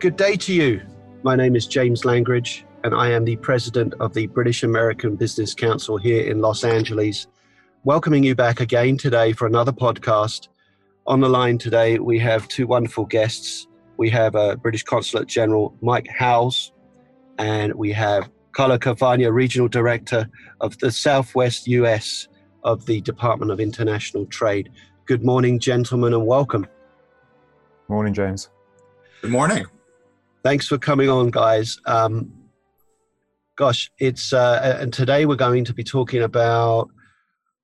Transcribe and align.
Good 0.00 0.16
day 0.16 0.34
to 0.34 0.54
you. 0.54 0.80
My 1.24 1.36
name 1.36 1.54
is 1.54 1.66
James 1.66 2.06
Langridge, 2.06 2.64
and 2.84 2.94
I 2.94 3.10
am 3.10 3.26
the 3.26 3.36
president 3.36 3.92
of 4.00 4.14
the 4.14 4.28
British 4.28 4.62
American 4.62 5.14
Business 5.14 5.52
Council 5.52 5.98
here 5.98 6.24
in 6.24 6.40
Los 6.40 6.64
Angeles. 6.64 7.26
Welcoming 7.84 8.24
you 8.24 8.34
back 8.34 8.60
again 8.60 8.96
today 8.96 9.34
for 9.34 9.46
another 9.46 9.72
podcast. 9.72 10.48
On 11.06 11.20
the 11.20 11.28
line 11.28 11.58
today, 11.58 11.98
we 11.98 12.18
have 12.18 12.48
two 12.48 12.66
wonderful 12.66 13.04
guests. 13.04 13.66
We 13.98 14.08
have 14.08 14.36
a 14.36 14.56
British 14.56 14.84
Consulate 14.84 15.28
General 15.28 15.76
Mike 15.82 16.08
Howells, 16.08 16.72
and 17.36 17.74
we 17.74 17.92
have 17.92 18.30
Carlo 18.52 18.78
Cavagna, 18.78 19.30
Regional 19.30 19.68
Director 19.68 20.30
of 20.62 20.78
the 20.78 20.90
Southwest 20.90 21.68
US 21.68 22.26
of 22.64 22.86
the 22.86 23.02
Department 23.02 23.52
of 23.52 23.60
International 23.60 24.24
Trade. 24.24 24.70
Good 25.04 25.26
morning, 25.26 25.58
gentlemen, 25.58 26.14
and 26.14 26.26
welcome. 26.26 26.66
Morning, 27.88 28.14
James. 28.14 28.48
Good 29.20 29.32
morning. 29.32 29.66
Thanks 30.42 30.66
for 30.66 30.78
coming 30.78 31.10
on, 31.10 31.30
guys. 31.30 31.78
Um, 31.84 32.32
gosh, 33.56 33.90
it's 33.98 34.32
uh, 34.32 34.78
and 34.80 34.90
today 34.90 35.26
we're 35.26 35.36
going 35.36 35.66
to 35.66 35.74
be 35.74 35.84
talking 35.84 36.22
about. 36.22 36.88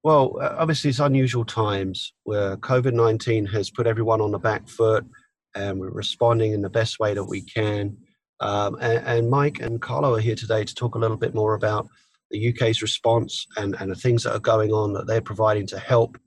Well, 0.04 0.36
uh, 0.40 0.56
obviously, 0.58 0.90
it's 0.90 0.98
unusual 0.98 1.46
times 1.46 2.12
where 2.24 2.58
COVID 2.58 2.92
nineteen 2.92 3.46
has 3.46 3.70
put 3.70 3.86
everyone 3.86 4.20
on 4.20 4.30
the 4.30 4.38
back 4.38 4.68
foot, 4.68 5.06
and 5.54 5.80
we're 5.80 5.90
responding 5.90 6.52
in 6.52 6.60
the 6.60 6.68
best 6.68 6.98
way 6.98 7.14
that 7.14 7.24
we 7.24 7.40
can. 7.40 7.96
Um, 8.40 8.76
and, 8.82 9.06
and, 9.06 9.30
Mike 9.30 9.60
and 9.60 9.80
Carlo 9.80 10.14
are 10.14 10.20
here 10.20 10.34
today 10.34 10.62
to 10.62 10.74
talk 10.74 10.94
a 10.94 10.98
little 10.98 11.16
bit 11.16 11.34
more 11.34 11.54
about 11.54 11.88
the 12.30 12.50
UK's 12.50 12.82
response 12.82 13.46
and, 13.56 13.74
and 13.80 13.90
the 13.90 13.94
things 13.94 14.24
that 14.24 14.34
are 14.34 14.40
going 14.40 14.72
on 14.72 14.92
that 14.92 15.06
they're 15.06 15.22
providing 15.22 15.66
to 15.68 15.78
help 15.78 16.18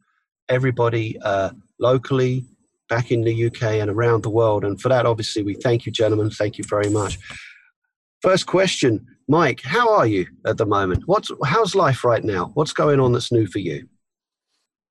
everybody 0.49 1.19
uh, 1.19 1.51
locally, 1.79 2.45
back 2.89 3.11
in 3.11 3.21
the 3.21 3.45
UK 3.45 3.63
and 3.63 3.89
around 3.89 4.23
the 4.23 4.29
world. 4.29 4.65
And 4.65 4.79
for 4.81 4.89
that, 4.89 5.05
obviously, 5.05 5.43
we 5.43 5.53
thank 5.53 5.85
you, 5.85 5.91
gentlemen. 5.91 6.29
Thank 6.29 6.57
you 6.57 6.63
very 6.67 6.89
much. 6.89 7.17
First 8.21 8.47
question, 8.47 9.05
Mike, 9.29 9.61
how 9.63 9.95
are 9.95 10.05
you 10.05 10.27
at 10.45 10.57
the 10.57 10.65
moment? 10.65 11.03
What's 11.05 11.31
how's 11.45 11.75
life 11.75 12.03
right 12.03 12.23
now? 12.23 12.51
What's 12.55 12.73
going 12.73 12.99
on 12.99 13.13
that's 13.13 13.31
new 13.31 13.47
for 13.47 13.59
you? 13.59 13.87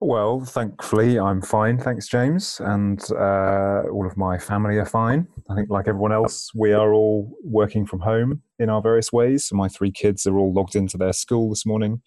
Well, 0.00 0.44
thankfully, 0.44 1.18
I'm 1.18 1.42
fine. 1.42 1.76
Thanks, 1.76 2.06
James. 2.06 2.60
And 2.64 3.02
uh, 3.10 3.82
all 3.92 4.06
of 4.06 4.16
my 4.16 4.38
family 4.38 4.76
are 4.78 4.86
fine. 4.86 5.26
I 5.50 5.56
think, 5.56 5.70
like 5.70 5.88
everyone 5.88 6.12
else, 6.12 6.52
we 6.54 6.72
are 6.72 6.94
all 6.94 7.36
working 7.42 7.84
from 7.84 7.98
home 8.00 8.42
in 8.60 8.70
our 8.70 8.80
various 8.80 9.12
ways. 9.12 9.46
So, 9.46 9.56
my 9.56 9.66
three 9.66 9.90
kids 9.90 10.24
are 10.24 10.38
all 10.38 10.54
logged 10.54 10.76
into 10.76 10.96
their 10.96 11.12
school 11.12 11.50
this 11.50 11.66
morning. 11.66 12.00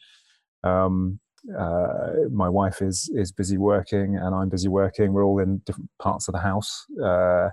Um, 0.64 1.20
uh, 1.58 2.30
my 2.32 2.48
wife 2.48 2.82
is 2.82 3.10
is 3.16 3.32
busy 3.32 3.58
working 3.58 4.16
and 4.16 4.36
I'm 4.36 4.50
busy 4.50 4.68
working. 4.68 5.14
We're 5.14 5.26
all 5.26 5.40
in 5.40 5.60
different 5.66 5.90
parts 6.00 6.28
of 6.28 6.34
the 6.34 6.40
house, 6.40 6.86
uh, 7.04 7.50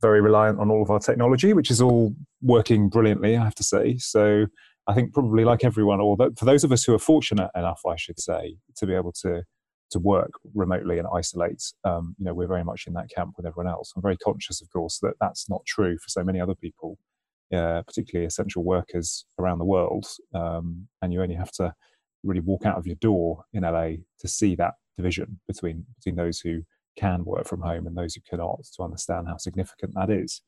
very 0.00 0.20
reliant 0.20 0.60
on 0.60 0.70
all 0.70 0.82
of 0.82 0.90
our 0.90 1.00
technology, 1.00 1.52
which 1.52 1.70
is 1.70 1.80
all 1.80 2.14
working 2.42 2.88
brilliantly, 2.88 3.36
I 3.36 3.44
have 3.44 3.54
to 3.56 3.64
say. 3.64 3.98
So 3.98 4.46
I 4.86 4.94
think 4.94 5.12
probably 5.12 5.44
like 5.44 5.64
everyone, 5.64 6.00
or 6.00 6.16
for 6.16 6.44
those 6.44 6.64
of 6.64 6.72
us 6.72 6.84
who 6.84 6.94
are 6.94 6.98
fortunate 6.98 7.50
enough, 7.54 7.80
I 7.88 7.96
should 7.96 8.20
say, 8.20 8.56
to 8.76 8.86
be 8.86 8.94
able 8.94 9.12
to 9.22 9.42
to 9.90 9.98
work 9.98 10.32
remotely 10.54 10.98
and 10.98 11.06
isolate, 11.14 11.62
um, 11.84 12.16
you 12.18 12.24
know, 12.24 12.34
we're 12.34 12.48
very 12.48 12.64
much 12.64 12.86
in 12.86 12.94
that 12.94 13.10
camp 13.14 13.34
with 13.36 13.46
everyone 13.46 13.70
else. 13.70 13.92
I'm 13.94 14.02
very 14.02 14.16
conscious, 14.16 14.60
of 14.60 14.70
course, 14.70 14.98
that 15.02 15.14
that's 15.20 15.48
not 15.48 15.64
true 15.66 15.98
for 15.98 16.08
so 16.08 16.24
many 16.24 16.40
other 16.40 16.54
people, 16.54 16.98
uh, 17.52 17.82
particularly 17.82 18.26
essential 18.26 18.64
workers 18.64 19.24
around 19.38 19.58
the 19.58 19.64
world. 19.64 20.06
Um, 20.34 20.88
and 21.02 21.12
you 21.12 21.22
only 21.22 21.36
have 21.36 21.52
to 21.52 21.74
really 22.24 22.40
walk 22.40 22.66
out 22.66 22.76
of 22.76 22.86
your 22.86 22.96
door 22.96 23.44
in 23.52 23.62
LA 23.62 23.90
to 24.20 24.28
see 24.28 24.54
that 24.56 24.74
division 24.96 25.40
between 25.46 25.84
between 25.96 26.16
those 26.16 26.40
who 26.40 26.62
can 26.96 27.24
work 27.24 27.46
from 27.46 27.60
home 27.60 27.86
and 27.86 27.96
those 27.96 28.14
who 28.14 28.20
cannot 28.28 28.64
to 28.76 28.82
understand 28.82 29.26
how 29.28 29.36
significant 29.36 29.92
that 29.94 30.10
is. 30.10 30.42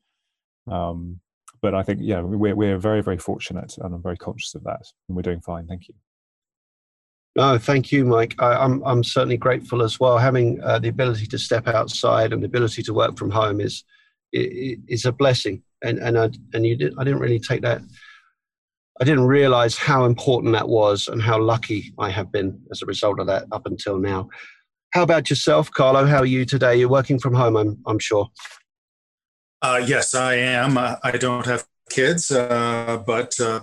Um, 0.69 1.19
but 1.61 1.73
I 1.73 1.83
think 1.83 1.99
yeah, 2.01 2.21
we're 2.21 2.55
we're 2.55 2.77
very 2.77 3.01
very 3.01 3.17
fortunate, 3.17 3.77
and 3.77 3.93
I'm 3.93 4.03
very 4.03 4.17
conscious 4.17 4.55
of 4.55 4.63
that, 4.63 4.85
and 5.07 5.15
we're 5.15 5.23
doing 5.23 5.41
fine. 5.41 5.67
Thank 5.67 5.87
you. 5.87 5.95
No, 7.35 7.57
thank 7.57 7.91
you, 7.91 8.03
Mike. 8.03 8.35
I, 8.39 8.63
am 8.65 8.81
I'm, 8.81 8.83
I'm 8.83 9.03
certainly 9.03 9.37
grateful 9.37 9.83
as 9.83 9.99
well. 9.99 10.17
Having 10.17 10.59
uh, 10.63 10.79
the 10.79 10.87
ability 10.87 11.27
to 11.27 11.37
step 11.37 11.67
outside 11.67 12.33
and 12.33 12.41
the 12.41 12.47
ability 12.47 12.81
to 12.83 12.93
work 12.93 13.17
from 13.17 13.29
home 13.29 13.61
is 13.61 13.83
is 14.33 15.05
a 15.05 15.11
blessing, 15.11 15.63
and 15.83 15.99
and 15.99 16.17
I 16.17 16.29
and 16.53 16.65
you 16.65 16.75
did, 16.75 16.93
I 16.97 17.03
didn't 17.03 17.19
really 17.19 17.39
take 17.39 17.61
that 17.61 17.81
I 18.99 19.03
didn't 19.03 19.27
realize 19.27 19.77
how 19.77 20.05
important 20.05 20.53
that 20.53 20.67
was 20.67 21.07
and 21.07 21.21
how 21.21 21.39
lucky 21.39 21.93
I 21.99 22.09
have 22.09 22.31
been 22.31 22.59
as 22.71 22.81
a 22.81 22.85
result 22.85 23.19
of 23.19 23.27
that 23.27 23.45
up 23.51 23.65
until 23.65 23.99
now. 23.99 24.29
How 24.91 25.03
about 25.03 25.29
yourself, 25.29 25.69
Carlo? 25.71 26.05
How 26.05 26.19
are 26.19 26.25
you 26.25 26.45
today? 26.45 26.77
You're 26.77 26.89
working 26.89 27.19
from 27.19 27.35
home, 27.35 27.55
I'm, 27.57 27.77
I'm 27.85 27.99
sure. 27.99 28.29
Uh, 29.61 29.83
yes, 29.85 30.15
I 30.15 30.35
am. 30.35 30.77
Uh, 30.77 30.95
I 31.03 31.11
don't 31.11 31.45
have 31.45 31.65
kids, 31.89 32.31
uh, 32.31 33.01
but 33.05 33.39
uh, 33.39 33.61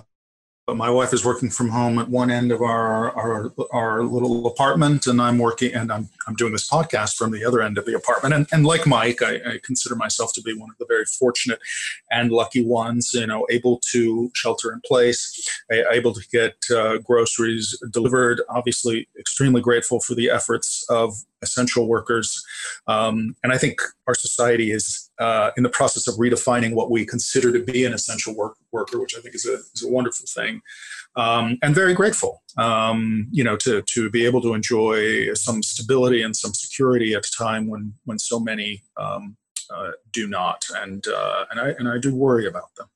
but 0.66 0.76
my 0.76 0.90
wife 0.90 1.12
is 1.12 1.24
working 1.24 1.50
from 1.50 1.68
home 1.68 1.98
at 1.98 2.08
one 2.08 2.30
end 2.30 2.50
of 2.50 2.62
our 2.62 3.12
our, 3.12 3.52
our 3.72 4.02
little 4.02 4.46
apartment, 4.46 5.06
and 5.06 5.20
I'm 5.20 5.38
working 5.38 5.72
and 5.72 5.92
I'm 5.92 6.08
I'm 6.26 6.34
doing 6.34 6.52
this 6.52 6.68
podcast 6.68 7.14
from 7.14 7.30
the 7.30 7.44
other 7.44 7.62
end 7.62 7.78
of 7.78 7.86
the 7.86 7.94
apartment. 7.94 8.34
And, 8.34 8.46
and 8.52 8.66
like 8.66 8.86
Mike, 8.86 9.22
I, 9.22 9.34
I 9.34 9.60
consider 9.62 9.94
myself 9.94 10.32
to 10.34 10.42
be 10.42 10.54
one 10.54 10.70
of 10.70 10.78
the 10.78 10.86
very 10.86 11.04
fortunate 11.04 11.58
and 12.10 12.30
lucky 12.30 12.64
ones. 12.64 13.12
You 13.14 13.26
know, 13.26 13.46
able 13.50 13.80
to 13.92 14.30
shelter 14.34 14.72
in 14.72 14.80
place, 14.86 15.48
able 15.70 16.14
to 16.14 16.22
get 16.32 16.56
uh, 16.74 16.98
groceries 16.98 17.78
delivered. 17.90 18.42
Obviously, 18.48 19.08
extremely 19.18 19.60
grateful 19.60 20.00
for 20.00 20.14
the 20.14 20.30
efforts 20.30 20.84
of 20.88 21.14
essential 21.42 21.86
workers, 21.86 22.42
um, 22.86 23.36
and 23.42 23.52
I 23.52 23.58
think 23.58 23.80
our 24.06 24.14
society 24.14 24.70
is 24.70 25.10
uh, 25.18 25.50
in 25.56 25.62
the 25.62 25.68
process 25.68 26.08
of 26.08 26.14
redefining 26.16 26.74
what 26.74 26.90
we 26.90 27.06
consider 27.06 27.52
to 27.52 27.62
be 27.62 27.84
an 27.84 27.92
essential 27.92 28.34
work, 28.34 28.56
worker, 28.72 29.00
which 29.00 29.16
I 29.16 29.20
think 29.20 29.34
is 29.34 29.46
a, 29.46 29.54
is 29.74 29.84
a 29.84 29.88
wonderful 29.88 30.26
thing, 30.26 30.62
um, 31.16 31.58
and 31.62 31.75
very 31.75 31.94
grateful, 31.94 32.42
um, 32.58 33.28
you 33.30 33.44
know, 33.44 33.56
to 33.56 33.82
to 33.82 34.10
be 34.10 34.25
able 34.26 34.42
to 34.42 34.54
enjoy 34.54 35.32
some 35.34 35.62
stability 35.62 36.22
and 36.22 36.36
some 36.36 36.52
security 36.54 37.14
at 37.14 37.26
a 37.26 37.32
time 37.36 37.69
when 37.69 37.94
when 38.04 38.19
so 38.19 38.41
many 38.41 38.82
um, 38.97 39.36
uh, 39.75 39.92
do 40.12 40.26
not, 40.26 40.64
and 40.76 41.06
uh, 41.06 41.44
and 41.50 41.60
I 41.60 41.69
and 41.78 41.88
I 41.88 41.98
do 41.98 42.14
worry 42.14 42.47
about 42.47 42.75
them. 42.76 42.88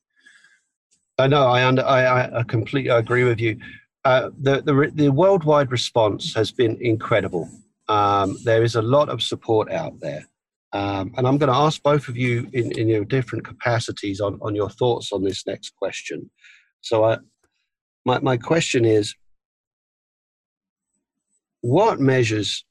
I 1.17 1.27
know. 1.27 1.47
I 1.47 1.65
under, 1.65 1.83
I, 1.83 2.39
I 2.39 2.43
completely 2.43 2.91
agree 2.91 3.25
with 3.25 3.39
you. 3.39 3.59
Uh, 4.05 4.29
the, 4.39 4.61
the 4.61 4.91
the 4.93 5.09
worldwide 5.09 5.71
response 5.71 6.33
has 6.33 6.51
been 6.51 6.77
incredible. 6.81 7.49
Um, 7.89 8.37
there 8.43 8.63
is 8.63 8.75
a 8.75 8.81
lot 8.81 9.09
of 9.09 9.21
support 9.21 9.71
out 9.71 9.99
there. 9.99 10.25
Um, 10.71 11.13
and 11.17 11.27
I'm 11.27 11.39
going 11.39 11.51
to 11.51 11.57
ask 11.57 11.81
both 11.81 12.07
of 12.07 12.15
you 12.15 12.47
in, 12.53 12.71
in 12.73 12.87
your 12.87 13.03
different 13.03 13.43
capacities 13.43 14.21
on, 14.21 14.37
on 14.43 14.53
your 14.55 14.69
thoughts 14.69 15.11
on 15.11 15.23
this 15.23 15.47
next 15.47 15.75
question. 15.75 16.29
So, 16.81 17.05
I, 17.05 17.17
my, 18.09 18.19
my 18.21 18.37
question 18.37 18.85
is 18.85 19.13
what 21.61 21.99
measures 21.99 22.65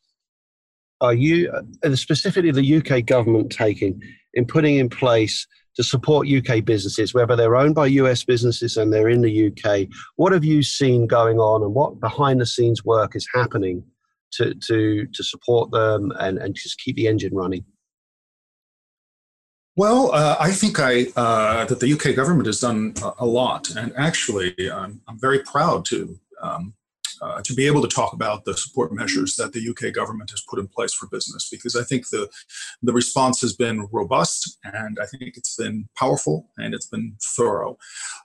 are 1.01 1.15
you, 1.15 1.53
specifically 1.95 2.51
the 2.51 2.77
UK 2.79 3.07
government, 3.07 3.53
taking 3.53 4.03
in 4.35 4.47
putting 4.47 4.79
in 4.79 4.89
place 4.89 5.47
to 5.77 5.85
support 5.85 6.27
UK 6.27 6.65
businesses, 6.65 7.15
whether 7.15 7.37
they're 7.37 7.55
owned 7.55 7.77
by 7.77 7.87
US 7.87 8.25
businesses 8.25 8.77
and 8.77 8.93
they're 8.93 9.09
in 9.09 9.23
the 9.23 9.47
UK? 9.49 9.87
What 10.17 10.33
have 10.33 10.45
you 10.45 10.65
seen 10.65 11.07
going 11.07 11.39
on 11.39 11.63
and 11.63 11.73
what 11.73 12.01
behind 12.01 12.41
the 12.41 12.47
scenes 12.47 12.85
work 12.85 13.15
is 13.15 13.29
happening 13.33 13.85
to, 14.33 14.55
to, 14.67 15.07
to 15.07 15.23
support 15.23 15.71
them 15.71 16.13
and, 16.19 16.39
and 16.39 16.57
just 16.57 16.81
keep 16.81 16.97
the 16.97 17.07
engine 17.07 17.35
running? 17.35 17.65
Well, 19.79 20.13
uh, 20.13 20.35
I 20.41 20.51
think 20.51 20.81
I, 20.81 21.07
uh, 21.15 21.65
that 21.67 21.79
the 21.79 21.93
UK 21.93 22.17
government 22.17 22.47
has 22.47 22.59
done 22.59 22.95
a, 23.21 23.25
lot, 23.25 23.71
and 23.77 23.93
actually, 23.97 24.53
I'm, 24.73 25.01
I'm 25.07 25.21
very 25.21 25.39
proud 25.45 25.85
to 25.85 26.19
um, 26.43 26.75
uh, 27.21 27.41
to 27.43 27.55
be 27.55 27.67
able 27.67 27.83
to 27.83 27.89
talk 27.89 28.13
about 28.13 28.45
the 28.45 28.57
support 28.57 28.93
measures 28.93 29.37
that 29.37 29.53
the 29.53 29.69
UK 29.69 29.93
government 29.95 30.31
has 30.31 30.43
put 30.49 30.59
in 30.59 30.69
place 30.69 30.95
for 30.95 31.07
business 31.09 31.49
because 31.51 31.77
I 31.77 31.85
think 31.85 32.09
the 32.11 32.29
the 32.83 32.93
response 32.93 33.41
has 33.41 33.55
been 33.55 33.89
robust 33.93 34.59
and 34.65 34.99
I 35.01 35.07
think 35.07 35.37
it's 35.37 35.57
been 35.57 35.89
powerful 35.97 36.49
and 36.57 36.75
it's 36.75 36.87
been 36.87 37.17
thorough. 37.37 37.79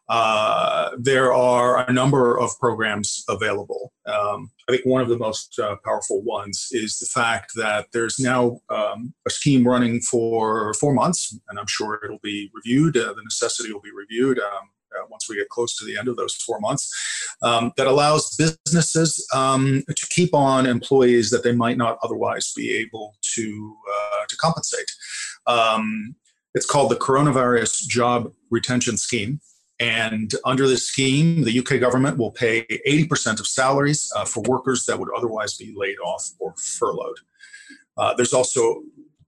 Uh, 0.09 0.91
there 0.97 1.33
are 1.33 1.89
a 1.89 1.93
number 1.93 2.39
of 2.39 2.57
programs 2.59 3.23
available. 3.27 3.93
Um, 4.05 4.51
I 4.67 4.73
think 4.73 4.85
one 4.85 5.01
of 5.01 5.09
the 5.09 5.17
most 5.17 5.59
uh, 5.59 5.75
powerful 5.83 6.21
ones 6.21 6.67
is 6.71 6.99
the 6.99 7.05
fact 7.05 7.51
that 7.55 7.87
there's 7.93 8.19
now 8.19 8.59
um, 8.69 9.13
a 9.25 9.29
scheme 9.29 9.67
running 9.67 10.01
for 10.01 10.73
four 10.75 10.93
months, 10.93 11.37
and 11.49 11.59
I'm 11.59 11.67
sure 11.67 11.99
it'll 12.03 12.19
be 12.19 12.51
reviewed. 12.53 12.97
Uh, 12.97 13.13
the 13.13 13.23
necessity 13.23 13.73
will 13.73 13.81
be 13.81 13.91
reviewed. 13.91 14.39
Um, 14.39 14.69
uh, 14.97 15.05
once 15.09 15.29
we 15.29 15.37
get 15.37 15.49
close 15.49 15.75
to 15.77 15.85
the 15.85 15.97
end 15.97 16.07
of 16.07 16.15
those 16.15 16.35
four 16.35 16.59
months, 16.59 16.89
um, 17.41 17.71
that 17.77 17.87
allows 17.87 18.35
businesses 18.35 19.25
um, 19.33 19.83
to 19.87 20.07
keep 20.09 20.33
on 20.33 20.65
employees 20.65 21.29
that 21.29 21.43
they 21.43 21.53
might 21.53 21.77
not 21.77 21.97
otherwise 22.03 22.53
be 22.55 22.71
able 22.71 23.15
to 23.35 23.75
uh, 23.93 24.25
to 24.27 24.35
compensate. 24.37 24.91
Um, 25.47 26.15
it's 26.55 26.65
called 26.65 26.91
the 26.91 26.95
Coronavirus 26.95 27.87
Job 27.87 28.31
Retention 28.51 28.97
Scheme. 28.97 29.39
And 29.79 30.31
under 30.45 30.67
this 30.67 30.87
scheme, 30.87 31.43
the 31.43 31.59
UK 31.59 31.79
government 31.79 32.17
will 32.17 32.31
pay 32.31 32.65
80% 32.87 33.39
of 33.39 33.47
salaries 33.47 34.09
uh, 34.15 34.23
for 34.23 34.41
workers 34.47 34.85
that 34.85 34.99
would 34.99 35.09
otherwise 35.17 35.55
be 35.55 35.73
laid 35.75 35.97
off 35.97 36.29
or 36.39 36.53
furloughed. 36.57 37.17
Uh, 37.97 38.13
there's 38.15 38.33
also 38.33 38.81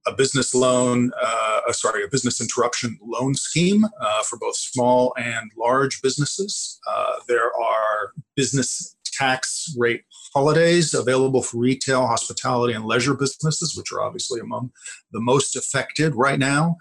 a 0.07 0.13
business 0.13 0.53
loan, 0.53 1.11
uh, 1.21 1.61
uh, 1.67 1.71
sorry, 1.71 2.03
a 2.03 2.07
business 2.07 2.39
interruption 2.39 2.97
loan 3.01 3.35
scheme 3.35 3.85
uh, 3.85 4.23
for 4.23 4.37
both 4.37 4.55
small 4.55 5.13
and 5.17 5.51
large 5.57 6.01
businesses. 6.01 6.79
Uh, 6.87 7.15
there 7.27 7.47
are 7.47 8.13
business 8.35 8.95
tax 9.13 9.73
rate 9.77 10.03
holidays 10.33 10.93
available 10.93 11.41
for 11.41 11.57
retail, 11.57 12.05
hospitality, 12.05 12.73
and 12.73 12.85
leisure 12.85 13.13
businesses, 13.13 13.75
which 13.75 13.91
are 13.91 14.01
obviously 14.01 14.39
among 14.39 14.71
the 15.11 15.21
most 15.21 15.55
affected 15.55 16.13
right 16.15 16.39
now. 16.39 16.77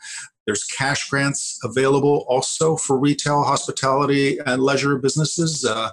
There's 0.47 0.65
cash 0.65 1.09
grants 1.09 1.59
available 1.62 2.26
also 2.29 2.76
for 2.76 2.99
retail, 2.99 3.44
hospitality, 3.44 4.38
and 4.44 4.62
leisure 4.62 4.99
businesses. 4.99 5.65
Uh, 5.65 5.91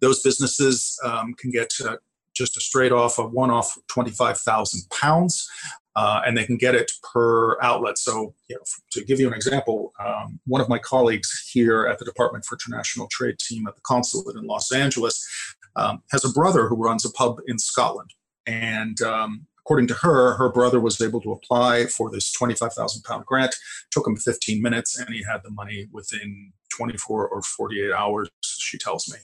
those 0.00 0.20
businesses 0.22 0.98
um, 1.04 1.32
can 1.34 1.50
get 1.50 1.72
uh, 1.82 1.96
just 2.34 2.56
a 2.56 2.60
straight 2.60 2.92
off, 2.92 3.18
a 3.18 3.26
one 3.26 3.50
off 3.50 3.78
25,000 3.88 4.82
pounds. 4.90 5.48
Uh, 5.96 6.20
and 6.26 6.36
they 6.36 6.44
can 6.44 6.58
get 6.58 6.74
it 6.74 6.92
per 7.02 7.60
outlet. 7.62 7.96
So, 7.96 8.34
you 8.48 8.56
know, 8.56 8.62
to 8.92 9.04
give 9.04 9.18
you 9.18 9.26
an 9.26 9.32
example, 9.32 9.92
um, 10.04 10.38
one 10.46 10.60
of 10.60 10.68
my 10.68 10.78
colleagues 10.78 11.50
here 11.50 11.86
at 11.86 11.98
the 11.98 12.04
Department 12.04 12.44
for 12.44 12.56
International 12.56 13.08
Trade 13.10 13.38
team 13.38 13.66
at 13.66 13.74
the 13.74 13.80
consulate 13.80 14.36
in 14.36 14.44
Los 14.44 14.70
Angeles 14.72 15.26
um, 15.74 16.02
has 16.10 16.24
a 16.24 16.32
brother 16.32 16.68
who 16.68 16.76
runs 16.76 17.04
a 17.04 17.10
pub 17.10 17.38
in 17.46 17.58
Scotland. 17.58 18.10
And 18.46 19.00
um, 19.00 19.46
according 19.66 19.88
to 19.88 19.94
her, 19.94 20.34
her 20.36 20.48
brother 20.48 20.80
was 20.80 21.00
able 21.00 21.20
to 21.22 21.32
apply 21.32 21.86
for 21.86 22.10
this 22.10 22.30
25,000 22.32 23.02
pound 23.02 23.26
grant. 23.26 23.54
took 23.90 24.06
him 24.06 24.16
15 24.16 24.62
minutes 24.62 24.98
and 24.98 25.08
he 25.12 25.24
had 25.24 25.40
the 25.42 25.50
money 25.50 25.88
within 25.92 26.52
24 26.76 27.28
or 27.28 27.42
48 27.42 27.92
hours, 27.92 28.28
she 28.44 28.78
tells 28.78 29.08
me. 29.12 29.18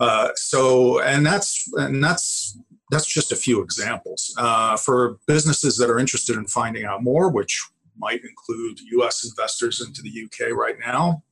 Uh, 0.00 0.30
so, 0.34 1.00
and 1.00 1.24
that's 1.24 1.64
and 1.74 2.02
that's 2.02 2.58
that's 2.92 3.06
just 3.06 3.32
a 3.32 3.36
few 3.36 3.62
examples. 3.62 4.34
Uh, 4.36 4.76
for 4.76 5.18
businesses 5.26 5.78
that 5.78 5.88
are 5.88 5.98
interested 5.98 6.36
in 6.36 6.46
finding 6.46 6.84
out 6.84 7.02
more, 7.02 7.30
which 7.30 7.58
might 7.96 8.22
include 8.22 8.80
U.S. 8.92 9.24
investors 9.24 9.80
into 9.80 10.02
the 10.02 10.10
U.K. 10.10 10.52
right 10.52 10.76
now, 10.78 11.24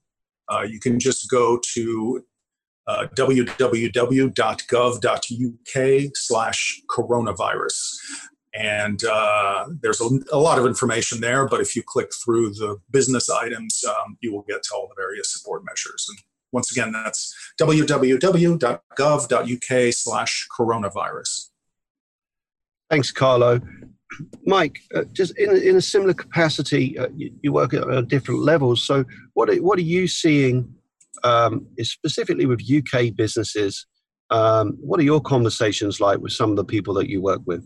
uh, 0.50 0.62
you 0.62 0.80
can 0.80 0.98
just 0.98 1.30
go 1.30 1.60
to 1.74 2.24
uh, 2.86 3.06
www.gov.uk 3.14 4.32
slash 6.14 6.82
coronavirus. 6.88 7.96
And 8.54 9.04
uh, 9.04 9.66
there's 9.80 10.00
a, 10.00 10.08
a, 10.32 10.38
lot 10.38 10.58
of 10.58 10.64
information 10.66 11.20
there, 11.20 11.46
but 11.46 11.60
if 11.60 11.76
you 11.76 11.82
click 11.84 12.10
through 12.24 12.54
the 12.54 12.80
business 12.90 13.30
items, 13.30 13.84
um, 13.84 14.16
you 14.20 14.32
will 14.32 14.42
get 14.48 14.62
to 14.64 14.74
all 14.74 14.88
the 14.88 14.94
various 15.00 15.32
support 15.32 15.62
measures. 15.64 16.06
And 16.08 16.18
once 16.52 16.72
again, 16.72 16.90
that's 16.90 17.32
www.gov.uk 17.60 18.82
slash 19.94 20.48
coronavirus. 20.58 21.49
Thanks, 22.90 23.12
Carlo. 23.12 23.60
Mike, 24.44 24.80
uh, 24.94 25.04
just 25.12 25.38
in 25.38 25.56
in 25.56 25.76
a 25.76 25.80
similar 25.80 26.12
capacity, 26.12 26.98
uh, 26.98 27.08
you, 27.16 27.32
you, 27.42 27.52
work 27.52 27.72
at 27.72 27.88
uh, 27.88 28.00
different 28.02 28.40
levels. 28.40 28.82
So, 28.84 29.04
what 29.34 29.48
are, 29.48 29.56
what 29.56 29.78
are 29.78 29.82
you 29.82 30.08
seeing, 30.08 30.74
um, 31.22 31.66
specifically 31.80 32.46
with 32.46 32.60
UK 32.68 33.14
businesses? 33.14 33.86
Um, 34.30 34.76
what 34.80 34.98
are 35.00 35.04
your 35.04 35.20
conversations 35.20 36.00
like 36.00 36.18
with 36.18 36.32
some 36.32 36.50
of 36.50 36.56
the 36.56 36.64
people 36.64 36.92
that 36.94 37.08
you 37.08 37.22
work 37.22 37.40
with? 37.46 37.64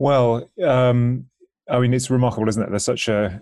Well, 0.00 0.50
um, 0.64 1.26
I 1.70 1.78
mean, 1.78 1.94
it's 1.94 2.10
remarkable, 2.10 2.48
isn't 2.48 2.62
it? 2.62 2.70
There's 2.70 2.84
such 2.84 3.08
a 3.08 3.40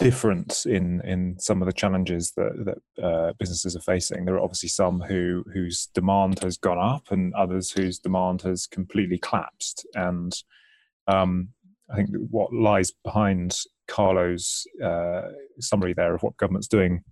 difference 0.00 0.66
in 0.66 1.00
in 1.02 1.38
some 1.38 1.62
of 1.62 1.66
the 1.66 1.72
challenges 1.72 2.32
that 2.32 2.52
that 2.64 3.04
uh, 3.04 3.32
businesses 3.38 3.76
are 3.76 3.80
facing. 3.80 4.24
There 4.24 4.34
are 4.34 4.42
obviously 4.42 4.70
some 4.70 5.00
who 5.00 5.44
whose 5.52 5.86
demand 5.94 6.40
has 6.40 6.56
gone 6.56 6.78
up, 6.78 7.10
and 7.10 7.34
others 7.34 7.70
whose 7.70 7.98
demand 7.98 8.42
has 8.42 8.66
completely 8.66 9.18
collapsed. 9.18 9.86
And 9.94 10.32
um, 11.06 11.50
I 11.90 11.96
think 11.96 12.10
what 12.30 12.52
lies 12.52 12.92
behind 13.04 13.56
Carlo's 13.86 14.66
uh, 14.82 15.22
summary 15.60 15.92
there 15.92 16.14
of 16.14 16.22
what 16.22 16.36
government's 16.36 16.68
doing 16.68 17.04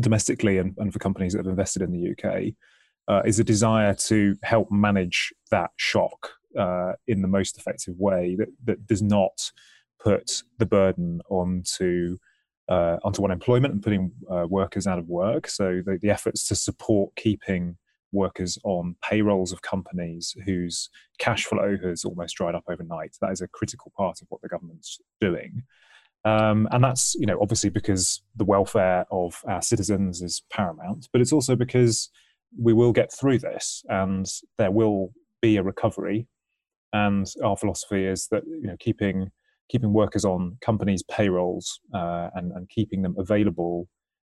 domestically 0.00 0.58
and, 0.58 0.74
and 0.78 0.92
for 0.92 0.98
companies 1.00 1.32
that 1.32 1.38
have 1.38 1.46
invested 1.50 1.82
in 1.82 1.92
the 1.92 2.12
UK 2.12 2.54
uh, 3.08 3.22
is 3.24 3.40
a 3.40 3.44
desire 3.44 3.94
to 3.94 4.36
help 4.44 4.70
manage 4.70 5.32
that 5.50 5.70
shock 5.76 6.30
uh, 6.56 6.92
in 7.08 7.20
the 7.20 7.28
most 7.28 7.58
effective 7.58 7.94
way 7.98 8.36
that, 8.38 8.48
that 8.64 8.86
does 8.86 9.02
not 9.02 9.50
put 9.98 10.42
the 10.58 10.66
burden 10.66 11.20
onto 11.28 12.18
uh, 12.68 12.98
onto 13.02 13.24
unemployment 13.24 13.72
and 13.72 13.82
putting 13.82 14.12
uh, 14.30 14.46
workers 14.46 14.86
out 14.86 14.98
of 14.98 15.08
work. 15.08 15.48
So 15.48 15.80
the, 15.84 15.98
the, 16.02 16.10
efforts 16.10 16.46
to 16.48 16.54
support 16.54 17.16
keeping 17.16 17.78
workers 18.12 18.58
on 18.62 18.94
payrolls 19.02 19.52
of 19.52 19.62
companies 19.62 20.34
whose 20.44 20.90
cash 21.18 21.46
flow 21.46 21.76
has 21.82 22.04
almost 22.04 22.36
dried 22.36 22.54
up 22.54 22.64
overnight. 22.68 23.16
That 23.22 23.32
is 23.32 23.40
a 23.40 23.48
critical 23.48 23.92
part 23.96 24.20
of 24.20 24.26
what 24.28 24.42
the 24.42 24.48
government's 24.48 24.98
doing. 25.18 25.62
Um, 26.24 26.68
and 26.72 26.82
that's 26.82 27.14
you 27.14 27.26
know 27.26 27.38
obviously 27.40 27.70
because 27.70 28.22
the 28.36 28.44
welfare 28.44 29.06
of 29.10 29.40
our 29.46 29.62
citizens 29.62 30.20
is 30.20 30.42
paramount, 30.50 31.08
but 31.12 31.20
it's 31.20 31.32
also 31.32 31.56
because 31.56 32.10
we 32.60 32.72
will 32.72 32.92
get 32.92 33.12
through 33.12 33.38
this 33.38 33.84
and 33.88 34.26
there 34.58 34.70
will 34.70 35.12
be 35.40 35.56
a 35.56 35.62
recovery. 35.62 36.26
And 36.92 37.26
our 37.44 37.56
philosophy 37.56 38.04
is 38.04 38.28
that 38.30 38.42
you 38.46 38.66
know 38.66 38.76
keeping 38.78 39.30
keeping 39.68 39.92
workers 39.92 40.24
on 40.24 40.56
companies' 40.60 41.02
payrolls 41.02 41.80
uh, 41.94 42.30
and, 42.34 42.52
and 42.52 42.68
keeping 42.68 43.02
them 43.02 43.14
available 43.18 43.88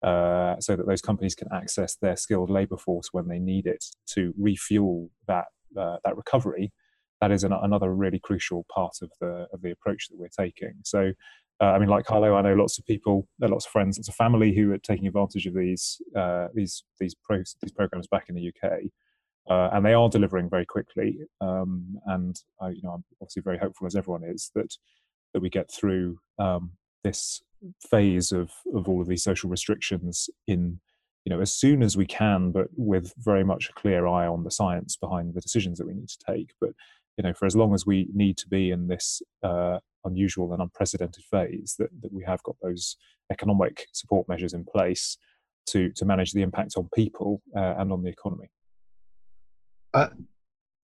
uh, 0.04 0.60
so 0.60 0.76
that 0.76 0.86
those 0.86 1.00
companies 1.00 1.34
can 1.34 1.48
access 1.52 1.96
their 1.96 2.16
skilled 2.16 2.50
labor 2.50 2.76
force 2.76 3.08
when 3.12 3.26
they 3.26 3.38
need 3.38 3.66
it 3.66 3.84
to 4.06 4.34
refuel 4.38 5.08
that 5.26 5.46
uh, 5.78 5.96
that 6.04 6.16
recovery. 6.16 6.72
That 7.20 7.32
is 7.32 7.42
an, 7.42 7.52
another 7.52 7.94
really 7.94 8.20
crucial 8.22 8.66
part 8.72 8.96
of 9.02 9.10
the 9.20 9.46
of 9.52 9.62
the 9.62 9.70
approach 9.70 10.08
that 10.08 10.18
we're 10.18 10.28
taking. 10.28 10.74
So, 10.84 11.12
uh, 11.60 11.64
I 11.64 11.78
mean, 11.78 11.88
like 11.88 12.04
Carlo, 12.04 12.34
I 12.34 12.42
know 12.42 12.52
lots 12.52 12.78
of 12.78 12.84
people, 12.84 13.26
lots 13.40 13.64
of 13.64 13.72
friends, 13.72 13.96
lots 13.96 14.08
of 14.08 14.14
family 14.14 14.54
who 14.54 14.72
are 14.72 14.78
taking 14.78 15.06
advantage 15.06 15.46
of 15.46 15.54
these 15.54 16.02
uh, 16.14 16.48
these 16.54 16.84
these 17.00 17.14
pro- 17.14 17.38
these 17.38 17.72
programs 17.74 18.06
back 18.06 18.26
in 18.28 18.34
the 18.34 18.48
UK. 18.48 18.82
Uh, 19.48 19.68
and 19.74 19.84
they 19.84 19.92
are 19.92 20.08
delivering 20.08 20.48
very 20.48 20.64
quickly. 20.64 21.18
Um, 21.40 21.98
and 22.06 22.34
I, 22.62 22.70
you 22.70 22.80
know, 22.82 22.92
I'm 22.92 23.04
obviously 23.20 23.42
very 23.42 23.58
hopeful, 23.58 23.86
as 23.86 23.94
everyone 23.94 24.24
is, 24.24 24.50
that 24.54 24.74
that 25.34 25.42
we 25.42 25.50
get 25.50 25.70
through 25.70 26.18
um, 26.38 26.70
this 27.02 27.42
phase 27.90 28.32
of 28.32 28.50
of 28.74 28.88
all 28.88 29.00
of 29.00 29.08
these 29.08 29.22
social 29.22 29.50
restrictions 29.50 30.28
in 30.46 30.80
you 31.24 31.30
know 31.30 31.40
as 31.40 31.52
soon 31.52 31.82
as 31.82 31.96
we 31.96 32.06
can 32.06 32.50
but 32.50 32.68
with 32.76 33.12
very 33.18 33.44
much 33.44 33.68
a 33.68 33.72
clear 33.72 34.06
eye 34.06 34.26
on 34.26 34.44
the 34.44 34.50
science 34.50 34.96
behind 34.96 35.34
the 35.34 35.40
decisions 35.40 35.78
that 35.78 35.86
we 35.86 35.94
need 35.94 36.08
to 36.08 36.18
take. 36.26 36.52
But 36.60 36.70
you 37.16 37.24
know 37.24 37.34
for 37.34 37.46
as 37.46 37.56
long 37.56 37.74
as 37.74 37.86
we 37.86 38.08
need 38.14 38.36
to 38.38 38.48
be 38.48 38.70
in 38.70 38.88
this 38.88 39.22
uh, 39.42 39.78
unusual 40.04 40.52
and 40.52 40.62
unprecedented 40.62 41.24
phase 41.24 41.74
that, 41.78 41.88
that 42.02 42.12
we 42.12 42.24
have 42.24 42.42
got 42.42 42.56
those 42.62 42.96
economic 43.32 43.86
support 43.92 44.28
measures 44.28 44.52
in 44.52 44.64
place 44.64 45.16
to 45.66 45.90
to 45.92 46.04
manage 46.04 46.32
the 46.32 46.42
impact 46.42 46.74
on 46.76 46.88
people 46.94 47.42
uh, 47.56 47.74
and 47.78 47.92
on 47.92 48.02
the 48.02 48.10
economy. 48.10 48.50
Uh, 49.92 50.08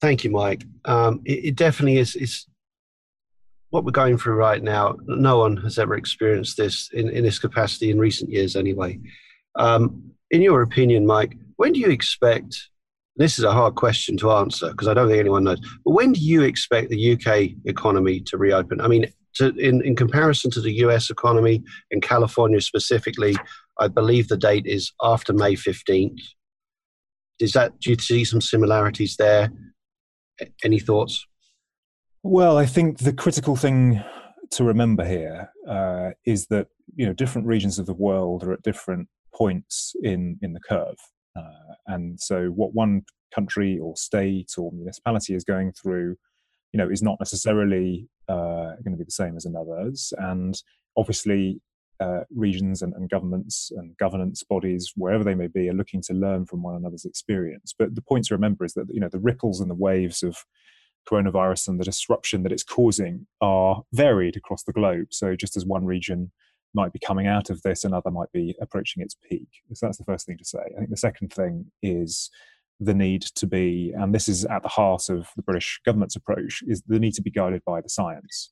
thank 0.01 0.25
you 0.25 0.31
mike. 0.31 0.65
Um, 0.85 1.21
it, 1.25 1.45
it, 1.45 1.57
definitely 1.57 1.99
is 1.99 2.17
is 2.17 2.47
what 3.71 3.85
we're 3.85 3.93
going 3.93 4.19
through 4.19 4.35
right 4.35 4.63
now, 4.63 4.97
no 5.07 5.39
one 5.39 5.57
has 5.59 5.79
ever 5.79 5.95
experienced 5.95 6.57
this 6.57 6.91
in, 6.93 7.09
in 7.09 7.25
this 7.25 7.39
capacity 7.39 7.91
in 7.91 7.99
recent 7.99 8.31
years, 8.31 8.57
anyway. 8.57 8.99
Um, 9.57 10.13
in 10.31 10.43
your 10.43 10.63
opinion, 10.63 11.07
Mike, 11.07 11.37
when 11.57 11.73
do 11.73 11.81
you 11.81 11.91
expect? 11.91 12.69
This 13.17 13.39
is 13.39 13.45
a 13.45 13.53
hard 13.53 13.75
question 13.75 14.17
to 14.19 14.33
answer 14.33 14.71
because 14.71 14.89
I 14.89 14.95
don't 14.95 15.09
think 15.09 15.21
anyone 15.21 15.45
knows. 15.45 15.61
But 15.85 15.93
when 15.93 16.13
do 16.13 16.21
you 16.21 16.43
expect 16.43 16.91
the 16.91 17.13
UK 17.13 17.51
economy 17.65 18.21
to 18.21 18.39
reopen? 18.39 18.81
I 18.81 18.89
mean, 18.89 19.13
to, 19.35 19.55
in, 19.57 19.85
in 19.85 19.95
comparison 19.95 20.51
to 20.53 20.61
the 20.61 20.73
US 20.85 21.11
economy 21.11 21.63
and 21.91 22.03
California 22.03 22.61
specifically, 22.61 23.37
I 23.79 23.89
believe 23.89 24.29
the 24.29 24.37
date 24.37 24.67
is 24.67 24.93
after 25.03 25.33
May 25.33 25.55
15th. 25.55 26.21
Is 27.41 27.53
that, 27.53 27.79
do 27.81 27.91
you 27.91 27.97
see 27.97 28.25
some 28.25 28.41
similarities 28.41 29.17
there? 29.17 29.53
Any 30.65 30.79
thoughts? 30.79 31.27
Well, 32.23 32.59
I 32.59 32.67
think 32.67 32.99
the 32.99 33.15
critical 33.15 33.57
thing 33.57 34.03
to 34.51 34.65
remember 34.65 35.07
here 35.07 35.51
uh, 35.67 36.11
is 36.27 36.47
that 36.49 36.67
you 36.95 37.07
know 37.07 37.15
different 37.15 37.47
regions 37.47 37.79
of 37.79 37.87
the 37.87 37.95
world 37.95 38.45
are 38.45 38.53
at 38.53 38.63
different 38.63 39.09
points 39.35 39.95
in 40.03 40.39
in 40.43 40.53
the 40.53 40.61
curve, 40.61 40.99
uh, 41.35 41.75
and 41.87 42.21
so 42.21 42.49
what 42.49 42.75
one 42.75 43.03
country 43.35 43.79
or 43.79 43.97
state 43.97 44.51
or 44.59 44.71
municipality 44.73 45.35
is 45.35 45.45
going 45.45 45.73
through, 45.73 46.17
you 46.73 46.79
know, 46.79 46.91
is 46.91 47.03
not 47.03 47.17
necessarily 47.21 48.07
uh, 48.29 48.75
going 48.85 48.93
to 48.93 48.99
be 48.99 49.05
the 49.05 49.11
same 49.11 49.35
as 49.37 49.47
another's, 49.47 50.13
and 50.19 50.63
obviously. 50.97 51.61
Uh, 52.03 52.25
regions 52.35 52.81
and, 52.81 52.95
and 52.95 53.11
governments 53.11 53.71
and 53.77 53.95
governance 53.99 54.43
bodies, 54.43 54.91
wherever 54.97 55.23
they 55.23 55.35
may 55.35 55.49
be, 55.49 55.69
are 55.69 55.75
looking 55.75 56.01
to 56.01 56.15
learn 56.15 56.47
from 56.47 56.63
one 56.63 56.75
another's 56.75 57.05
experience. 57.05 57.75
But 57.79 57.95
the 57.95 58.01
point 58.01 58.25
to 58.25 58.35
remember 58.35 58.65
is 58.65 58.73
that 58.73 58.87
you 58.89 59.01
know 59.01 59.11
the 59.11 59.19
ripples 59.19 59.61
and 59.61 59.69
the 59.69 59.75
waves 59.75 60.23
of 60.23 60.39
coronavirus 61.09 61.69
and 61.69 61.81
the 61.81 61.85
disruption 61.85 62.43
that 62.43 62.53
it's 62.53 62.63
causing 62.63 63.27
are 63.41 63.83
varied 63.93 64.37
across 64.37 64.63
the 64.63 64.73
globe. 64.73 65.09
So 65.11 65.37
just 65.37 65.57
as 65.57 65.65
one 65.65 65.85
region 65.85 66.31
might 66.75 66.93
be 66.93 66.99
coming 66.99 67.27
out 67.27 67.51
of 67.51 67.63
this, 67.63 67.85
another 67.85 68.11
might 68.11 68.31
be 68.33 68.55
approaching 68.61 69.03
its 69.03 69.17
peak. 69.29 69.49
So 69.73 69.87
that's 69.87 69.99
the 69.99 70.05
first 70.05 70.27
thing 70.27 70.39
to 70.39 70.45
say. 70.45 70.61
I 70.61 70.79
think 70.79 70.91
the 70.91 70.97
second 70.97 71.33
thing 71.33 71.67
is 71.83 72.31
the 72.79 72.95
need 72.95 73.23
to 73.23 73.47
be, 73.47 73.93
and 73.97 74.15
this 74.15 74.29
is 74.29 74.45
at 74.45 74.63
the 74.63 74.69
heart 74.69 75.09
of 75.09 75.29
the 75.37 75.43
British 75.43 75.81
government's 75.85 76.17
approach, 76.17 76.63
is 76.67 76.83
the 76.87 76.99
need 76.99 77.15
to 77.15 77.23
be 77.23 77.31
guided 77.31 77.63
by 77.65 77.81
the 77.81 77.89
science. 77.89 78.51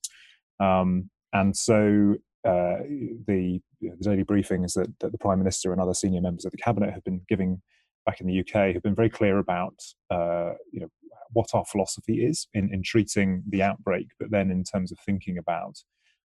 Um, 0.60 1.10
and 1.32 1.56
so 1.56 2.16
uh, 2.44 2.82
the, 3.26 3.60
the 3.80 3.96
daily 4.00 4.24
briefings 4.24 4.74
that, 4.74 4.92
that, 5.00 5.12
the 5.12 5.18
Prime 5.18 5.38
Minister 5.38 5.72
and 5.72 5.80
other 5.80 5.94
senior 5.94 6.20
members 6.20 6.44
of 6.44 6.52
the 6.52 6.58
Cabinet 6.58 6.92
have 6.92 7.04
been 7.04 7.20
giving 7.28 7.62
back 8.08 8.20
in 8.22 8.26
the 8.26 8.40
UK 8.40 8.72
have 8.72 8.82
been 8.82 8.94
very 8.94 9.10
clear 9.10 9.36
about 9.36 9.74
uh, 10.10 10.52
you 10.72 10.80
know 10.80 10.88
what 11.32 11.54
our 11.54 11.64
philosophy 11.64 12.24
is 12.24 12.46
in, 12.54 12.72
in 12.72 12.82
treating 12.82 13.42
the 13.48 13.62
outbreak, 13.62 14.08
but 14.18 14.30
then 14.30 14.50
in 14.50 14.64
terms 14.64 14.92
of 14.92 14.98
thinking 14.98 15.38
about 15.38 15.78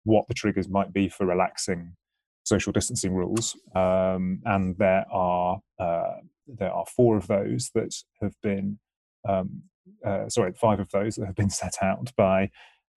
what 0.04 0.28
the 0.28 0.34
triggers 0.34 0.70
might 0.70 0.94
be 0.94 1.10
for 1.10 1.26
relaxing 1.26 1.96
social 2.44 2.72
distancing 2.72 3.14
rules. 3.14 3.58
Um, 3.76 4.42
and 4.46 4.78
there 4.78 5.06
are 5.12 5.60
uh, 5.80 6.18
there 6.48 6.72
are 6.72 6.86
four 6.96 7.18
of 7.18 7.28
those 7.28 7.72
that 7.74 7.94
have 8.22 8.36
been 8.44 8.80
um, 9.28 9.64
uh, 10.06 10.30
sorry, 10.30 10.54
five 10.54 10.80
of 10.80 10.90
those 10.92 11.16
that 11.16 11.26
have 11.26 11.36
been 11.36 11.50
set 11.64 11.76
out 11.82 12.12
by 12.16 12.50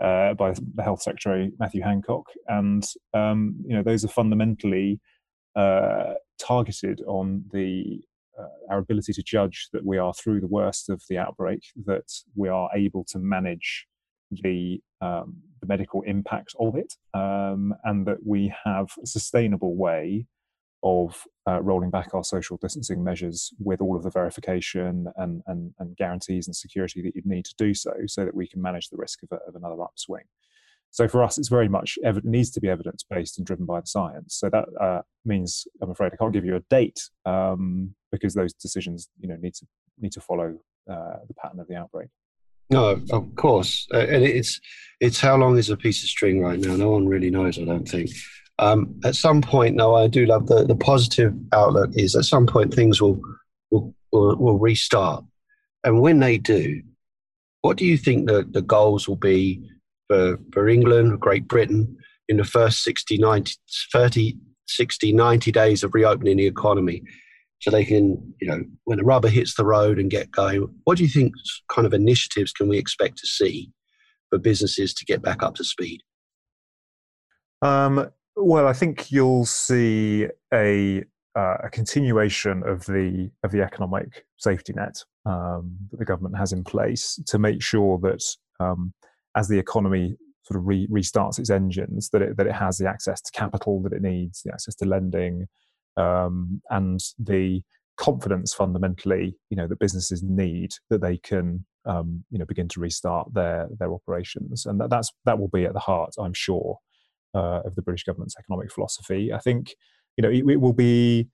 uh, 0.02 0.34
by 0.34 0.54
the 0.74 0.82
Health 0.82 1.02
Secretary 1.02 1.52
Matthew 1.58 1.82
Hancock, 1.82 2.26
and 2.46 2.84
um, 3.14 3.56
you 3.66 3.76
know 3.76 3.82
those 3.82 4.04
are 4.04 4.08
fundamentally 4.08 5.00
uh, 5.56 6.14
targeted 6.38 7.02
on 7.06 7.44
the 7.52 8.00
our 8.70 8.78
ability 8.78 9.12
to 9.12 9.22
judge 9.22 9.68
that 9.72 9.84
we 9.84 9.98
are 9.98 10.14
through 10.14 10.40
the 10.40 10.46
worst 10.46 10.88
of 10.88 11.02
the 11.08 11.18
outbreak, 11.18 11.60
that 11.86 12.10
we 12.34 12.48
are 12.48 12.68
able 12.74 13.04
to 13.04 13.18
manage 13.18 13.86
the 14.30 14.80
um, 15.00 15.36
the 15.60 15.66
medical 15.66 16.02
impact 16.02 16.54
of 16.60 16.76
it, 16.76 16.94
um, 17.14 17.74
and 17.84 18.06
that 18.06 18.18
we 18.24 18.52
have 18.64 18.88
a 19.02 19.06
sustainable 19.06 19.76
way 19.76 20.26
of 20.82 21.24
uh, 21.48 21.60
rolling 21.60 21.90
back 21.90 22.14
our 22.14 22.22
social 22.22 22.56
distancing 22.56 23.02
measures 23.02 23.52
with 23.58 23.80
all 23.80 23.96
of 23.96 24.02
the 24.04 24.10
verification 24.10 25.06
and, 25.16 25.42
and, 25.46 25.72
and, 25.80 25.96
guarantees 25.96 26.46
and 26.46 26.54
security 26.54 27.02
that 27.02 27.16
you'd 27.16 27.26
need 27.26 27.44
to 27.44 27.54
do 27.58 27.74
so, 27.74 27.92
so 28.06 28.24
that 28.24 28.34
we 28.34 28.46
can 28.46 28.62
manage 28.62 28.88
the 28.88 28.96
risk 28.96 29.22
of, 29.24 29.30
a, 29.32 29.40
of 29.48 29.56
another 29.56 29.82
upswing. 29.82 30.22
So 30.90 31.08
for 31.08 31.22
us, 31.22 31.36
it's 31.36 31.48
very 31.48 31.68
much 31.68 31.98
ev- 32.04 32.24
needs 32.24 32.50
to 32.52 32.60
be 32.60 32.68
evidence 32.68 33.04
based 33.08 33.38
and 33.38 33.46
driven 33.46 33.66
by 33.66 33.80
the 33.80 33.86
science. 33.86 34.36
So 34.38 34.48
that 34.50 34.66
uh, 34.80 35.02
means, 35.24 35.66
I'm 35.82 35.90
afraid, 35.90 36.12
I 36.12 36.16
can't 36.16 36.32
give 36.32 36.44
you 36.44 36.56
a 36.56 36.62
date 36.70 37.00
um, 37.26 37.94
because 38.10 38.34
those 38.34 38.52
decisions, 38.52 39.08
you 39.20 39.28
know, 39.28 39.36
need 39.36 39.54
to 39.54 39.66
need 39.98 40.12
to 40.12 40.20
follow 40.20 40.58
uh, 40.90 41.16
the 41.26 41.34
pattern 41.34 41.60
of 41.60 41.68
the 41.68 41.76
outbreak. 41.76 42.08
No, 42.70 43.00
of 43.10 43.34
course, 43.36 43.86
uh, 43.94 43.98
and 43.98 44.24
it's 44.24 44.60
it's 45.00 45.20
how 45.20 45.36
long 45.36 45.56
is 45.56 45.70
a 45.70 45.76
piece 45.76 46.02
of 46.02 46.08
string 46.08 46.40
right 46.40 46.58
now? 46.58 46.76
No 46.76 46.90
one 46.90 47.06
really 47.06 47.30
knows. 47.30 47.58
I 47.58 47.64
don't 47.64 47.88
think. 47.88 48.10
Um, 48.58 49.00
at 49.04 49.14
some 49.14 49.40
point, 49.40 49.76
no, 49.76 49.94
I 49.94 50.08
do 50.08 50.26
love 50.26 50.48
the, 50.48 50.64
the 50.64 50.74
positive 50.74 51.32
outlook 51.52 51.90
is 51.94 52.16
at 52.16 52.24
some 52.24 52.46
point 52.46 52.74
things 52.74 53.00
will, 53.00 53.20
will, 53.70 53.94
will, 54.12 54.36
will 54.36 54.58
restart. 54.58 55.24
And 55.84 56.00
when 56.00 56.18
they 56.18 56.38
do, 56.38 56.82
what 57.60 57.76
do 57.76 57.84
you 57.84 57.96
think 57.96 58.26
the, 58.26 58.46
the 58.50 58.62
goals 58.62 59.08
will 59.08 59.16
be 59.16 59.62
for, 60.08 60.38
for 60.52 60.68
England, 60.68 61.20
Great 61.20 61.46
Britain, 61.46 61.96
in 62.28 62.36
the 62.36 62.44
first 62.44 62.82
60, 62.82 63.18
90, 63.18 63.54
30, 63.92 64.36
60, 64.66 65.12
90 65.12 65.52
days 65.52 65.84
of 65.84 65.94
reopening 65.94 66.38
the 66.38 66.46
economy? 66.46 67.02
So 67.60 67.70
they 67.70 67.84
can, 67.84 68.34
you 68.40 68.48
know, 68.48 68.62
when 68.84 68.98
the 68.98 69.04
rubber 69.04 69.28
hits 69.28 69.54
the 69.54 69.64
road 69.64 69.98
and 69.98 70.10
get 70.10 70.30
going, 70.30 70.68
what 70.84 70.96
do 70.96 71.02
you 71.02 71.08
think 71.08 71.32
kind 71.68 71.86
of 71.86 71.92
initiatives 71.92 72.52
can 72.52 72.68
we 72.68 72.78
expect 72.78 73.18
to 73.18 73.26
see 73.26 73.72
for 74.30 74.38
businesses 74.38 74.94
to 74.94 75.04
get 75.04 75.22
back 75.22 75.42
up 75.42 75.56
to 75.56 75.64
speed? 75.64 76.02
Um, 77.62 78.10
well, 78.36 78.68
I 78.68 78.72
think 78.72 79.10
you'll 79.10 79.46
see 79.46 80.28
a 80.54 81.02
uh, 81.36 81.56
a 81.64 81.70
continuation 81.70 82.62
of 82.64 82.84
the 82.86 83.30
of 83.44 83.50
the 83.50 83.62
economic 83.62 84.24
safety 84.36 84.72
net 84.74 85.04
um, 85.26 85.76
that 85.90 85.98
the 85.98 86.04
government 86.04 86.36
has 86.36 86.52
in 86.52 86.64
place 86.64 87.20
to 87.26 87.38
make 87.38 87.62
sure 87.62 87.98
that 88.02 88.24
um, 88.60 88.92
as 89.36 89.48
the 89.48 89.58
economy 89.58 90.16
sort 90.42 90.58
of 90.58 90.66
re- 90.66 90.88
restarts 90.88 91.38
its 91.38 91.50
engines, 91.50 92.10
that 92.10 92.22
it 92.22 92.36
that 92.36 92.46
it 92.46 92.54
has 92.54 92.78
the 92.78 92.88
access 92.88 93.20
to 93.20 93.32
capital 93.32 93.82
that 93.82 93.92
it 93.92 94.02
needs, 94.02 94.42
the 94.42 94.52
access 94.52 94.74
to 94.76 94.84
lending, 94.84 95.46
um, 95.98 96.62
and 96.70 97.00
the 97.18 97.62
confidence 97.96 98.54
fundamentally, 98.54 99.36
you 99.50 99.56
know, 99.56 99.66
that 99.66 99.78
businesses 99.78 100.22
need 100.22 100.70
that 100.88 101.00
they 101.00 101.18
can 101.18 101.64
um, 101.84 102.24
you 102.30 102.38
know 102.38 102.44
begin 102.44 102.68
to 102.68 102.80
restart 102.80 103.32
their 103.34 103.68
their 103.78 103.92
operations, 103.92 104.66
and 104.66 104.80
that, 104.80 104.90
that's 104.90 105.10
that 105.24 105.38
will 105.38 105.48
be 105.48 105.64
at 105.64 105.72
the 105.72 105.80
heart, 105.80 106.14
I'm 106.18 106.34
sure, 106.34 106.78
uh, 107.34 107.60
of 107.64 107.74
the 107.74 107.82
British 107.82 108.04
government's 108.04 108.36
economic 108.38 108.72
philosophy. 108.72 109.32
I 109.32 109.38
think 109.38 109.74
you 110.16 110.22
know 110.22 110.30
it, 110.30 110.44
it 110.48 110.60
will 110.60 110.72
be 110.72 111.28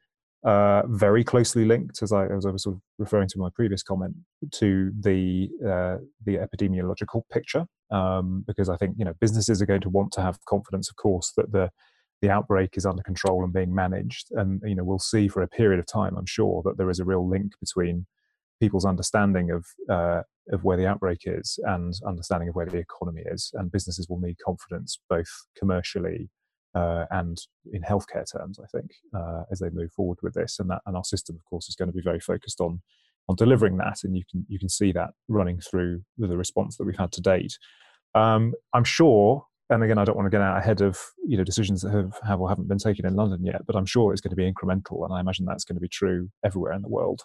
uh, 0.44 0.83
very 0.87 1.25
closely 1.25 1.64
linked, 1.64 2.02
as 2.02 2.12
I, 2.12 2.26
as 2.26 2.44
I, 2.44 2.50
was 2.50 2.64
sort 2.64 2.76
of 2.76 2.83
referring 2.99 3.28
to 3.28 3.38
my 3.38 3.49
previous 3.54 3.83
comment, 3.83 4.14
to 4.52 4.92
the 5.00 5.49
uh, 5.66 5.97
the 6.25 6.37
epidemiological 6.37 7.23
picture, 7.33 7.66
um, 7.90 8.44
because 8.47 8.68
I 8.68 8.76
think 8.76 8.97
you 8.99 9.04
know 9.04 9.14
businesses 9.21 9.61
are 9.61 9.66
going 9.66 9.80
to 9.83 9.90
want 9.90 10.12
to 10.12 10.23
have 10.23 10.38
confidence, 10.47 10.88
of 10.88 10.97
course, 10.97 11.33
that 11.37 11.52
the 11.52 11.71
the 12.24 12.30
outbreak 12.30 12.70
is 12.78 12.86
under 12.86 13.02
control 13.02 13.44
and 13.44 13.52
being 13.52 13.74
managed, 13.74 14.28
and 14.32 14.62
you 14.64 14.74
know 14.74 14.82
we'll 14.84 14.98
see 14.98 15.28
for 15.28 15.42
a 15.42 15.48
period 15.48 15.78
of 15.78 15.86
time, 15.86 16.16
I'm 16.16 16.26
sure, 16.26 16.62
that 16.64 16.78
there 16.78 16.88
is 16.88 16.98
a 16.98 17.04
real 17.04 17.28
link 17.28 17.52
between 17.60 18.06
people's 18.60 18.86
understanding 18.86 19.50
of 19.50 19.66
uh, 19.90 20.22
of 20.50 20.64
where 20.64 20.78
the 20.78 20.86
outbreak 20.86 21.20
is 21.26 21.58
and 21.64 21.92
understanding 22.06 22.48
of 22.48 22.54
where 22.54 22.66
the 22.66 22.78
economy 22.78 23.22
is. 23.26 23.50
And 23.54 23.70
businesses 23.70 24.08
will 24.08 24.20
need 24.20 24.36
confidence 24.42 24.98
both 25.10 25.28
commercially 25.58 26.30
uh, 26.74 27.04
and 27.10 27.36
in 27.72 27.82
healthcare 27.82 28.24
terms, 28.30 28.58
I 28.58 28.66
think, 28.74 28.90
uh, 29.14 29.42
as 29.52 29.58
they 29.58 29.70
move 29.70 29.92
forward 29.92 30.18
with 30.22 30.32
this. 30.32 30.58
And 30.58 30.70
that 30.70 30.80
and 30.86 30.96
our 30.96 31.04
system, 31.04 31.36
of 31.36 31.44
course, 31.44 31.68
is 31.68 31.76
going 31.76 31.90
to 31.90 31.96
be 31.96 32.02
very 32.02 32.20
focused 32.20 32.60
on 32.60 32.80
on 33.28 33.36
delivering 33.36 33.76
that. 33.78 33.98
And 34.02 34.16
you 34.16 34.22
can 34.30 34.46
you 34.48 34.58
can 34.58 34.70
see 34.70 34.92
that 34.92 35.10
running 35.28 35.60
through 35.60 36.02
the 36.16 36.38
response 36.38 36.78
that 36.78 36.84
we've 36.84 36.96
had 36.96 37.12
to 37.12 37.20
date. 37.20 37.58
Um, 38.14 38.54
I'm 38.72 38.84
sure. 38.84 39.44
And 39.71 39.83
again, 39.83 39.99
I 39.99 40.04
don't 40.04 40.16
want 40.16 40.26
to 40.26 40.30
get 40.30 40.42
out 40.42 40.59
ahead 40.59 40.83
of 40.83 40.99
you 41.26 41.38
know 41.38 41.44
decisions 41.44 41.83
that 41.83 41.92
have, 41.92 42.18
have 42.26 42.40
or 42.40 42.49
haven't 42.49 42.68
been 42.68 42.78
taken 42.78 43.06
in 43.06 43.16
London 43.16 43.44
yet, 43.44 43.66
but 43.66 43.76
I'm 43.76 43.87
sure 43.87 44.12
it's 44.12 44.21
going 44.21 44.30
to 44.30 44.37
be 44.37 44.50
incremental, 44.50 45.04
and 45.04 45.14
I 45.14 45.21
imagine 45.21 45.47
that's 45.47 45.64
going 45.64 45.76
to 45.76 45.80
be 45.80 45.88
true 45.88 46.30
everywhere 46.44 46.73
in 46.73 46.83
the 46.83 46.88
world. 46.88 47.23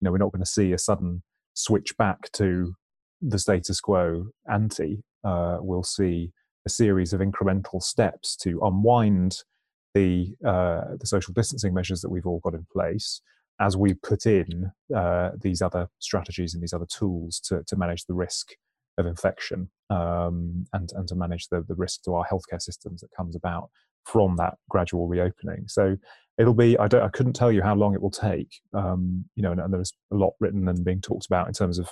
You 0.00 0.04
know, 0.04 0.12
we're 0.12 0.18
not 0.18 0.32
going 0.32 0.44
to 0.44 0.50
see 0.50 0.72
a 0.72 0.78
sudden 0.78 1.22
switch 1.54 1.96
back 1.96 2.30
to 2.32 2.74
the 3.20 3.38
status 3.38 3.80
quo 3.80 4.26
ante, 4.50 5.02
uh, 5.24 5.58
we'll 5.60 5.82
see 5.82 6.32
a 6.66 6.70
series 6.70 7.12
of 7.12 7.20
incremental 7.20 7.82
steps 7.82 8.36
to 8.36 8.60
unwind 8.62 9.38
the 9.94 10.34
uh, 10.46 10.96
the 11.00 11.06
social 11.06 11.32
distancing 11.32 11.74
measures 11.74 12.00
that 12.02 12.10
we've 12.10 12.26
all 12.26 12.40
got 12.40 12.54
in 12.54 12.66
place 12.72 13.20
as 13.60 13.76
we 13.76 13.94
put 13.94 14.26
in 14.26 14.70
uh, 14.94 15.30
these 15.40 15.60
other 15.60 15.88
strategies 15.98 16.54
and 16.54 16.62
these 16.62 16.72
other 16.72 16.86
tools 16.86 17.40
to, 17.40 17.62
to 17.66 17.76
manage 17.76 18.04
the 18.04 18.14
risk 18.14 18.52
of 18.98 19.06
infection 19.06 19.70
um, 19.90 20.66
and, 20.72 20.90
and 20.94 21.08
to 21.08 21.14
manage 21.14 21.48
the, 21.48 21.64
the 21.66 21.74
risk 21.74 22.02
to 22.02 22.14
our 22.14 22.26
healthcare 22.26 22.60
systems 22.60 23.00
that 23.00 23.10
comes 23.16 23.36
about 23.36 23.70
from 24.04 24.36
that 24.36 24.54
gradual 24.68 25.06
reopening. 25.06 25.64
So 25.68 25.96
it'll 26.38 26.54
be 26.54 26.78
I 26.78 26.88
don't 26.88 27.02
I 27.02 27.08
couldn't 27.08 27.34
tell 27.34 27.52
you 27.52 27.62
how 27.62 27.74
long 27.74 27.94
it 27.94 28.02
will 28.02 28.10
take. 28.10 28.60
Um, 28.74 29.24
you 29.34 29.42
know, 29.42 29.52
and, 29.52 29.60
and, 29.60 29.72
there's 29.72 29.92
a 30.12 30.16
lot 30.16 30.34
written 30.40 30.68
and 30.68 30.84
being 30.84 31.00
talked 31.00 31.26
about 31.26 31.46
in 31.48 31.52
terms 31.52 31.78
of 31.78 31.90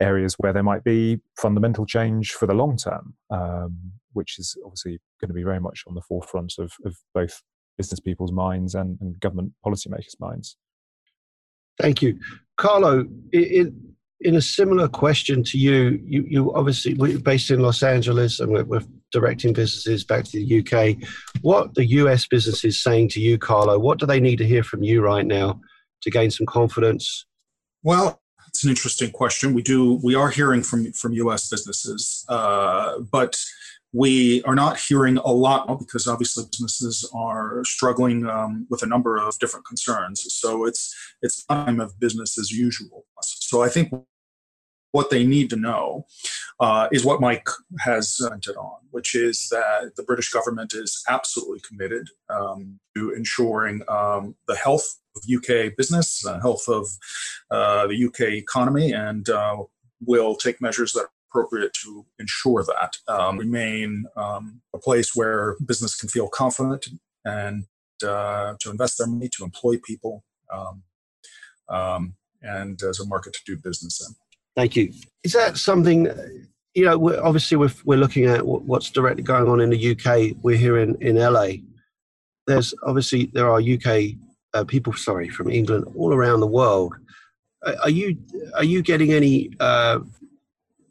areas 0.00 0.34
where 0.38 0.52
there 0.52 0.62
might 0.62 0.84
be 0.84 1.20
fundamental 1.38 1.86
change 1.86 2.32
for 2.32 2.46
the 2.46 2.54
long 2.54 2.76
term, 2.76 3.14
um, 3.30 3.76
which 4.12 4.38
is 4.38 4.56
obviously 4.64 4.98
going 5.20 5.28
to 5.28 5.34
be 5.34 5.42
very 5.42 5.60
much 5.60 5.84
on 5.86 5.94
the 5.94 6.02
forefront 6.02 6.54
of, 6.58 6.72
of 6.84 6.96
both 7.14 7.42
business 7.76 8.00
people's 8.00 8.32
minds 8.32 8.74
and, 8.74 8.98
and 9.00 9.18
government 9.20 9.52
policymakers' 9.64 10.18
minds. 10.20 10.56
Thank 11.78 12.02
you, 12.02 12.18
Carlo. 12.56 13.04
In, 13.32 13.95
in 14.20 14.34
a 14.36 14.40
similar 14.40 14.88
question 14.88 15.42
to 15.44 15.58
you, 15.58 16.00
you, 16.04 16.24
you 16.28 16.54
obviously 16.54 16.94
we're 16.94 17.18
based 17.18 17.50
in 17.50 17.60
Los 17.60 17.82
Angeles 17.82 18.40
and 18.40 18.50
we're, 18.50 18.64
we're 18.64 18.82
directing 19.12 19.52
businesses 19.52 20.04
back 20.04 20.24
to 20.24 20.32
the 20.32 20.60
UK. 20.60 20.96
What 21.42 21.74
the 21.74 21.86
US 21.86 22.26
business 22.26 22.64
is 22.64 22.82
saying 22.82 23.10
to 23.10 23.20
you, 23.20 23.38
Carlo? 23.38 23.78
What 23.78 23.98
do 23.98 24.06
they 24.06 24.20
need 24.20 24.36
to 24.36 24.46
hear 24.46 24.62
from 24.62 24.82
you 24.82 25.02
right 25.02 25.26
now 25.26 25.60
to 26.02 26.10
gain 26.10 26.30
some 26.30 26.46
confidence? 26.46 27.26
Well, 27.82 28.20
it's 28.48 28.64
an 28.64 28.70
interesting 28.70 29.10
question. 29.10 29.52
We 29.52 29.62
do 29.62 30.00
we 30.02 30.14
are 30.14 30.30
hearing 30.30 30.62
from 30.62 30.92
from 30.92 31.12
US 31.12 31.50
businesses, 31.50 32.24
uh, 32.28 33.00
but 33.00 33.36
we 33.96 34.42
are 34.42 34.54
not 34.54 34.78
hearing 34.78 35.16
a 35.16 35.32
lot 35.32 35.78
because 35.78 36.06
obviously 36.06 36.44
businesses 36.50 37.10
are 37.14 37.64
struggling 37.64 38.26
um, 38.26 38.66
with 38.68 38.82
a 38.82 38.86
number 38.86 39.16
of 39.16 39.38
different 39.38 39.64
concerns. 39.64 40.26
So 40.34 40.66
it's 40.66 40.94
it's 41.22 41.46
time 41.46 41.80
of 41.80 41.98
business 41.98 42.38
as 42.38 42.50
usual. 42.50 43.06
So 43.22 43.62
I 43.62 43.70
think 43.70 43.90
what 44.92 45.08
they 45.08 45.24
need 45.24 45.48
to 45.50 45.56
know 45.56 46.04
uh, 46.60 46.88
is 46.92 47.06
what 47.06 47.22
Mike 47.22 47.48
has 47.80 48.16
commented 48.20 48.56
on, 48.56 48.80
which 48.90 49.14
is 49.14 49.48
that 49.50 49.92
the 49.96 50.02
British 50.02 50.30
government 50.30 50.74
is 50.74 51.02
absolutely 51.08 51.60
committed 51.60 52.08
um, 52.28 52.78
to 52.96 53.12
ensuring 53.12 53.80
um, 53.88 54.34
the 54.46 54.56
health 54.56 54.86
of 55.16 55.22
UK 55.34 55.74
business, 55.74 56.20
the 56.20 56.38
health 56.40 56.68
of 56.68 56.86
uh, 57.50 57.86
the 57.86 58.04
UK 58.06 58.32
economy, 58.34 58.92
and 58.92 59.30
uh, 59.30 59.56
will 60.04 60.34
take 60.34 60.60
measures 60.60 60.92
that 60.92 61.06
appropriate 61.28 61.72
to 61.84 62.06
ensure 62.18 62.64
that 62.64 62.96
um, 63.08 63.38
remain 63.38 64.06
um, 64.16 64.60
a 64.74 64.78
place 64.78 65.14
where 65.14 65.56
business 65.64 65.94
can 65.96 66.08
feel 66.08 66.28
confident 66.28 66.86
and 67.24 67.64
uh, 68.06 68.54
to 68.60 68.70
invest 68.70 68.98
their 68.98 69.06
money, 69.06 69.28
to 69.36 69.44
employ 69.44 69.76
people. 69.84 70.24
Um, 70.52 70.82
um, 71.68 72.14
and 72.42 72.80
as 72.82 73.00
a 73.00 73.06
market 73.06 73.32
to 73.34 73.40
do 73.46 73.56
business 73.56 74.06
in. 74.06 74.14
Thank 74.54 74.76
you. 74.76 74.92
Is 75.24 75.32
that 75.32 75.56
something? 75.56 76.08
You 76.74 76.84
know, 76.84 76.98
we're, 76.98 77.22
obviously 77.22 77.56
we're, 77.56 77.72
we're 77.84 77.98
looking 77.98 78.26
at 78.26 78.46
what's 78.46 78.90
directly 78.90 79.22
going 79.22 79.48
on 79.48 79.60
in 79.60 79.70
the 79.70 79.92
UK. 79.92 80.36
We're 80.42 80.56
here 80.56 80.78
in, 80.78 80.94
in 81.00 81.16
LA. 81.16 81.48
There's 82.46 82.74
obviously 82.84 83.30
there 83.32 83.50
are 83.50 83.60
UK 83.60 84.14
uh, 84.54 84.64
people, 84.64 84.92
sorry, 84.92 85.28
from 85.28 85.50
England 85.50 85.86
all 85.96 86.14
around 86.14 86.40
the 86.40 86.46
world. 86.46 86.94
Are 87.82 87.90
you 87.90 88.16
are 88.54 88.64
you 88.64 88.82
getting 88.82 89.12
any 89.12 89.50
uh, 89.58 89.98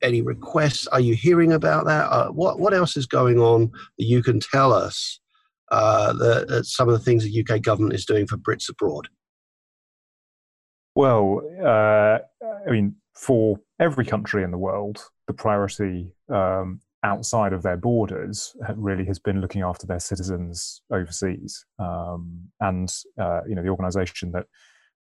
any 0.06 0.22
requests? 0.22 0.88
Are 0.88 1.00
you 1.00 1.16
hearing 1.16 1.52
about 1.52 1.86
that? 1.86 2.06
Uh, 2.12 2.30
what 2.30 2.60
what 2.60 2.74
else 2.74 2.96
is 2.96 3.06
going 3.06 3.40
on 3.40 3.72
that 3.98 4.06
you 4.06 4.24
can 4.24 4.40
tell 4.40 4.72
us? 4.72 5.20
Uh, 5.72 6.62
some 6.62 6.88
of 6.88 6.94
the 6.94 7.04
things 7.04 7.24
the 7.24 7.46
UK 7.46 7.62
government 7.62 7.96
is 7.96 8.06
doing 8.06 8.28
for 8.28 8.38
Brits 8.38 8.70
abroad. 8.70 9.10
Well, 10.94 11.42
uh, 11.62 12.20
I 12.68 12.72
mean, 12.72 12.96
for 13.16 13.60
every 13.80 14.06
country 14.06 14.44
in 14.44 14.52
the 14.52 14.58
world, 14.58 15.04
the 15.28 15.34
priority 15.34 16.14
um, 16.30 16.82
outside 17.04 17.52
of 17.52 17.64
their 17.64 17.78
borders 17.78 18.56
really 18.76 19.06
has 19.06 19.20
been 19.20 19.42
looking 19.42 19.62
after 19.62 19.86
their 19.88 20.00
citizens 20.00 20.82
overseas. 20.92 21.66
Um, 21.80 22.50
and 22.60 22.90
uh, 23.20 23.42
you 23.48 23.56
know, 23.56 23.64
the 23.64 23.70
organisation 23.70 24.32
that 24.32 24.46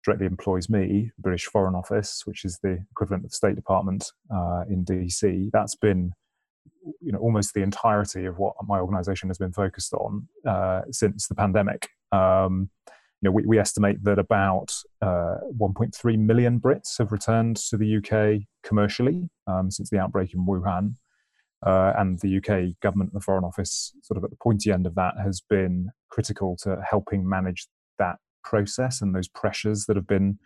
directly 0.04 0.26
employs 0.26 0.68
me, 0.68 1.10
the 1.16 1.22
British 1.22 1.46
Foreign 1.46 1.74
Office, 1.74 2.22
which 2.26 2.44
is 2.44 2.58
the 2.62 2.84
equivalent 2.90 3.24
of 3.24 3.30
the 3.30 3.36
State 3.36 3.56
Department 3.56 4.12
uh, 4.32 4.64
in 4.68 4.84
DC, 4.84 5.50
that's 5.52 5.74
been 5.74 6.12
you 7.00 7.12
know 7.12 7.18
almost 7.18 7.54
the 7.54 7.62
entirety 7.62 8.26
of 8.26 8.38
what 8.38 8.54
my 8.66 8.78
organisation 8.78 9.28
has 9.28 9.38
been 9.38 9.52
focused 9.52 9.92
on 9.94 10.28
uh, 10.46 10.82
since 10.90 11.26
the 11.28 11.34
pandemic. 11.34 11.88
Um, 12.12 12.70
you 13.20 13.30
know, 13.30 13.32
we, 13.32 13.44
we 13.46 13.58
estimate 13.58 14.04
that 14.04 14.18
about 14.18 14.74
uh, 15.00 15.36
1.3 15.58 16.18
million 16.18 16.60
Brits 16.60 16.98
have 16.98 17.10
returned 17.10 17.56
to 17.56 17.78
the 17.78 17.96
UK 17.96 18.42
commercially 18.62 19.30
um, 19.46 19.70
since 19.70 19.88
the 19.88 19.98
outbreak 19.98 20.34
in 20.34 20.44
Wuhan. 20.46 20.96
Uh, 21.64 21.94
and 21.96 22.18
the 22.18 22.36
UK 22.36 22.78
government, 22.82 23.14
the 23.14 23.20
Foreign 23.20 23.44
Office, 23.44 23.94
sort 24.02 24.18
of 24.18 24.24
at 24.24 24.28
the 24.28 24.36
pointy 24.36 24.70
end 24.70 24.86
of 24.86 24.94
that, 24.96 25.14
has 25.16 25.40
been 25.40 25.88
critical 26.10 26.58
to 26.60 26.78
helping 26.86 27.26
manage 27.26 27.66
that 27.98 28.16
process 28.44 29.00
and 29.00 29.14
those 29.14 29.28
pressures 29.28 29.86
that 29.86 29.96
have 29.96 30.06
been 30.06 30.38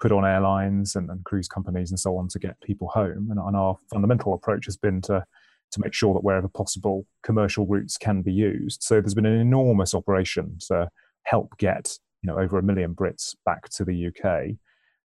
put 0.00 0.12
on 0.12 0.24
airlines 0.24 0.96
and, 0.96 1.10
and 1.10 1.24
cruise 1.24 1.48
companies 1.48 1.90
and 1.90 2.00
so 2.00 2.16
on 2.16 2.28
to 2.28 2.38
get 2.38 2.60
people 2.62 2.88
home. 2.88 3.28
And, 3.30 3.38
and, 3.38 3.56
our 3.56 3.76
fundamental 3.92 4.32
approach 4.32 4.64
has 4.64 4.76
been 4.76 5.00
to 5.02 5.24
to 5.72 5.80
make 5.80 5.94
sure 5.94 6.12
that 6.14 6.24
wherever 6.24 6.48
possible, 6.48 7.06
commercial 7.22 7.64
routes 7.64 7.96
can 7.96 8.22
be 8.22 8.32
used. 8.32 8.82
So 8.82 9.00
there's 9.00 9.14
been 9.14 9.26
an 9.26 9.38
enormous 9.38 9.94
operation 9.94 10.58
to 10.66 10.88
help 11.22 11.56
get 11.58 11.96
you 12.22 12.26
know 12.28 12.38
over 12.38 12.58
a 12.58 12.62
million 12.62 12.94
Brits 12.94 13.36
back 13.44 13.68
to 13.70 13.84
the 13.84 14.08
UK. 14.08 14.56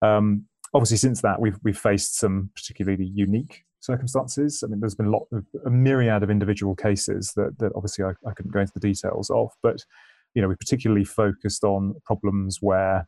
Um, 0.06 0.46
obviously, 0.74 0.98
since 0.98 1.22
that 1.22 1.40
we've 1.40 1.58
we've 1.62 1.78
faced 1.78 2.18
some 2.18 2.50
particularly 2.54 3.06
unique 3.06 3.64
circumstances. 3.80 4.62
I 4.62 4.68
mean, 4.68 4.80
there's 4.80 4.94
been 4.94 5.06
a 5.06 5.10
lot 5.10 5.26
of 5.32 5.44
a 5.64 5.70
myriad 5.70 6.22
of 6.22 6.30
individual 6.30 6.74
cases 6.74 7.32
that 7.36 7.58
that 7.58 7.72
obviously 7.74 8.04
I, 8.04 8.10
I 8.28 8.32
couldn't 8.32 8.52
go 8.52 8.60
into 8.60 8.72
the 8.74 8.80
details 8.80 9.30
of, 9.30 9.50
but 9.62 9.84
you 10.34 10.42
know 10.42 10.48
we 10.48 10.54
particularly 10.56 11.04
focused 11.04 11.64
on 11.64 11.94
problems 12.04 12.58
where 12.60 13.06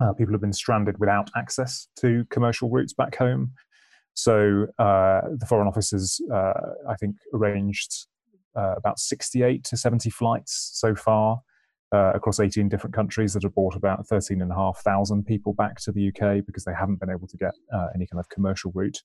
uh, 0.00 0.12
people 0.12 0.32
have 0.32 0.40
been 0.40 0.52
stranded 0.52 0.98
without 0.98 1.30
access 1.36 1.88
to 2.00 2.24
commercial 2.30 2.68
routes 2.70 2.92
back 2.92 3.16
home. 3.16 3.52
So 4.14 4.66
uh, 4.78 5.20
the 5.36 5.46
Foreign 5.48 5.68
Office 5.68 5.90
has, 5.90 6.20
uh, 6.32 6.52
I 6.88 6.94
think, 6.96 7.16
arranged 7.34 8.06
uh, 8.56 8.74
about 8.76 8.98
68 8.98 9.64
to 9.64 9.76
70 9.76 10.10
flights 10.10 10.70
so 10.74 10.94
far 10.94 11.40
uh, 11.92 12.12
across 12.14 12.40
18 12.40 12.68
different 12.68 12.94
countries 12.94 13.34
that 13.34 13.42
have 13.42 13.54
brought 13.54 13.76
about 13.76 14.06
13,500 14.06 15.26
people 15.26 15.52
back 15.52 15.78
to 15.80 15.92
the 15.92 16.08
UK 16.08 16.44
because 16.44 16.64
they 16.64 16.72
haven't 16.72 16.98
been 16.98 17.10
able 17.10 17.28
to 17.28 17.36
get 17.36 17.52
uh, 17.72 17.88
any 17.94 18.06
kind 18.06 18.18
of 18.18 18.28
commercial 18.28 18.72
route. 18.74 19.02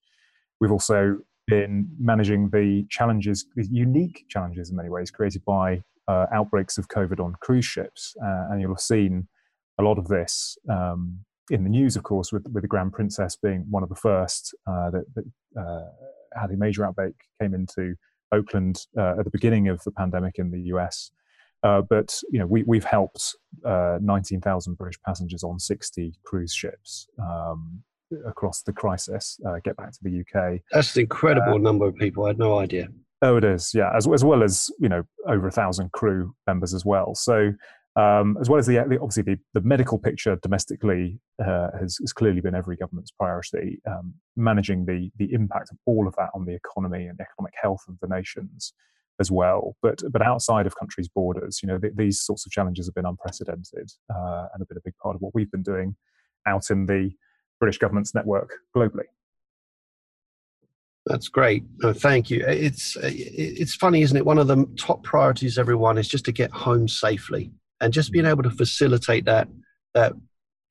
We've 0.59 0.71
also 0.71 1.17
been 1.47 1.89
managing 1.99 2.49
the 2.49 2.85
challenges, 2.89 3.45
the 3.55 3.67
unique 3.69 4.25
challenges 4.29 4.69
in 4.69 4.75
many 4.75 4.89
ways 4.89 5.11
created 5.11 5.43
by 5.45 5.83
uh, 6.11 6.25
outbreaks 6.33 6.77
of 6.77 6.87
COVID 6.87 7.19
on 7.19 7.35
cruise 7.41 7.65
ships. 7.65 8.15
Uh, 8.23 8.47
and 8.49 8.61
you'll 8.61 8.73
have 8.73 8.79
seen 8.79 9.27
a 9.79 9.83
lot 9.83 9.97
of 9.97 10.07
this 10.07 10.57
um, 10.69 11.19
in 11.49 11.63
the 11.63 11.69
news, 11.69 11.95
of 11.95 12.03
course, 12.03 12.31
with, 12.31 12.45
with 12.53 12.63
the 12.63 12.67
Grand 12.67 12.93
Princess 12.93 13.35
being 13.35 13.65
one 13.69 13.83
of 13.83 13.89
the 13.89 13.95
first 13.95 14.53
uh, 14.67 14.89
that, 14.91 15.05
that 15.15 15.61
uh, 15.61 16.39
had 16.39 16.51
a 16.51 16.57
major 16.57 16.85
outbreak, 16.85 17.13
came 17.41 17.53
into 17.53 17.95
Oakland 18.31 18.85
at 18.97 19.23
the 19.23 19.31
beginning 19.31 19.67
of 19.67 19.83
the 19.83 19.91
pandemic 19.91 20.35
in 20.37 20.51
the 20.51 20.61
US. 20.73 21.11
Uh, 21.63 21.81
but 21.81 22.19
you 22.31 22.39
know, 22.39 22.47
we, 22.47 22.63
we've 22.63 22.83
helped 22.83 23.35
uh, 23.65 23.97
19,000 24.01 24.75
British 24.75 24.99
passengers 25.05 25.43
on 25.43 25.59
60 25.59 26.13
cruise 26.23 26.53
ships 26.53 27.07
um, 27.19 27.83
across 28.25 28.63
the 28.63 28.73
crisis 28.73 29.39
uh, 29.47 29.57
get 29.63 29.77
back 29.77 29.91
to 29.91 29.99
the 30.01 30.21
UK. 30.21 30.59
That's 30.71 30.95
an 30.95 31.01
incredible 31.01 31.55
uh, 31.55 31.59
number 31.59 31.85
of 31.87 31.95
people. 31.95 32.25
I 32.25 32.29
had 32.29 32.39
no 32.39 32.59
idea. 32.59 32.87
Oh, 33.23 33.37
it 33.37 33.43
is, 33.43 33.71
yeah, 33.75 33.91
as, 33.95 34.07
as 34.07 34.23
well 34.23 34.41
as 34.41 34.71
you 34.79 34.89
know, 34.89 35.03
over 35.27 35.47
a 35.47 35.51
thousand 35.51 35.91
crew 35.91 36.33
members 36.47 36.73
as 36.73 36.83
well. 36.83 37.13
So, 37.13 37.53
um, 37.95 38.37
as 38.41 38.49
well 38.49 38.57
as 38.57 38.65
the, 38.65 38.79
obviously 38.79 39.21
the, 39.23 39.37
the 39.53 39.61
medical 39.61 39.99
picture 39.99 40.37
domestically 40.41 41.19
uh, 41.39 41.67
has, 41.79 41.97
has, 41.99 42.13
clearly 42.13 42.41
been 42.41 42.55
every 42.55 42.77
government's 42.77 43.11
priority. 43.11 43.79
Um, 43.85 44.13
managing 44.35 44.85
the 44.85 45.11
the 45.17 45.31
impact 45.33 45.71
of 45.71 45.77
all 45.85 46.07
of 46.07 46.15
that 46.15 46.29
on 46.33 46.45
the 46.45 46.55
economy 46.55 47.05
and 47.05 47.19
economic 47.19 47.53
health 47.61 47.83
of 47.87 47.99
the 48.01 48.07
nations 48.07 48.73
as 49.19 49.29
well. 49.29 49.75
But 49.83 50.01
but 50.09 50.21
outside 50.21 50.65
of 50.65 50.75
countries' 50.75 51.09
borders, 51.09 51.59
you 51.61 51.67
know, 51.67 51.77
th- 51.77 51.93
these 51.95 52.21
sorts 52.21 52.45
of 52.45 52.51
challenges 52.51 52.87
have 52.87 52.95
been 52.95 53.05
unprecedented 53.05 53.91
uh, 54.09 54.47
and 54.51 54.61
have 54.61 54.67
been 54.67 54.77
a 54.77 54.85
big 54.85 54.97
part 54.97 55.15
of 55.15 55.21
what 55.21 55.35
we've 55.35 55.51
been 55.51 55.63
doing 55.63 55.95
out 56.47 56.71
in 56.71 56.87
the 56.87 57.11
British 57.59 57.77
government's 57.77 58.15
network 58.15 58.55
globally. 58.75 59.05
That's 61.05 61.29
great. 61.29 61.63
No, 61.79 61.93
thank 61.93 62.29
you. 62.29 62.43
It's 62.47 62.95
it's 63.01 63.75
funny, 63.75 64.01
isn't 64.03 64.17
it? 64.17 64.25
One 64.25 64.37
of 64.37 64.47
the 64.47 64.67
top 64.77 65.03
priorities, 65.03 65.57
everyone, 65.57 65.97
is 65.97 66.07
just 66.07 66.25
to 66.25 66.31
get 66.31 66.51
home 66.51 66.87
safely, 66.87 67.51
and 67.79 67.91
just 67.91 68.11
being 68.11 68.25
able 68.25 68.43
to 68.43 68.51
facilitate 68.51 69.25
that 69.25 69.47
that 69.95 70.13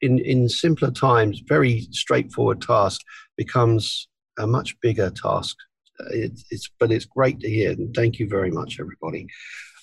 in 0.01 0.19
in 0.21 0.49
simpler 0.49 0.93
times, 0.93 1.43
very 1.47 1.88
straightforward 1.90 2.62
task 2.62 3.01
becomes 3.37 4.09
a 4.38 4.47
much 4.47 4.81
bigger 4.81 5.11
task 5.11 5.57
it's, 6.11 6.45
it's 6.51 6.71
but 6.79 6.93
it's 6.93 7.05
great 7.05 7.40
to 7.40 7.49
hear. 7.49 7.73
And 7.73 7.95
thank 7.95 8.19
you 8.19 8.29
very 8.29 8.51
much, 8.51 8.79
everybody. 8.81 9.27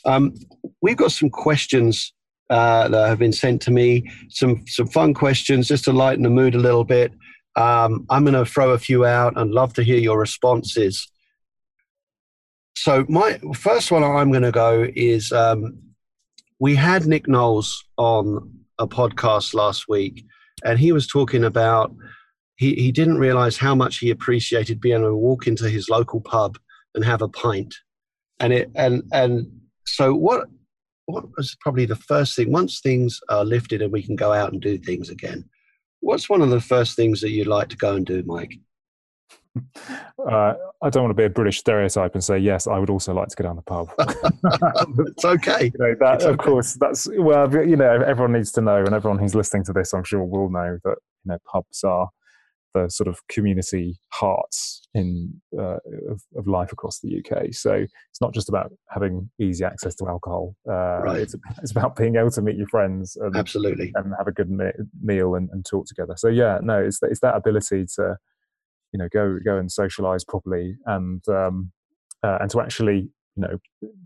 Um, 0.06 0.34
we've 0.82 0.98
got 0.98 1.12
some 1.12 1.30
questions 1.30 2.14
uh, 2.50 2.88
that 2.88 3.08
have 3.08 3.20
been 3.20 3.34
sent 3.34 3.62
to 3.64 3.72
me. 3.72 4.10
Some 4.30 4.66
some 4.68 4.88
fun 4.88 5.14
questions 5.14 5.68
just 5.68 5.86
to 5.86 5.94
lighten 5.94 6.24
the 6.24 6.30
mood 6.30 6.56
a 6.56 6.60
little 6.60 6.84
bit. 6.84 7.12
Um, 7.58 8.06
I'm 8.12 8.24
going 8.24 8.36
to 8.36 8.46
throw 8.46 8.70
a 8.72 8.78
few 8.78 9.04
out 9.04 9.34
and 9.36 9.52
love 9.52 9.74
to 9.74 9.84
hear 9.84 9.98
your 9.98 10.20
responses. 10.20 11.12
So 12.78 13.04
my 13.10 13.40
first 13.56 13.92
one 13.92 14.04
I'm 14.04 14.32
going 14.32 14.44
to 14.44 14.52
go 14.52 14.88
is 14.96 15.32
um, 15.32 15.80
we 16.60 16.76
had 16.76 17.08
Nick 17.08 17.28
Knowles 17.28 17.84
on 17.98 18.54
a 18.78 18.88
podcast 18.88 19.56
last 19.56 19.90
week, 19.90 20.24
and 20.64 20.78
he 20.78 20.92
was 20.92 21.08
talking 21.08 21.44
about 21.44 21.94
he, 22.58 22.76
he 22.76 22.92
didn't 22.92 23.18
realize 23.18 23.58
how 23.58 23.74
much 23.74 23.98
he 23.98 24.12
appreciated 24.12 24.80
being 24.80 25.00
able 25.00 25.10
to 25.10 25.16
walk 25.16 25.48
into 25.48 25.68
his 25.68 25.90
local 25.90 26.22
pub 26.22 26.60
and 26.94 27.04
have 27.04 27.24
a 27.24 27.28
pint. 27.28 27.74
And 28.40 28.54
it 28.54 28.70
and 28.76 29.02
and 29.12 29.48
so 29.86 30.14
what 30.14 30.48
what 31.06 31.26
was 31.36 31.58
probably 31.62 31.86
the 31.86 31.96
first 31.96 32.36
thing 32.36 32.52
once 32.52 32.82
things 32.82 33.20
are 33.30 33.44
lifted 33.44 33.82
and 33.82 33.92
we 33.92 34.04
can 34.04 34.16
go 34.16 34.32
out 34.32 34.52
and 34.52 34.62
do 34.62 34.78
things 34.78 35.10
again? 35.10 35.44
What's 36.08 36.30
one 36.30 36.42
of 36.42 36.50
the 36.50 36.62
first 36.62 36.96
things 36.96 37.20
that 37.20 37.32
you'd 37.32 37.48
like 37.48 37.68
to 37.68 37.76
go 37.76 37.96
and 37.96 38.06
do, 38.06 38.24
Mike? 38.26 38.58
Uh, 40.18 40.54
I 40.82 40.90
don't 40.90 41.04
want 41.04 41.10
to 41.10 41.22
be 41.22 41.26
a 41.26 41.30
British 41.30 41.60
stereotype 41.60 42.14
and 42.14 42.24
say 42.24 42.38
yes. 42.38 42.66
I 42.66 42.80
would 42.80 42.90
also 42.90 43.14
like 43.14 43.28
to 43.28 43.36
go 43.36 43.44
down 43.44 43.58
the 43.58 43.62
pub. 43.62 43.90
it's 45.06 45.26
okay. 45.26 45.66
you 45.66 45.72
know, 45.78 45.96
that, 46.00 46.22
okay. 46.22 46.30
Of 46.30 46.38
course, 46.38 46.76
that's 46.76 47.10
well. 47.18 47.54
You 47.54 47.76
know, 47.76 47.92
everyone 47.92 48.32
needs 48.32 48.54
to 48.54 48.62
know, 48.62 48.78
and 48.86 48.96
everyone 48.96 49.20
who's 49.20 49.36
listening 49.36 49.66
to 49.66 49.74
this, 49.74 49.94
I'm 49.94 50.06
sure, 50.06 50.24
will 50.24 50.50
know 50.50 50.80
that 50.86 50.96
you 51.26 51.32
know 51.32 51.40
pubs 51.46 51.84
are 51.84 52.08
the 52.84 52.90
sort 52.90 53.08
of 53.08 53.26
community 53.28 54.00
hearts 54.10 54.82
in 54.94 55.42
uh, 55.58 55.78
of, 56.10 56.22
of, 56.36 56.48
life 56.48 56.72
across 56.72 57.00
the 57.00 57.20
UK. 57.20 57.54
So 57.54 57.74
it's 57.74 58.22
not 58.22 58.34
just 58.34 58.50
about 58.50 58.72
having 58.90 59.30
easy 59.40 59.64
access 59.64 59.96
to 59.96 60.08
alcohol. 60.08 60.56
Uh, 60.68 61.02
right. 61.02 61.22
It's, 61.22 61.36
it's, 61.62 61.72
about 61.72 61.96
being 61.96 62.16
able 62.16 62.32
to 62.32 62.42
meet 62.42 62.56
your 62.56 62.68
friends 62.68 63.16
and, 63.16 63.36
absolutely 63.36 63.92
and 63.96 64.14
have 64.18 64.28
a 64.28 64.32
good 64.32 64.50
me- 64.50 64.72
meal 65.02 65.36
and, 65.36 65.50
and, 65.52 65.66
talk 65.66 65.86
together. 65.86 66.16
So 66.18 66.30
yeah, 66.30 66.60
no, 66.62 66.84
it's 66.84 67.00
it's 67.04 67.20
that 67.22 67.36
ability 67.36 67.86
to 67.96 68.18
you 68.94 69.00
know 69.00 69.08
go 69.12 69.38
go 69.44 69.58
and 69.58 69.72
socialize 69.72 70.24
properly 70.24 70.76
and 70.86 71.22
um, 71.28 71.72
uh, 72.24 72.38
and 72.42 72.50
to 72.52 72.62
actually 72.62 73.10
you 73.36 73.44
know 73.44 73.58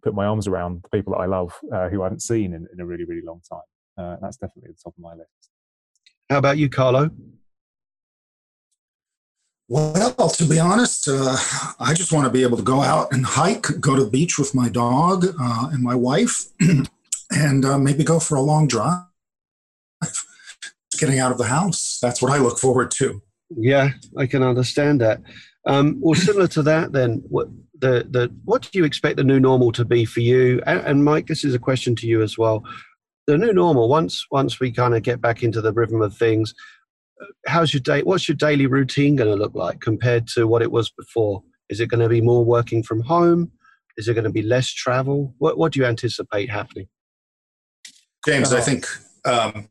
put 0.03 0.13
my 0.13 0.25
arms 0.25 0.47
around 0.47 0.81
the 0.83 0.89
people 0.89 1.13
that 1.13 1.19
I 1.19 1.25
love 1.25 1.53
uh, 1.73 1.89
who 1.89 2.01
I 2.01 2.05
haven't 2.05 2.21
seen 2.21 2.53
in, 2.53 2.67
in 2.73 2.79
a 2.79 2.85
really 2.85 3.05
really 3.05 3.25
long 3.25 3.41
time. 3.49 3.61
Uh, 3.97 4.15
that's 4.21 4.37
definitely 4.37 4.69
at 4.69 4.77
the 4.77 4.81
top 4.83 4.93
of 4.97 5.03
my 5.03 5.13
list. 5.13 5.49
How 6.29 6.37
about 6.37 6.57
you, 6.57 6.69
Carlo? 6.69 7.11
Well, 9.73 10.29
to 10.31 10.45
be 10.45 10.59
honest, 10.59 11.07
uh, 11.07 11.37
I 11.79 11.93
just 11.93 12.11
want 12.11 12.25
to 12.25 12.29
be 12.29 12.43
able 12.43 12.57
to 12.57 12.63
go 12.63 12.81
out 12.81 13.13
and 13.13 13.25
hike, 13.25 13.79
go 13.79 13.95
to 13.95 14.03
the 14.03 14.09
beach 14.09 14.37
with 14.37 14.53
my 14.53 14.67
dog 14.67 15.25
uh, 15.39 15.69
and 15.71 15.81
my 15.81 15.95
wife, 15.95 16.47
and 17.31 17.63
uh, 17.63 17.77
maybe 17.77 18.03
go 18.03 18.19
for 18.19 18.35
a 18.35 18.41
long 18.41 18.67
drive. 18.67 19.03
getting 20.99 21.19
out 21.19 21.31
of 21.31 21.37
the 21.37 21.45
house. 21.45 21.99
That's 22.01 22.21
what 22.21 22.33
I 22.33 22.37
look 22.39 22.59
forward 22.59 22.91
to. 22.97 23.21
Yeah, 23.49 23.91
I 24.17 24.25
can 24.25 24.43
understand 24.43 24.99
that. 24.99 25.21
Um, 25.65 26.01
well, 26.01 26.15
similar 26.15 26.49
to 26.49 26.63
that, 26.63 26.91
then, 26.91 27.23
what 27.29 27.47
the 27.79 28.05
the 28.09 28.29
what 28.43 28.63
do 28.63 28.77
you 28.77 28.83
expect 28.83 29.15
the 29.15 29.23
new 29.23 29.39
normal 29.39 29.71
to 29.71 29.85
be 29.85 30.03
for 30.03 30.19
you? 30.19 30.61
And, 30.67 30.81
and 30.81 31.05
Mike, 31.05 31.27
this 31.27 31.45
is 31.45 31.55
a 31.55 31.59
question 31.59 31.95
to 31.95 32.07
you 32.07 32.21
as 32.21 32.37
well. 32.37 32.61
The 33.25 33.37
new 33.37 33.53
normal 33.53 33.87
once 33.87 34.25
once 34.31 34.59
we 34.59 34.73
kind 34.73 34.95
of 34.95 35.03
get 35.03 35.21
back 35.21 35.43
into 35.43 35.61
the 35.61 35.71
rhythm 35.71 36.01
of 36.01 36.13
things, 36.17 36.53
how's 37.45 37.73
your 37.73 37.81
day? 37.81 38.01
What's 38.01 38.27
your 38.27 38.35
daily 38.35 38.67
routine 38.67 39.15
going 39.15 39.29
to 39.29 39.35
look 39.35 39.55
like 39.55 39.79
compared 39.81 40.27
to 40.29 40.47
what 40.47 40.61
it 40.61 40.71
was 40.71 40.89
before? 40.89 41.43
Is 41.69 41.79
it 41.79 41.89
going 41.89 42.01
to 42.01 42.09
be 42.09 42.21
more 42.21 42.43
working 42.43 42.83
from 42.83 43.01
home? 43.01 43.51
Is 43.97 44.07
it 44.07 44.13
going 44.13 44.25
to 44.25 44.31
be 44.31 44.41
less 44.41 44.69
travel? 44.69 45.33
What 45.37 45.57
what 45.57 45.73
do 45.73 45.79
you 45.79 45.85
anticipate 45.85 46.49
happening? 46.49 46.87
James, 48.25 48.53
I 48.53 48.61
think 48.61 48.85
um, 49.25 49.69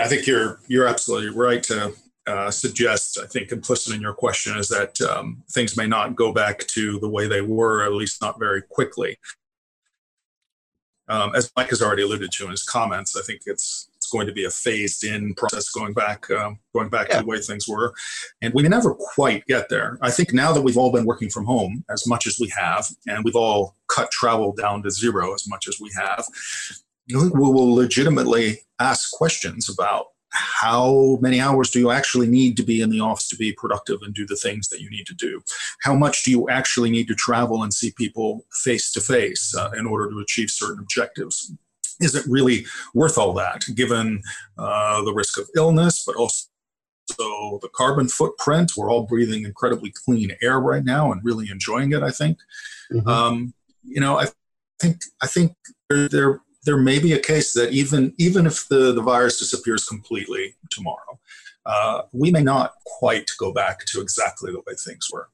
I 0.00 0.08
think 0.08 0.26
you're 0.26 0.60
you're 0.68 0.86
absolutely 0.86 1.30
right 1.30 1.62
to 1.64 1.92
uh, 2.26 2.50
suggest. 2.50 3.18
I 3.22 3.26
think 3.26 3.52
implicit 3.52 3.94
in 3.94 4.00
your 4.00 4.14
question 4.14 4.56
is 4.56 4.68
that 4.68 5.00
um, 5.00 5.42
things 5.50 5.76
may 5.76 5.86
not 5.86 6.16
go 6.16 6.32
back 6.32 6.60
to 6.68 6.98
the 7.00 7.08
way 7.08 7.26
they 7.26 7.40
were, 7.40 7.84
at 7.84 7.92
least 7.92 8.22
not 8.22 8.38
very 8.38 8.62
quickly. 8.62 9.18
Um, 11.10 11.34
as 11.34 11.50
Mike 11.56 11.70
has 11.70 11.82
already 11.82 12.02
alluded 12.02 12.30
to 12.32 12.44
in 12.44 12.50
his 12.50 12.62
comments, 12.62 13.16
I 13.16 13.22
think 13.22 13.42
it's 13.46 13.88
it's 13.96 14.08
going 14.08 14.26
to 14.28 14.32
be 14.32 14.44
a 14.44 14.50
phased-in 14.50 15.34
process 15.34 15.68
going 15.68 15.92
back 15.92 16.30
um, 16.30 16.58
going 16.72 16.88
back 16.88 17.08
yeah. 17.08 17.16
to 17.16 17.22
the 17.22 17.26
way 17.26 17.40
things 17.40 17.68
were, 17.68 17.92
and 18.40 18.54
we 18.54 18.62
never 18.62 18.94
quite 18.94 19.44
get 19.46 19.68
there. 19.68 19.98
I 20.00 20.10
think 20.10 20.32
now 20.32 20.52
that 20.52 20.62
we've 20.62 20.78
all 20.78 20.92
been 20.92 21.04
working 21.04 21.28
from 21.28 21.44
home 21.44 21.84
as 21.90 22.06
much 22.06 22.26
as 22.26 22.38
we 22.40 22.50
have, 22.56 22.86
and 23.08 23.24
we've 23.24 23.36
all 23.36 23.76
cut 23.88 24.10
travel 24.12 24.52
down 24.52 24.82
to 24.84 24.90
zero 24.90 25.34
as 25.34 25.48
much 25.48 25.66
as 25.68 25.80
we 25.80 25.90
have, 25.96 26.24
I 27.14 27.20
think 27.20 27.34
we 27.34 27.40
will 27.40 27.74
legitimately 27.74 28.60
ask 28.78 29.10
questions 29.10 29.68
about 29.68 30.06
how 30.30 31.18
many 31.20 31.40
hours 31.40 31.70
do 31.70 31.78
you 31.78 31.90
actually 31.90 32.28
need 32.28 32.56
to 32.56 32.62
be 32.62 32.80
in 32.80 32.90
the 32.90 33.00
office 33.00 33.28
to 33.28 33.36
be 33.36 33.52
productive 33.52 34.00
and 34.02 34.14
do 34.14 34.26
the 34.26 34.36
things 34.36 34.68
that 34.68 34.80
you 34.80 34.90
need 34.90 35.06
to 35.06 35.14
do? 35.14 35.42
How 35.82 35.94
much 35.94 36.24
do 36.24 36.30
you 36.30 36.48
actually 36.48 36.90
need 36.90 37.08
to 37.08 37.14
travel 37.14 37.62
and 37.62 37.72
see 37.72 37.92
people 37.96 38.44
face 38.62 38.92
to 38.92 39.00
face 39.00 39.54
in 39.76 39.86
order 39.86 40.10
to 40.10 40.18
achieve 40.18 40.50
certain 40.50 40.78
objectives? 40.78 41.52
Is 42.00 42.14
it 42.14 42.24
really 42.28 42.64
worth 42.94 43.18
all 43.18 43.34
that, 43.34 43.64
given 43.74 44.22
uh, 44.56 45.02
the 45.04 45.12
risk 45.12 45.38
of 45.38 45.48
illness, 45.56 46.02
but 46.06 46.16
also 46.16 46.46
the 47.18 47.68
carbon 47.74 48.08
footprint? 48.08 48.72
We're 48.76 48.90
all 48.90 49.06
breathing 49.06 49.44
incredibly 49.44 49.92
clean 50.04 50.32
air 50.40 50.60
right 50.60 50.84
now 50.84 51.12
and 51.12 51.22
really 51.24 51.50
enjoying 51.50 51.92
it. 51.92 52.02
I 52.02 52.10
think. 52.10 52.38
Mm-hmm. 52.92 53.08
Um, 53.08 53.54
you 53.84 54.00
know, 54.00 54.18
I 54.18 54.28
think 54.80 55.02
I 55.22 55.26
think 55.26 55.52
there, 55.88 56.08
there 56.08 56.40
there 56.64 56.76
may 56.76 56.98
be 56.98 57.12
a 57.12 57.18
case 57.18 57.52
that 57.54 57.72
even 57.72 58.14
even 58.18 58.46
if 58.46 58.68
the, 58.68 58.92
the 58.92 59.02
virus 59.02 59.38
disappears 59.38 59.86
completely 59.86 60.54
tomorrow, 60.70 61.18
uh, 61.66 62.02
we 62.12 62.30
may 62.30 62.42
not 62.42 62.74
quite 62.84 63.30
go 63.38 63.52
back 63.52 63.84
to 63.86 64.00
exactly 64.00 64.52
the 64.52 64.58
way 64.58 64.74
things 64.84 65.08
were. 65.12 65.28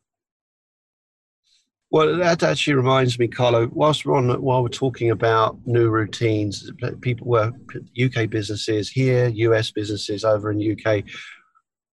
Well, 1.91 2.17
that 2.17 2.43
actually 2.43 2.75
reminds 2.75 3.19
me, 3.19 3.29
Carlo. 3.29 3.71
Whilst 3.73 4.05
we're 4.05 4.17
on, 4.17 4.43
while 4.43 4.63
we're 4.63 4.69
talking 4.69 5.11
about 5.11 5.59
new 5.67 5.89
routines, 5.89 6.71
people 7.01 7.29
were 7.29 7.53
UK 8.01 8.29
businesses 8.29 8.91
here, 8.91 9.29
US 9.29 9.71
businesses 9.71 10.25
over 10.25 10.51
in 10.51 10.61
UK. 10.73 11.05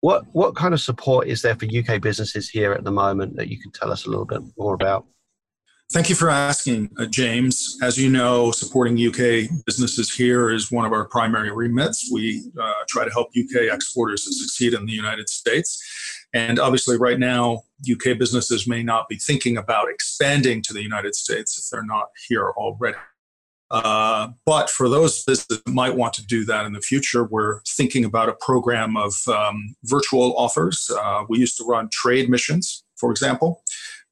What 0.02 0.26
what 0.32 0.56
kind 0.56 0.74
of 0.74 0.80
support 0.80 1.28
is 1.28 1.42
there 1.42 1.56
for 1.56 1.66
UK 1.66 2.02
businesses 2.02 2.50
here 2.50 2.72
at 2.72 2.84
the 2.84 2.92
moment 2.92 3.36
that 3.36 3.50
you 3.50 3.60
can 3.60 3.72
tell 3.72 3.92
us 3.92 4.06
a 4.06 4.10
little 4.10 4.26
bit 4.26 4.42
more 4.58 4.74
about? 4.76 5.06
Thank 5.92 6.08
you 6.08 6.14
for 6.14 6.30
asking, 6.30 6.92
uh, 7.00 7.08
James. 7.08 7.76
As 7.82 7.98
you 7.98 8.12
know, 8.12 8.52
supporting 8.52 8.94
UK 8.96 9.50
businesses 9.66 10.14
here 10.14 10.52
is 10.52 10.72
one 10.72 10.86
of 10.86 10.94
our 10.94 11.06
primary 11.06 11.52
remits. 11.52 12.12
We 12.14 12.44
uh, 12.62 12.74
try 12.88 13.06
to 13.06 13.10
help 13.10 13.30
UK 13.30 13.74
exporters 13.74 14.24
succeed 14.24 14.76
in 14.76 14.86
the 14.86 14.94
United 14.94 15.30
States. 15.30 15.82
And 16.32 16.60
obviously, 16.60 16.96
right 16.96 17.18
now, 17.18 17.64
UK 17.92 18.20
businesses 18.20 18.68
may 18.68 18.84
not 18.84 19.10
be 19.10 19.16
thinking 19.16 19.58
about 19.58 19.90
expanding 19.90 20.62
to 20.68 20.74
the 20.74 20.84
United 20.84 21.16
States 21.16 21.58
if 21.58 21.66
they're 21.72 21.84
not 21.84 22.10
here 22.28 22.52
already. 22.52 22.98
Uh, 23.72 24.30
but 24.46 24.70
for 24.70 24.90
those 24.90 25.24
businesses 25.24 25.60
that 25.66 25.72
might 25.72 25.96
want 25.96 26.14
to 26.14 26.26
do 26.28 26.46
that 26.46 26.68
in 26.68 26.74
the 26.74 26.82
future, 26.82 27.24
we're 27.24 27.62
thinking 27.68 28.06
about 28.06 28.30
a 28.30 28.34
program 28.34 28.96
of 28.96 29.16
um, 29.28 29.76
virtual 29.86 30.38
offers. 30.38 30.92
Uh, 31.02 31.24
we 31.28 31.40
used 31.40 31.58
to 31.58 31.64
run 31.64 31.90
trade 31.92 32.30
missions, 32.30 32.84
for 32.96 33.10
example 33.10 33.64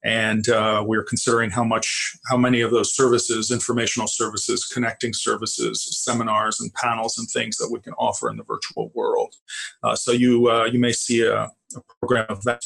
and 0.04 0.48
uh, 0.48 0.82
we're 0.86 1.02
considering 1.02 1.50
how 1.50 1.64
much 1.64 2.16
how 2.28 2.36
many 2.36 2.60
of 2.60 2.70
those 2.70 2.94
services 2.94 3.50
informational 3.50 4.06
services 4.06 4.64
connecting 4.64 5.12
services 5.12 5.82
seminars 6.04 6.60
and 6.60 6.72
panels 6.74 7.18
and 7.18 7.28
things 7.28 7.56
that 7.56 7.68
we 7.70 7.80
can 7.80 7.92
offer 7.94 8.30
in 8.30 8.36
the 8.36 8.44
virtual 8.44 8.90
world. 8.94 9.34
Uh, 9.82 9.96
so 9.96 10.12
you 10.12 10.50
uh, 10.50 10.64
you 10.64 10.78
may 10.78 10.92
see 10.92 11.22
a, 11.22 11.44
a, 11.44 11.80
program 12.00 12.26
of 12.28 12.42
that 12.44 12.64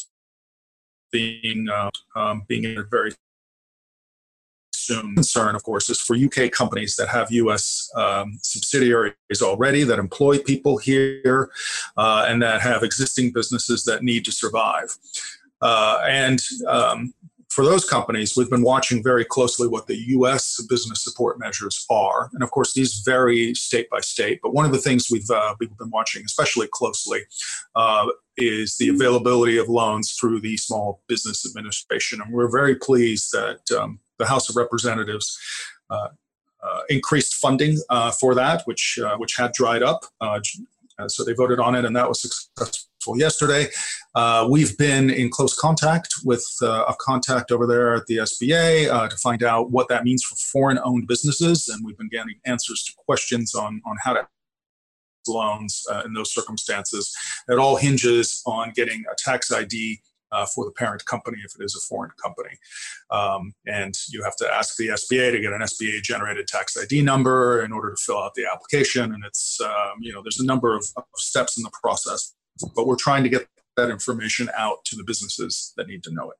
being 1.11 1.67
uh, 1.69 1.89
um, 2.15 2.43
being 2.47 2.63
in 2.65 2.85
very 2.89 3.11
soon. 4.71 5.15
Concern 5.15 5.55
of 5.55 5.63
course 5.63 5.89
is 5.89 5.99
for 5.99 6.15
uk 6.15 6.51
companies 6.51 6.95
that 6.97 7.07
have 7.07 7.31
us 7.31 7.89
um, 7.95 8.37
subsidiaries 8.41 9.15
already 9.41 9.83
that 9.83 9.97
employ 9.97 10.37
people 10.37 10.77
here 10.77 11.49
uh, 11.97 12.25
and 12.27 12.43
that 12.43 12.61
have 12.61 12.83
existing 12.83 13.31
businesses 13.31 13.85
that 13.85 14.03
need 14.03 14.23
to 14.25 14.31
survive 14.31 14.97
uh, 15.63 16.01
and 16.05 16.39
um, 16.67 17.13
for 17.47 17.63
those 17.63 17.85
companies, 17.85 18.35
we've 18.35 18.49
been 18.49 18.63
watching 18.63 19.01
very 19.01 19.23
closely 19.23 19.67
what 19.67 19.87
the 19.87 19.97
U.S. 20.07 20.61
business 20.67 21.03
support 21.03 21.39
measures 21.39 21.85
are, 21.89 22.29
and 22.33 22.43
of 22.43 22.51
course, 22.51 22.73
these 22.73 23.01
vary 23.05 23.53
state 23.53 23.89
by 23.89 24.01
state. 24.01 24.39
But 24.43 24.53
one 24.53 24.65
of 24.65 24.73
the 24.73 24.77
things 24.77 25.07
we've 25.09 25.29
uh, 25.29 25.55
we've 25.59 25.75
been 25.77 25.89
watching 25.89 26.23
especially 26.25 26.67
closely 26.71 27.21
uh, 27.75 28.07
is 28.35 28.75
the 28.77 28.89
availability 28.89 29.57
of 29.57 29.69
loans 29.69 30.11
through 30.11 30.41
the 30.41 30.57
Small 30.57 31.01
Business 31.07 31.45
Administration, 31.45 32.21
and 32.21 32.33
we're 32.33 32.51
very 32.51 32.75
pleased 32.75 33.31
that 33.31 33.61
um, 33.71 33.99
the 34.19 34.25
House 34.25 34.49
of 34.49 34.55
Representatives. 34.55 35.39
Uh, 35.89 36.09
uh 36.63 36.81
increased 36.89 37.33
funding 37.35 37.77
uh, 37.89 38.09
for 38.09 38.33
that, 38.33 38.61
which 38.65 38.97
uh, 39.05 39.17
which 39.17 39.35
had 39.35 39.51
dried 39.51 39.83
up. 39.83 40.05
so 41.07 41.23
they 41.25 41.33
voted 41.33 41.59
on 41.59 41.75
it, 41.75 41.83
and 41.83 41.93
that 41.95 42.07
was 42.07 42.21
successful 42.21 42.92
yesterday. 43.17 43.67
Uh, 44.15 44.47
we've 44.49 44.77
been 44.77 45.09
in 45.09 45.29
close 45.29 45.57
contact 45.57 46.13
with 46.23 46.45
uh, 46.61 46.85
a 46.87 46.95
contact 46.99 47.51
over 47.51 47.67
there 47.67 47.95
at 47.95 48.05
the 48.07 48.17
SBA 48.17 48.89
uh, 48.89 49.07
to 49.07 49.15
find 49.17 49.43
out 49.43 49.71
what 49.71 49.87
that 49.89 50.03
means 50.03 50.23
for 50.23 50.35
foreign 50.35 50.79
owned 50.83 51.07
businesses. 51.07 51.67
And 51.67 51.83
we've 51.85 51.97
been 51.97 52.09
getting 52.09 52.35
answers 52.45 52.83
to 52.83 52.93
questions 53.05 53.53
on, 53.55 53.81
on 53.85 53.95
how 54.03 54.13
to 54.13 54.27
loans 55.27 55.85
uh, 55.91 56.03
in 56.05 56.13
those 56.13 56.33
circumstances. 56.33 57.15
It 57.47 57.59
all 57.59 57.75
hinges 57.75 58.41
on 58.45 58.71
getting 58.75 59.03
a 59.11 59.15
tax 59.17 59.51
ID 59.51 60.01
uh, 60.33 60.45
for 60.45 60.65
the 60.65 60.71
parent 60.71 61.05
company 61.05 61.37
if 61.45 61.53
it 61.59 61.63
is 61.63 61.75
a 61.75 61.87
foreign 61.87 62.11
company. 62.21 62.57
Um, 63.11 63.53
and 63.67 63.93
you 64.09 64.23
have 64.23 64.35
to 64.37 64.51
ask 64.51 64.75
the 64.77 64.87
SBA 64.89 65.31
to 65.31 65.39
get 65.39 65.53
an 65.53 65.61
SBA 65.61 66.01
generated 66.01 66.47
tax 66.47 66.75
ID 66.75 67.03
number 67.03 67.63
in 67.63 67.71
order 67.71 67.91
to 67.91 67.95
fill 67.95 68.17
out 68.17 68.33
the 68.33 68.45
application. 68.51 69.13
And 69.13 69.23
it's, 69.23 69.61
um, 69.61 69.99
you 70.01 70.11
know, 70.11 70.21
there's 70.23 70.39
a 70.39 70.45
number 70.45 70.75
of, 70.75 70.85
of 70.97 71.03
steps 71.15 71.57
in 71.57 71.63
the 71.63 71.71
process 71.81 72.33
but 72.75 72.87
we're 72.87 72.95
trying 72.95 73.23
to 73.23 73.29
get 73.29 73.47
that 73.77 73.89
information 73.89 74.49
out 74.55 74.85
to 74.85 74.95
the 74.95 75.03
businesses 75.03 75.73
that 75.77 75.87
need 75.87 76.03
to 76.03 76.13
know 76.13 76.29
it. 76.31 76.37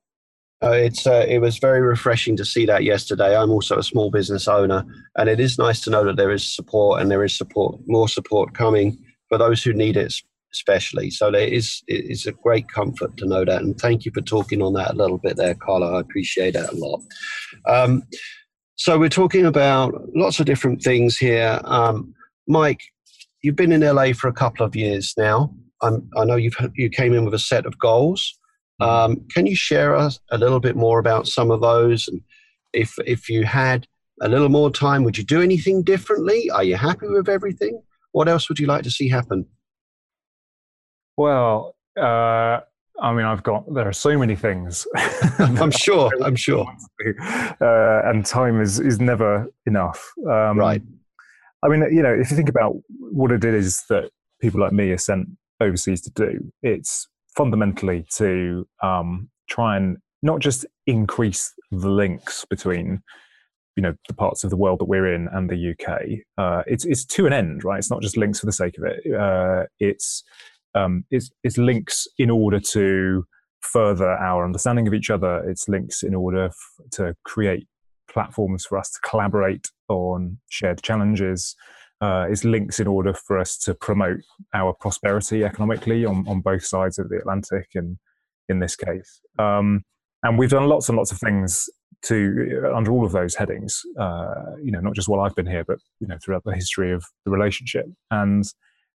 Uh, 0.62 0.70
it's 0.70 1.06
uh, 1.06 1.26
it 1.28 1.40
was 1.40 1.58
very 1.58 1.82
refreshing 1.82 2.36
to 2.36 2.44
see 2.44 2.64
that 2.64 2.84
yesterday. 2.84 3.36
I'm 3.36 3.50
also 3.50 3.78
a 3.78 3.82
small 3.82 4.10
business 4.10 4.48
owner, 4.48 4.84
and 5.16 5.28
it 5.28 5.38
is 5.38 5.58
nice 5.58 5.80
to 5.82 5.90
know 5.90 6.04
that 6.04 6.16
there 6.16 6.30
is 6.30 6.54
support 6.54 7.02
and 7.02 7.10
there 7.10 7.24
is 7.24 7.36
support, 7.36 7.80
more 7.86 8.08
support 8.08 8.54
coming 8.54 8.96
for 9.28 9.36
those 9.36 9.62
who 9.62 9.74
need 9.74 9.96
it, 9.96 10.14
especially. 10.52 11.10
So 11.10 11.30
there 11.30 11.46
is 11.46 11.82
it's 11.86 12.26
a 12.26 12.32
great 12.32 12.68
comfort 12.68 13.16
to 13.18 13.26
know 13.26 13.44
that, 13.44 13.60
and 13.60 13.78
thank 13.78 14.06
you 14.06 14.12
for 14.14 14.22
talking 14.22 14.62
on 14.62 14.72
that 14.74 14.92
a 14.92 14.96
little 14.96 15.18
bit 15.18 15.36
there, 15.36 15.54
Carlo. 15.54 15.96
I 15.96 16.00
appreciate 16.00 16.54
that 16.54 16.72
a 16.72 16.76
lot. 16.76 17.02
Um, 17.68 18.04
so 18.76 18.98
we're 18.98 19.08
talking 19.08 19.44
about 19.44 19.94
lots 20.14 20.40
of 20.40 20.46
different 20.46 20.82
things 20.82 21.18
here. 21.18 21.60
Um, 21.64 22.14
Mike, 22.48 22.80
you've 23.42 23.56
been 23.56 23.72
in 23.72 23.82
LA 23.82 24.12
for 24.12 24.28
a 24.28 24.32
couple 24.32 24.64
of 24.64 24.74
years 24.74 25.14
now. 25.18 25.54
I'm, 25.84 26.08
i 26.16 26.24
know 26.24 26.36
you've 26.36 26.56
you 26.74 26.88
came 26.88 27.12
in 27.12 27.24
with 27.24 27.34
a 27.34 27.38
set 27.38 27.66
of 27.66 27.78
goals. 27.78 28.38
Mm-hmm. 28.80 28.90
Um, 28.90 29.26
can 29.32 29.46
you 29.46 29.54
share 29.54 29.94
us 29.94 30.18
a 30.30 30.38
little 30.38 30.60
bit 30.60 30.76
more 30.76 30.98
about 30.98 31.28
some 31.28 31.50
of 31.50 31.60
those? 31.60 32.08
And 32.08 32.20
if 32.72 32.94
if 33.06 33.28
you 33.28 33.44
had 33.44 33.86
a 34.20 34.28
little 34.28 34.48
more 34.48 34.70
time, 34.70 35.04
would 35.04 35.18
you 35.18 35.24
do 35.24 35.42
anything 35.42 35.82
differently? 35.82 36.50
Are 36.50 36.64
you 36.64 36.76
happy 36.76 37.08
with 37.08 37.28
everything? 37.28 37.80
What 38.12 38.28
else 38.28 38.48
would 38.48 38.58
you 38.58 38.66
like 38.66 38.84
to 38.84 38.90
see 38.90 39.08
happen? 39.08 39.46
Well, 41.16 41.76
uh, 41.96 42.60
I 43.00 43.12
mean, 43.12 43.24
I've 43.24 43.42
got 43.42 43.72
there 43.72 43.88
are 43.88 43.92
so 43.92 44.16
many 44.18 44.36
things. 44.36 44.86
I'm 45.38 45.70
sure. 45.70 46.10
I'm 46.24 46.36
sure. 46.36 46.66
Uh, 47.60 48.02
and 48.04 48.24
time 48.24 48.60
is 48.60 48.80
is 48.80 49.00
never 49.00 49.46
enough. 49.66 50.12
Um, 50.26 50.58
right. 50.58 50.82
I 51.62 51.68
mean, 51.68 51.80
you 51.94 52.02
know, 52.02 52.12
if 52.12 52.30
you 52.30 52.36
think 52.36 52.48
about 52.48 52.76
what 52.98 53.32
it 53.32 53.44
is 53.44 53.82
that 53.88 54.10
people 54.40 54.60
like 54.60 54.72
me 54.72 54.90
are 54.90 54.98
sent 54.98 55.28
overseas 55.60 56.00
to 56.02 56.10
do. 56.10 56.52
It's 56.62 57.08
fundamentally 57.36 58.06
to 58.16 58.66
um, 58.82 59.28
try 59.48 59.76
and 59.76 59.98
not 60.22 60.40
just 60.40 60.64
increase 60.86 61.52
the 61.70 61.90
links 61.90 62.44
between 62.44 63.02
you 63.76 63.82
know 63.82 63.94
the 64.06 64.14
parts 64.14 64.44
of 64.44 64.50
the 64.50 64.56
world 64.56 64.78
that 64.78 64.84
we're 64.84 65.12
in 65.12 65.28
and 65.32 65.50
the 65.50 65.72
UK. 65.72 66.00
Uh, 66.38 66.62
it's 66.66 66.84
it's 66.84 67.04
to 67.04 67.26
an 67.26 67.32
end, 67.32 67.64
right? 67.64 67.78
It's 67.78 67.90
not 67.90 68.02
just 68.02 68.16
links 68.16 68.40
for 68.40 68.46
the 68.46 68.52
sake 68.52 68.78
of 68.78 68.84
it. 68.84 69.12
Uh, 69.12 69.64
it's 69.80 70.22
um, 70.74 71.04
it's 71.10 71.30
it's 71.42 71.58
links 71.58 72.06
in 72.18 72.30
order 72.30 72.60
to 72.60 73.24
further 73.60 74.10
our 74.10 74.44
understanding 74.44 74.86
of 74.86 74.94
each 74.94 75.10
other. 75.10 75.38
It's 75.48 75.68
links 75.68 76.02
in 76.02 76.14
order 76.14 76.46
f- 76.46 76.90
to 76.92 77.16
create 77.24 77.66
platforms 78.08 78.64
for 78.64 78.78
us 78.78 78.90
to 78.90 79.00
collaborate 79.08 79.70
on 79.88 80.38
shared 80.48 80.82
challenges. 80.82 81.56
Uh, 82.00 82.26
it's 82.28 82.44
links 82.44 82.80
in 82.80 82.86
order 82.86 83.14
for 83.14 83.38
us 83.38 83.56
to 83.56 83.74
promote 83.74 84.20
our 84.52 84.74
prosperity 84.74 85.44
economically 85.44 86.04
on, 86.04 86.26
on 86.28 86.40
both 86.40 86.64
sides 86.64 86.98
of 86.98 87.08
the 87.08 87.16
Atlantic, 87.16 87.68
and 87.74 87.98
in 88.48 88.58
this 88.58 88.76
case. 88.76 89.20
Um, 89.38 89.84
and 90.22 90.38
we've 90.38 90.50
done 90.50 90.68
lots 90.68 90.88
and 90.88 90.96
lots 90.96 91.12
of 91.12 91.18
things 91.18 91.68
to 92.02 92.62
uh, 92.64 92.74
under 92.74 92.90
all 92.90 93.04
of 93.04 93.12
those 93.12 93.34
headings. 93.34 93.82
Uh, 93.98 94.56
you 94.62 94.70
know, 94.70 94.80
not 94.80 94.94
just 94.94 95.08
while 95.08 95.20
I've 95.20 95.34
been 95.34 95.46
here, 95.46 95.64
but 95.64 95.78
you 96.00 96.06
know, 96.06 96.18
throughout 96.22 96.44
the 96.44 96.54
history 96.54 96.92
of 96.92 97.04
the 97.24 97.30
relationship. 97.30 97.86
And 98.10 98.44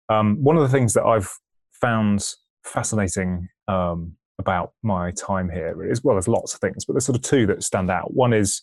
um, 0.08 0.42
one 0.42 0.56
of 0.56 0.62
the 0.62 0.68
things 0.68 0.94
that 0.94 1.04
I've 1.04 1.32
found 1.72 2.26
fascinating 2.64 3.48
um, 3.68 4.16
about 4.38 4.72
my 4.82 5.10
time 5.12 5.48
here, 5.48 5.88
as 5.90 6.02
well 6.02 6.16
as 6.16 6.28
lots 6.28 6.54
of 6.54 6.60
things, 6.60 6.84
but 6.84 6.92
there's 6.94 7.06
sort 7.06 7.16
of 7.16 7.22
two 7.22 7.46
that 7.46 7.62
stand 7.62 7.90
out. 7.90 8.14
One 8.14 8.32
is 8.32 8.62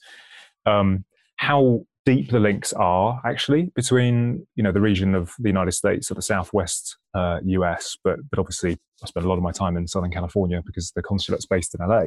um, 0.66 1.06
how 1.38 1.86
deep 2.06 2.32
the 2.32 2.40
links 2.40 2.74
are 2.74 3.22
actually 3.26 3.72
between 3.76 4.46
you 4.56 4.64
know 4.64 4.72
the 4.72 4.82
region 4.82 5.16
of 5.16 5.34
the 5.40 5.50
United 5.50 5.72
States 5.72 6.12
or 6.12 6.16
the 6.16 6.22
Southwest 6.22 6.98
uh, 7.14 7.40
US, 7.44 7.98
but 8.04 8.20
but 8.30 8.40
obviously 8.40 8.78
I 9.04 9.08
spend 9.08 9.26
a 9.26 9.30
lot 9.30 9.38
of 9.38 9.44
my 9.44 9.52
time 9.52 9.78
in 9.78 9.88
Southern 9.88 10.12
California 10.12 10.62
because 10.66 10.92
the 10.92 11.04
consulate's 11.04 11.46
based 11.46 11.76
in 11.76 11.88
LA. 11.88 12.06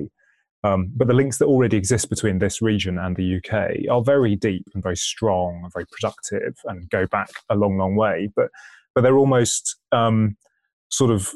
Um, 0.65 0.91
but 0.97 1.07
the 1.07 1.15
links 1.15 1.39
that 1.39 1.47
already 1.47 1.77
exist 1.77 2.09
between 2.11 2.39
this 2.39 2.61
region 2.61 2.99
and 2.99 3.15
the 3.15 3.37
UK 3.37 3.89
are 3.91 4.03
very 4.03 4.35
deep 4.35 4.67
and 4.75 4.83
very 4.83 4.97
strong 4.97 5.61
and 5.63 5.73
very 5.73 5.87
productive 5.87 6.57
and 6.65 6.89
go 6.91 7.07
back 7.07 7.29
a 7.51 7.55
long, 7.55 7.77
long 7.77 7.95
way. 7.95 8.31
But 8.35 8.51
but 8.95 9.03
they're 9.03 9.19
almost 9.19 9.77
um, 9.93 10.37
sort 10.89 11.11
of 11.11 11.33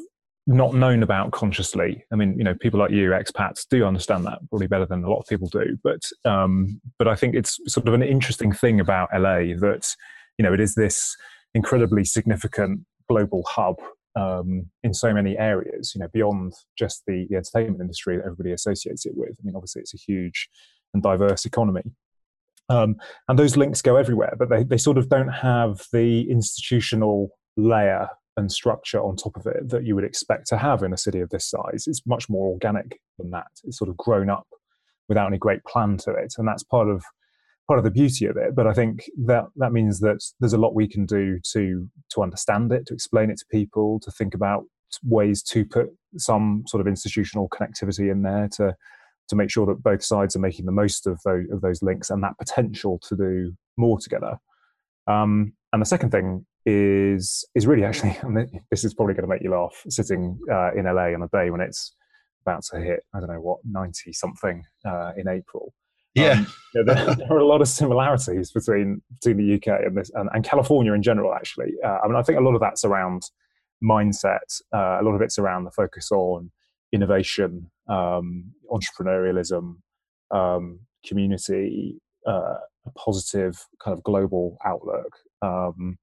not 0.47 0.73
known 0.73 1.03
about 1.03 1.31
consciously. 1.31 2.03
I 2.11 2.15
mean, 2.15 2.37
you 2.37 2.43
know, 2.43 2.55
people 2.55 2.79
like 2.79 2.91
you, 2.91 3.11
expats, 3.11 3.65
do 3.69 3.85
understand 3.85 4.25
that 4.25 4.39
probably 4.49 4.67
better 4.67 4.85
than 4.85 5.03
a 5.03 5.09
lot 5.09 5.19
of 5.19 5.27
people 5.27 5.47
do. 5.47 5.77
But 5.83 6.01
um, 6.25 6.81
but 6.97 7.07
I 7.07 7.15
think 7.15 7.35
it's 7.35 7.59
sort 7.67 7.87
of 7.87 7.93
an 7.93 8.03
interesting 8.03 8.51
thing 8.51 8.79
about 8.79 9.09
LA 9.13 9.55
that 9.59 9.95
you 10.37 10.43
know 10.43 10.53
it 10.53 10.59
is 10.59 10.75
this 10.75 11.15
incredibly 11.53 12.03
significant 12.05 12.81
global 13.07 13.43
hub 13.47 13.75
um, 14.15 14.69
in 14.83 14.93
so 14.93 15.13
many 15.13 15.37
areas, 15.37 15.93
you 15.95 16.01
know, 16.01 16.07
beyond 16.13 16.53
just 16.77 17.03
the, 17.07 17.27
the 17.29 17.37
entertainment 17.37 17.81
industry 17.81 18.17
that 18.17 18.25
everybody 18.25 18.51
associates 18.51 19.05
it 19.05 19.13
with. 19.15 19.31
I 19.31 19.43
mean, 19.43 19.55
obviously, 19.55 19.81
it's 19.81 19.93
a 19.93 19.97
huge 19.97 20.49
and 20.93 21.03
diverse 21.03 21.45
economy. 21.45 21.83
Um, 22.69 22.95
and 23.27 23.37
those 23.37 23.57
links 23.57 23.81
go 23.81 23.97
everywhere, 23.97 24.33
but 24.37 24.49
they, 24.49 24.63
they 24.63 24.77
sort 24.77 24.97
of 24.97 25.09
don't 25.09 25.27
have 25.29 25.85
the 25.91 26.29
institutional 26.29 27.29
layer 27.57 28.07
and 28.37 28.51
structure 28.51 29.01
on 29.01 29.15
top 29.15 29.35
of 29.35 29.45
it 29.45 29.69
that 29.69 29.85
you 29.85 29.95
would 29.95 30.03
expect 30.03 30.47
to 30.47 30.57
have 30.57 30.83
in 30.83 30.93
a 30.93 30.97
city 30.97 31.19
of 31.19 31.29
this 31.29 31.49
size. 31.49 31.85
It's 31.87 32.05
much 32.05 32.29
more 32.29 32.47
organic 32.49 32.99
than 33.17 33.31
that. 33.31 33.47
It's 33.63 33.77
sort 33.77 33.89
of 33.89 33.97
grown 33.97 34.29
up 34.29 34.47
without 35.09 35.27
any 35.27 35.37
great 35.37 35.63
plan 35.65 35.97
to 35.97 36.11
it. 36.11 36.35
And 36.37 36.47
that's 36.47 36.63
part 36.63 36.89
of 36.89 37.03
part 37.67 37.77
of 37.77 37.83
the 37.83 37.91
beauty 37.91 38.25
of 38.25 38.37
it. 38.37 38.55
But 38.55 38.67
I 38.67 38.73
think 38.73 39.05
that 39.25 39.45
that 39.57 39.71
means 39.71 39.99
that 39.99 40.23
there's 40.39 40.53
a 40.53 40.57
lot 40.57 40.75
we 40.75 40.87
can 40.87 41.05
do 41.05 41.39
to 41.53 41.87
to 42.13 42.23
understand 42.23 42.71
it, 42.71 42.85
to 42.87 42.93
explain 42.93 43.29
it 43.29 43.37
to 43.39 43.45
people, 43.51 43.99
to 44.01 44.11
think 44.11 44.33
about 44.33 44.63
ways 45.03 45.41
to 45.41 45.65
put 45.65 45.89
some 46.17 46.63
sort 46.67 46.81
of 46.81 46.87
institutional 46.87 47.49
connectivity 47.49 48.11
in 48.11 48.23
there 48.23 48.49
to 48.53 48.75
to 49.29 49.35
make 49.35 49.49
sure 49.49 49.65
that 49.65 49.81
both 49.81 50.03
sides 50.03 50.35
are 50.35 50.39
making 50.39 50.65
the 50.65 50.71
most 50.71 51.07
of 51.07 51.19
those 51.23 51.45
of 51.51 51.61
those 51.61 51.81
links 51.81 52.09
and 52.09 52.23
that 52.23 52.37
potential 52.37 52.99
to 53.07 53.15
do 53.15 53.53
more 53.77 53.99
together. 53.99 54.37
Um, 55.07 55.53
and 55.73 55.81
the 55.81 55.85
second 55.85 56.11
thing 56.11 56.45
is 56.65 57.45
is 57.55 57.67
really 57.67 57.83
actually, 57.83 58.17
this 58.71 58.83
is 58.83 58.93
probably 58.93 59.13
going 59.13 59.27
to 59.27 59.33
make 59.33 59.41
you 59.41 59.51
laugh, 59.51 59.83
sitting 59.89 60.39
uh, 60.51 60.73
in 60.73 60.85
LA 60.85 61.13
on 61.13 61.23
a 61.23 61.27
day 61.27 61.49
when 61.49 61.61
it's 61.61 61.95
about 62.45 62.63
to 62.63 62.79
hit 62.79 63.01
I 63.13 63.19
don't 63.19 63.29
know 63.29 63.41
what 63.41 63.59
ninety 63.63 64.13
something 64.13 64.63
uh, 64.85 65.11
in 65.17 65.27
April. 65.27 65.73
Yeah, 66.13 66.31
um, 66.31 66.47
you 66.73 66.83
know, 66.83 66.93
there, 66.93 67.15
there, 67.15 67.31
are 67.31 67.39
a 67.39 67.45
lot 67.45 67.61
of 67.61 67.67
similarities 67.67 68.51
between 68.51 69.01
between 69.21 69.37
the 69.37 69.55
UK 69.55 69.85
and 69.85 69.97
this 69.97 70.11
and, 70.13 70.29
and 70.33 70.43
California 70.43 70.93
in 70.93 71.03
general. 71.03 71.33
Actually, 71.33 71.73
uh, 71.85 71.99
I 72.03 72.07
mean, 72.07 72.15
I 72.15 72.21
think 72.21 72.37
a 72.39 72.41
lot 72.41 72.55
of 72.55 72.61
that's 72.61 72.83
around 72.83 73.23
mindset. 73.83 74.61
Uh, 74.73 74.99
a 74.99 75.03
lot 75.03 75.15
of 75.15 75.21
it's 75.21 75.39
around 75.39 75.63
the 75.63 75.71
focus 75.71 76.11
on 76.11 76.51
innovation, 76.91 77.71
um, 77.87 78.51
entrepreneurialism, 78.69 79.75
um, 80.31 80.79
community, 81.05 82.01
uh, 82.27 82.55
a 82.85 82.91
positive 82.97 83.65
kind 83.83 83.97
of 83.97 84.03
global 84.03 84.57
outlook, 84.65 85.15
um, 85.41 85.97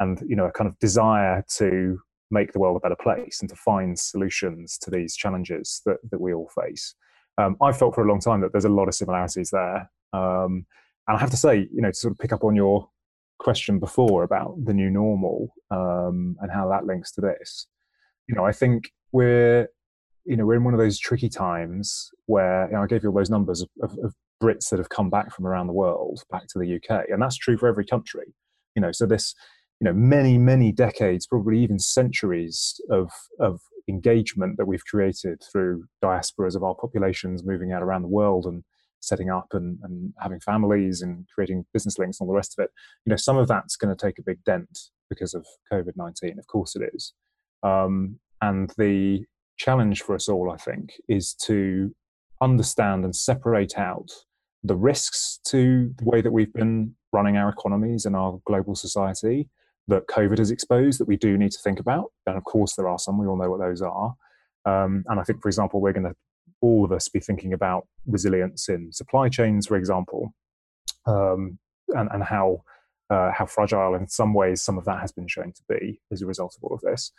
and 0.00 0.20
you 0.26 0.34
know, 0.34 0.46
a 0.46 0.52
kind 0.52 0.68
of 0.68 0.78
desire 0.80 1.44
to 1.56 2.00
make 2.32 2.52
the 2.52 2.58
world 2.58 2.76
a 2.76 2.80
better 2.80 2.96
place 3.00 3.40
and 3.40 3.48
to 3.50 3.56
find 3.56 3.98
solutions 3.98 4.78
to 4.78 4.90
these 4.90 5.16
challenges 5.16 5.82
that, 5.84 5.98
that 6.10 6.20
we 6.20 6.32
all 6.32 6.50
face 6.62 6.94
um, 7.40 7.56
I've 7.62 7.78
felt 7.78 7.94
for 7.94 8.04
a 8.04 8.08
long 8.08 8.20
time 8.20 8.40
that 8.40 8.52
there's 8.52 8.64
a 8.64 8.70
lot 8.70 8.88
of 8.88 8.94
similarities 8.94 9.50
there. 9.50 9.90
Um, 10.12 10.66
and 11.08 11.16
I 11.16 11.18
have 11.18 11.30
to 11.30 11.36
say, 11.36 11.68
you 11.72 11.80
know, 11.80 11.90
to 11.90 11.94
sort 11.94 12.12
of 12.12 12.18
pick 12.18 12.32
up 12.32 12.44
on 12.44 12.54
your 12.54 12.88
question 13.38 13.78
before 13.78 14.22
about 14.22 14.56
the 14.64 14.74
new 14.74 14.90
normal 14.90 15.54
um, 15.70 16.36
and 16.40 16.50
how 16.52 16.68
that 16.68 16.84
links 16.84 17.12
to 17.12 17.20
this, 17.20 17.66
you 18.28 18.34
know, 18.34 18.44
I 18.44 18.52
think 18.52 18.92
we're, 19.12 19.68
you 20.24 20.36
know, 20.36 20.44
we're 20.44 20.56
in 20.56 20.64
one 20.64 20.74
of 20.74 20.80
those 20.80 20.98
tricky 20.98 21.28
times 21.28 22.10
where 22.26 22.66
you 22.66 22.72
know, 22.72 22.82
I 22.82 22.86
gave 22.86 23.02
you 23.02 23.08
all 23.08 23.16
those 23.16 23.30
numbers 23.30 23.62
of, 23.62 23.68
of, 23.82 23.98
of 24.04 24.14
Brits 24.42 24.70
that 24.70 24.78
have 24.78 24.88
come 24.88 25.10
back 25.10 25.34
from 25.34 25.46
around 25.46 25.66
the 25.66 25.72
world 25.72 26.22
back 26.30 26.46
to 26.48 26.58
the 26.58 26.76
UK, 26.76 27.06
and 27.10 27.20
that's 27.20 27.36
true 27.36 27.56
for 27.56 27.68
every 27.68 27.84
country. 27.84 28.34
You 28.74 28.82
know, 28.82 28.92
so 28.92 29.06
this, 29.06 29.34
you 29.80 29.86
know, 29.86 29.94
many 29.94 30.38
many 30.38 30.72
decades, 30.72 31.26
probably 31.26 31.58
even 31.60 31.78
centuries 31.78 32.80
of 32.90 33.10
of 33.38 33.60
engagement 33.88 34.56
that 34.58 34.66
we've 34.66 34.84
created 34.84 35.42
through 35.50 35.84
diasporas 36.02 36.54
of 36.54 36.62
our 36.62 36.74
populations 36.74 37.44
moving 37.44 37.72
out 37.72 37.82
around 37.82 38.02
the 38.02 38.08
world 38.08 38.46
and 38.46 38.62
setting 39.00 39.30
up 39.30 39.48
and, 39.52 39.78
and 39.82 40.12
having 40.20 40.38
families 40.40 41.00
and 41.00 41.26
creating 41.34 41.64
business 41.72 41.98
links 41.98 42.20
and 42.20 42.26
all 42.26 42.32
the 42.32 42.36
rest 42.36 42.54
of 42.56 42.62
it, 42.62 42.70
you 43.04 43.10
know, 43.10 43.16
some 43.16 43.38
of 43.38 43.48
that's 43.48 43.74
going 43.76 43.94
to 43.94 44.06
take 44.06 44.18
a 44.18 44.22
big 44.22 44.42
dent 44.44 44.78
because 45.08 45.34
of 45.34 45.46
COVID 45.72 45.92
19. 45.96 46.38
Of 46.38 46.46
course 46.46 46.76
it 46.76 46.82
is. 46.94 47.14
Um, 47.62 48.20
and 48.42 48.70
the 48.78 49.24
challenge 49.56 50.02
for 50.02 50.14
us 50.14 50.28
all, 50.28 50.50
I 50.50 50.56
think, 50.56 50.92
is 51.08 51.34
to 51.46 51.94
understand 52.40 53.04
and 53.04 53.14
separate 53.14 53.76
out 53.76 54.10
the 54.62 54.76
risks 54.76 55.40
to 55.44 55.92
the 55.96 56.04
way 56.04 56.20
that 56.20 56.32
we've 56.32 56.52
been 56.52 56.94
running 57.12 57.36
our 57.36 57.48
economies 57.48 58.04
and 58.04 58.14
our 58.14 58.40
global 58.44 58.74
society 58.74 59.48
that 59.90 60.08
COVID 60.08 60.38
has 60.38 60.50
exposed 60.50 60.98
that 60.98 61.08
we 61.08 61.16
do 61.16 61.36
need 61.36 61.52
to 61.52 61.58
think 61.58 61.78
about. 61.78 62.12
And 62.26 62.36
of 62.36 62.44
course, 62.44 62.74
there 62.74 62.88
are 62.88 62.98
some. 62.98 63.18
We 63.18 63.26
all 63.26 63.36
know 63.36 63.50
what 63.50 63.60
those 63.60 63.82
are. 63.82 64.14
Um, 64.64 65.04
and 65.08 65.20
I 65.20 65.22
think, 65.22 65.42
for 65.42 65.48
example, 65.48 65.80
we're 65.80 65.92
going 65.92 66.04
to 66.04 66.14
all 66.62 66.84
of 66.84 66.92
us 66.92 67.08
be 67.08 67.20
thinking 67.20 67.52
about 67.52 67.86
resilience 68.06 68.68
in 68.68 68.92
supply 68.92 69.28
chains, 69.28 69.66
for 69.66 69.76
example, 69.76 70.34
um, 71.06 71.58
and, 71.88 72.08
and 72.12 72.24
how 72.24 72.62
uh, 73.10 73.32
how 73.32 73.44
fragile 73.44 73.94
in 73.94 74.06
some 74.06 74.34
ways 74.34 74.62
some 74.62 74.78
of 74.78 74.84
that 74.84 75.00
has 75.00 75.10
been 75.10 75.26
shown 75.26 75.52
to 75.52 75.62
be 75.68 76.00
as 76.12 76.22
a 76.22 76.26
result 76.26 76.54
of 76.56 76.62
all 76.62 76.74
of 76.74 76.80
this. 76.82 77.12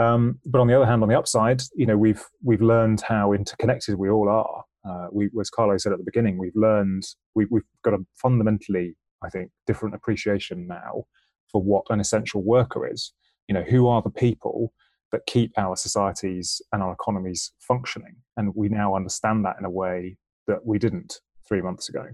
Um, 0.00 0.40
but 0.44 0.60
on 0.60 0.66
the 0.66 0.74
other 0.74 0.86
hand, 0.86 1.02
on 1.02 1.08
the 1.08 1.18
upside, 1.18 1.62
you 1.74 1.86
know, 1.86 1.96
we've 1.96 2.24
we've 2.42 2.62
learned 2.62 3.00
how 3.02 3.32
interconnected 3.32 3.96
we 3.96 4.10
all 4.10 4.28
are. 4.28 4.64
Uh, 4.88 5.08
we, 5.12 5.28
as 5.40 5.50
Carlo 5.50 5.76
said 5.76 5.92
at 5.92 5.98
the 5.98 6.04
beginning, 6.04 6.38
we've 6.38 6.56
learned 6.56 7.04
we, 7.34 7.46
we've 7.50 7.62
got 7.82 7.94
a 7.94 7.98
fundamentally, 8.14 8.96
I 9.22 9.28
think, 9.28 9.50
different 9.66 9.94
appreciation 9.94 10.66
now 10.66 11.04
for 11.50 11.62
what 11.62 11.84
an 11.90 12.00
essential 12.00 12.42
worker 12.42 12.90
is. 12.90 13.12
You 13.48 13.54
know, 13.54 13.62
who 13.62 13.86
are 13.86 14.02
the 14.02 14.10
people 14.10 14.72
that 15.12 15.26
keep 15.26 15.52
our 15.56 15.76
societies 15.76 16.60
and 16.72 16.82
our 16.82 16.92
economies 16.92 17.52
functioning? 17.60 18.16
And 18.36 18.54
we 18.54 18.68
now 18.68 18.94
understand 18.94 19.44
that 19.44 19.56
in 19.58 19.64
a 19.64 19.70
way 19.70 20.16
that 20.46 20.66
we 20.66 20.78
didn't 20.78 21.20
three 21.46 21.62
months 21.62 21.88
ago. 21.88 22.06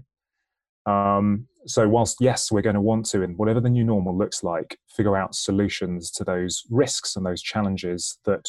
Um, 0.85 1.47
so, 1.65 1.89
whilst 1.89 2.17
yes, 2.21 2.51
we're 2.51 2.61
going 2.61 2.75
to 2.75 2.81
want 2.81 3.05
to, 3.07 3.23
in 3.23 3.31
whatever 3.37 3.59
the 3.59 3.69
new 3.69 3.83
normal 3.83 4.15
looks 4.15 4.43
like, 4.43 4.77
figure 4.95 5.17
out 5.17 5.33
solutions 5.33 6.11
to 6.11 6.23
those 6.23 6.63
risks 6.69 7.15
and 7.15 7.25
those 7.25 7.41
challenges 7.41 8.19
that 8.25 8.47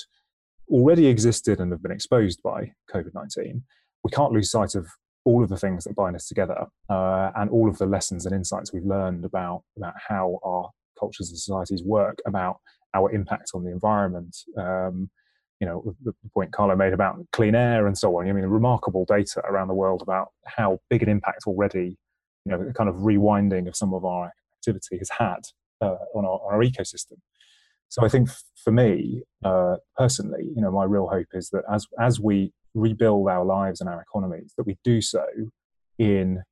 already 0.69 1.07
existed 1.07 1.61
and 1.61 1.73
have 1.73 1.83
been 1.83 1.93
exposed 1.93 2.43
by 2.43 2.73
COVID 2.93 3.15
19, 3.15 3.63
we 4.05 4.11
can't 4.11 4.33
lose 4.33 4.51
sight 4.51 4.75
of 4.75 4.87
all 5.27 5.43
of 5.43 5.49
the 5.49 5.57
things 5.57 5.85
that 5.85 5.97
bind 5.97 6.17
us 6.17 6.29
together 6.29 6.67
uh, 6.89 7.31
and 7.35 7.51
all 7.51 7.69
of 7.69 7.77
the 7.79 7.87
lessons 7.87 8.25
and 8.25 8.35
insights 8.35 8.73
we've 8.73 8.87
learned 8.87 9.25
about 9.25 9.63
about 9.77 9.95
how 10.09 10.39
our 10.45 10.71
cultures 10.99 11.29
and 11.29 11.39
societies 11.39 11.83
work 11.85 12.19
about 12.27 12.59
our 12.95 13.13
impact 13.13 13.51
on 13.53 13.65
the 13.65 13.71
environment 13.71 14.35
um, 14.57 15.11
you 15.61 15.67
know 15.67 15.95
the 16.05 16.15
point 16.33 16.53
carlo 16.53 16.77
made 16.77 16.93
about 16.93 17.17
clean 17.33 17.55
air 17.55 17.87
and 17.87 17.99
so 17.99 18.17
on. 18.17 18.29
I 18.29 18.33
mean 18.33 18.45
remarkable 18.45 19.05
data 19.05 19.41
around 19.45 19.69
the 19.69 19.75
world 19.75 20.01
about 20.01 20.29
how 20.47 20.79
big 20.89 21.03
an 21.03 21.09
impact 21.09 21.43
already 21.47 21.99
you 22.45 22.53
know 22.53 22.65
the 22.65 22.73
kind 22.73 22.89
of 22.89 22.97
rewinding 22.97 23.67
of 23.69 23.77
some 23.77 23.93
of 23.93 24.05
our 24.05 24.33
activity 24.59 24.99
has 24.99 25.11
had 25.11 25.41
uh, 25.81 25.97
on, 26.15 26.25
our, 26.25 26.41
on, 26.41 26.55
our, 26.55 26.61
ecosystem. 26.61 27.19
So 27.89 28.05
i 28.05 28.09
think 28.09 28.29
for 28.63 28.71
me 28.71 29.23
uh, 29.45 29.77
personally 29.97 30.45
you 30.55 30.63
know 30.63 30.71
my 30.71 30.85
real 30.85 31.09
hope 31.09 31.29
is 31.33 31.51
that 31.51 31.65
as 31.73 31.87
as 31.99 32.21
we 32.21 32.53
rebuild 32.77 33.29
our 33.29 33.45
lives 33.45 33.81
and 33.81 33.89
our 33.89 34.01
economies, 34.01 34.53
that 34.57 34.67
we 34.67 34.77
do 34.85 35.01
so 35.01 35.25
in 35.99 36.43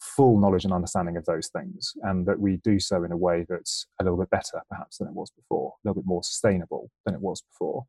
full 0.00 0.38
knowledge 0.38 0.64
and 0.64 0.72
understanding 0.72 1.16
of 1.16 1.24
those 1.26 1.48
things, 1.48 1.92
and 2.02 2.26
that 2.26 2.40
we 2.40 2.56
do 2.64 2.78
so 2.80 3.04
in 3.04 3.12
a 3.12 3.16
way 3.16 3.46
that's 3.48 3.86
a 4.00 4.04
little 4.04 4.18
bit 4.18 4.30
better, 4.30 4.62
perhaps, 4.70 4.98
than 4.98 5.08
it 5.08 5.14
was 5.14 5.30
before, 5.30 5.72
a 5.72 5.88
little 5.88 6.02
bit 6.02 6.08
more 6.08 6.22
sustainable 6.22 6.90
than 7.04 7.14
it 7.14 7.20
was 7.20 7.42
before, 7.42 7.84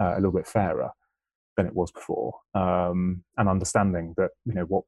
uh, 0.00 0.12
a 0.14 0.16
little 0.16 0.32
bit 0.32 0.46
fairer 0.46 0.90
than 1.56 1.66
it 1.66 1.74
was 1.74 1.90
before, 1.90 2.34
um, 2.54 3.24
and 3.36 3.48
understanding 3.48 4.14
that 4.16 4.30
you 4.44 4.54
know 4.54 4.64
what 4.64 4.84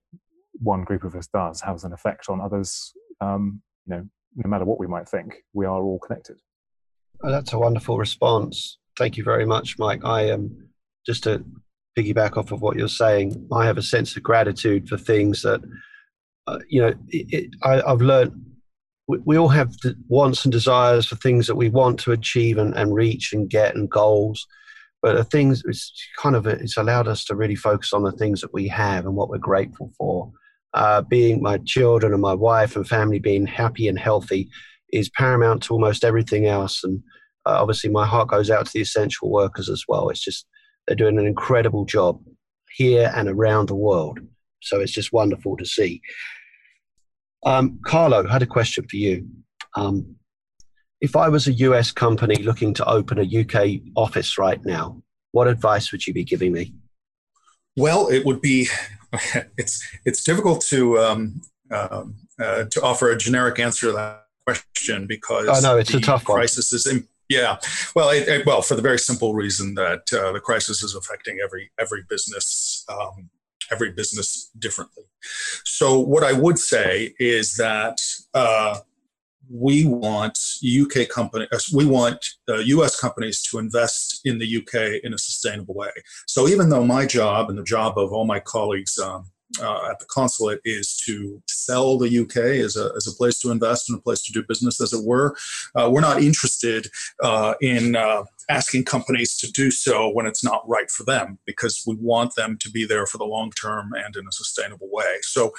one 0.61 0.85
group 0.85 1.05
of 1.05 1.17
us 1.17 1.27
does 1.27 1.61
has 1.63 1.85
an 1.85 1.93
effect 1.93 2.29
on 2.29 2.41
others. 2.41 2.93
Um, 3.21 3.63
you 3.87 3.95
know, 3.95 4.09
no 4.37 4.49
matter 4.49 4.65
what 4.65 4.79
we 4.79 4.87
might 4.87 5.09
think, 5.09 5.45
we 5.53 5.67
are 5.67 5.83
all 5.83 5.99
connected. 5.99 6.39
Oh, 7.23 7.31
that's 7.31 7.53
a 7.53 7.59
wonderful 7.59 7.99
response. 7.99 8.79
Thank 8.97 9.17
you 9.17 9.25
very 9.25 9.47
much, 9.47 9.79
Mike. 9.79 10.05
I 10.05 10.23
am 10.29 10.41
um, 10.41 10.69
just 11.07 11.25
to 11.25 11.45
piggyback 11.97 12.37
off 12.37 12.53
of 12.53 12.63
what 12.63 12.77
you're 12.77 12.89
saying. 12.89 13.47
I 13.53 13.67
have 13.67 13.79
a 13.79 13.83
sense 13.83 14.17
of 14.17 14.23
gratitude 14.23 14.89
for 14.89 14.97
things 14.97 15.43
that, 15.43 15.61
uh, 16.47 16.59
you 16.69 16.81
know, 16.81 16.95
it, 17.09 17.27
it, 17.33 17.51
I, 17.63 17.83
have 17.87 18.01
learned. 18.01 18.33
We, 19.09 19.19
we, 19.25 19.37
all 19.37 19.49
have 19.49 19.75
wants 20.09 20.45
and 20.45 20.53
desires 20.53 21.07
for 21.07 21.17
things 21.17 21.47
that 21.47 21.57
we 21.57 21.69
want 21.69 21.99
to 22.01 22.13
achieve 22.13 22.59
and, 22.59 22.75
and 22.75 22.95
reach 22.95 23.33
and 23.33 23.51
get 23.51 23.75
and 23.75 23.91
goals. 23.91 24.47
But 25.03 25.17
the 25.17 25.25
things, 25.25 25.63
it's 25.67 25.93
kind 26.17 26.37
of 26.37 26.47
it's 26.47 26.77
allowed 26.77 27.09
us 27.09 27.25
to 27.25 27.35
really 27.35 27.57
focus 27.57 27.93
on 27.93 28.05
the 28.05 28.13
things 28.13 28.41
that 28.41 28.55
we 28.55 28.69
have 28.69 29.05
and 29.05 29.17
what 29.17 29.29
we're 29.29 29.39
grateful 29.39 29.93
for. 29.99 30.31
Uh, 30.75 31.03
being 31.03 31.43
my 31.43 31.59
children 31.59 32.13
and 32.13 32.23
my 32.23 32.33
wife 32.33 32.77
and 32.77 32.89
family 32.89 33.19
being 33.19 33.45
happy 33.45 33.89
and 33.89 33.99
healthy 33.99 34.49
is 34.93 35.11
paramount 35.11 35.63
to 35.65 35.75
almost 35.75 36.05
everything 36.05 36.47
else. 36.47 36.83
And 36.85 37.03
uh, 37.45 37.61
obviously, 37.61 37.91
my 37.91 38.07
heart 38.07 38.29
goes 38.29 38.49
out 38.49 38.67
to 38.67 38.73
the 38.73 38.81
essential 38.81 39.31
workers 39.31 39.69
as 39.69 39.85
well. 39.89 40.09
It's 40.09 40.23
just 40.23 40.47
they're 40.93 41.09
doing 41.09 41.19
an 41.19 41.27
incredible 41.27 41.87
job 41.87 42.21
here 42.77 43.11
and 43.17 43.27
around 43.27 43.69
the 43.69 43.75
world. 43.75 44.21
So 44.61 44.79
it's 44.81 44.93
just 44.93 45.11
wonderful 45.11 45.57
to 45.57 45.65
see. 45.65 46.03
Um, 47.47 47.81
Carlo, 47.87 48.27
I 48.29 48.31
had 48.31 48.43
a 48.43 48.47
question 48.47 48.87
for 48.87 48.97
you. 48.97 49.27
Um, 49.75 50.17
if 51.01 51.17
I 51.17 51.31
was 51.31 51.49
a 51.49 51.53
US 51.53 51.93
company 51.93 52.43
looking 52.43 52.75
to 52.75 52.85
open 52.87 53.19
a 53.19 53.41
UK 53.41 53.81
office 53.97 54.37
right 54.37 54.63
now, 54.67 55.03
what 55.31 55.49
advice 55.49 55.93
would 55.93 56.07
you 56.07 56.13
be 56.13 56.25
giving 56.25 56.53
me? 56.53 56.75
Well, 57.75 58.09
it 58.09 58.27
would 58.27 58.43
be 58.43 58.69
it's 59.57 59.83
it's 60.05 60.23
difficult 60.23 60.61
to 60.67 60.99
um, 60.99 61.41
um, 61.71 62.17
uh, 62.39 62.65
to 62.71 62.83
offer 62.83 63.11
a 63.11 63.17
generic 63.17 63.59
answer 63.59 63.87
to 63.87 63.93
that 63.93 64.27
question 64.47 65.07
because 65.07 65.49
I 65.49 65.67
know 65.67 65.79
it's 65.79 65.95
a 65.95 66.01
tough 66.01 66.25
crisis 66.25 66.71
one. 66.71 66.77
is 66.77 66.87
in, 66.87 67.09
yeah 67.29 67.57
well 67.95 68.11
it, 68.11 68.29
it, 68.29 68.47
well 68.47 68.63
for 68.63 68.75
the 68.75 68.83
very 68.83 68.99
simple 68.99 69.35
reason 69.35 69.75
that 69.75 70.03
uh, 70.13 70.33
the 70.33 70.41
crisis 70.41 70.83
is 70.83 70.95
affecting 70.95 71.39
every 71.43 71.71
every 71.79 72.03
business 72.09 72.85
um, 72.89 73.31
every 73.71 73.93
business 73.93 74.51
differently 74.59 75.05
so 75.65 75.99
what 75.99 76.25
I 76.25 76.33
would 76.33 76.59
say 76.59 77.15
is 77.19 77.55
that 77.57 78.01
uh, 78.35 78.79
we 79.51 79.85
want 79.87 80.39
UK 80.65 81.09
companies, 81.09 81.49
uh, 81.53 81.59
we 81.75 81.85
want 81.85 82.25
uh, 82.49 82.59
US 82.59 82.99
companies 82.99 83.43
to 83.45 83.59
invest 83.59 84.21
in 84.25 84.39
the 84.39 84.57
UK 84.59 85.01
in 85.05 85.13
a 85.13 85.19
sustainable 85.19 85.75
way. 85.75 85.91
So 86.27 86.49
even 86.49 86.71
though 86.71 86.85
my 86.85 87.07
job 87.07 87.51
and 87.51 87.59
the 87.59 87.65
job 87.65 87.99
of 87.99 88.13
all 88.13 88.25
my 88.25 88.41
colleagues 88.41 88.99
um, 88.99 89.31
uh, 89.61 89.89
at 89.91 89.99
the 89.99 90.07
consulate 90.07 90.61
is 90.65 90.97
to 91.07 91.43
sell 91.49 91.99
the 91.99 92.19
UK 92.19 92.37
as 92.37 92.77
a, 92.77 92.91
as 92.97 93.07
a 93.07 93.17
place 93.17 93.39
to 93.41 93.51
invest 93.51 93.89
and 93.89 93.99
a 93.99 94.03
place 94.03 94.23
to 94.23 94.33
do 94.33 94.43
business, 94.47 94.81
as 94.81 94.93
it 94.93 95.05
were. 95.05 95.37
Uh, 95.75 95.91
we're 95.93 96.01
not 96.01 96.23
interested 96.23 96.87
uh, 97.23 97.55
in 97.61 97.97
uh, 97.97 98.25
asking 98.49 98.85
companies 98.85 99.37
to 99.39 99.51
do 99.51 99.71
so 99.71 100.09
when 100.09 100.27
it's 100.27 100.45
not 100.45 100.67
right 100.69 100.91
for 100.91 101.05
them 101.05 101.39
because 101.47 101.83
we 101.87 101.97
want 101.97 102.35
them 102.35 102.57
to 102.61 102.71
be 102.71 102.85
there 102.85 103.07
for 103.07 103.19
the 103.19 103.25
long 103.25 103.51
term 103.51 103.93
and 103.95 104.17
in 104.17 104.27
a 104.27 104.33
sustainable 104.33 104.89
way. 104.91 105.19
So 105.23 105.53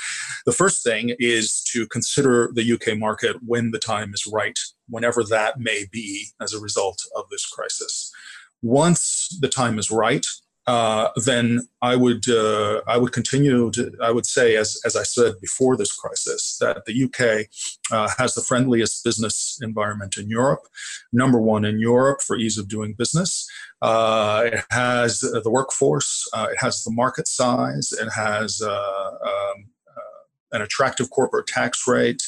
the 0.46 0.52
first 0.52 0.84
thing 0.84 1.16
is 1.20 1.62
to 1.72 1.88
consider 1.88 2.52
the 2.54 2.74
UK 2.74 2.98
market 2.98 3.38
when 3.46 3.72
the 3.72 3.80
time 3.80 4.14
is 4.14 4.28
right, 4.32 4.58
whenever 4.90 5.24
that 5.24 5.60
may 5.60 5.86
be 5.92 6.28
as 6.42 6.54
a 6.54 6.60
result 6.60 7.02
of 7.16 7.26
this 7.30 7.46
crisis. 7.46 8.12
Once 8.62 9.38
the 9.42 9.50
time 9.50 9.78
is 9.78 9.92
right, 9.92 10.26
uh, 10.66 11.10
then 11.26 11.68
I 11.82 11.96
would 11.96 12.28
uh, 12.30 12.82
I 12.88 12.98
would 12.98 13.12
continue 13.12 13.70
to 13.72 13.92
I 14.02 14.12
would 14.12 14.26
say 14.26 14.56
as 14.56 14.80
as 14.86 14.96
I 14.96 15.04
said 15.04 15.34
before 15.42 15.76
this 15.76 15.92
crisis 15.92 16.58
that 16.62 16.86
the 16.86 17.04
UK 17.04 17.48
uh, 17.92 18.10
has 18.18 18.34
the 18.34 18.42
friendliest 18.42 19.04
business 19.04 19.60
environment 19.62 20.18
in 20.18 20.30
Europe, 20.30 20.62
number 21.12 21.42
one 21.42 21.66
in 21.66 21.80
Europe 21.80 22.22
for 22.22 22.38
ease 22.38 22.58
of 22.58 22.70
doing 22.70 22.94
business. 22.98 23.46
Uh, 23.82 24.44
it 24.46 24.64
has 24.70 25.20
the 25.20 25.52
workforce, 25.52 26.26
uh, 26.34 26.48
it 26.50 26.58
has 26.58 26.84
the 26.84 26.92
market 26.92 27.28
size, 27.28 27.92
it 27.92 28.10
has 28.10 28.62
um, 28.62 29.66
an 30.54 30.62
attractive 30.62 31.10
corporate 31.10 31.48
tax 31.48 31.86
rate, 31.88 32.24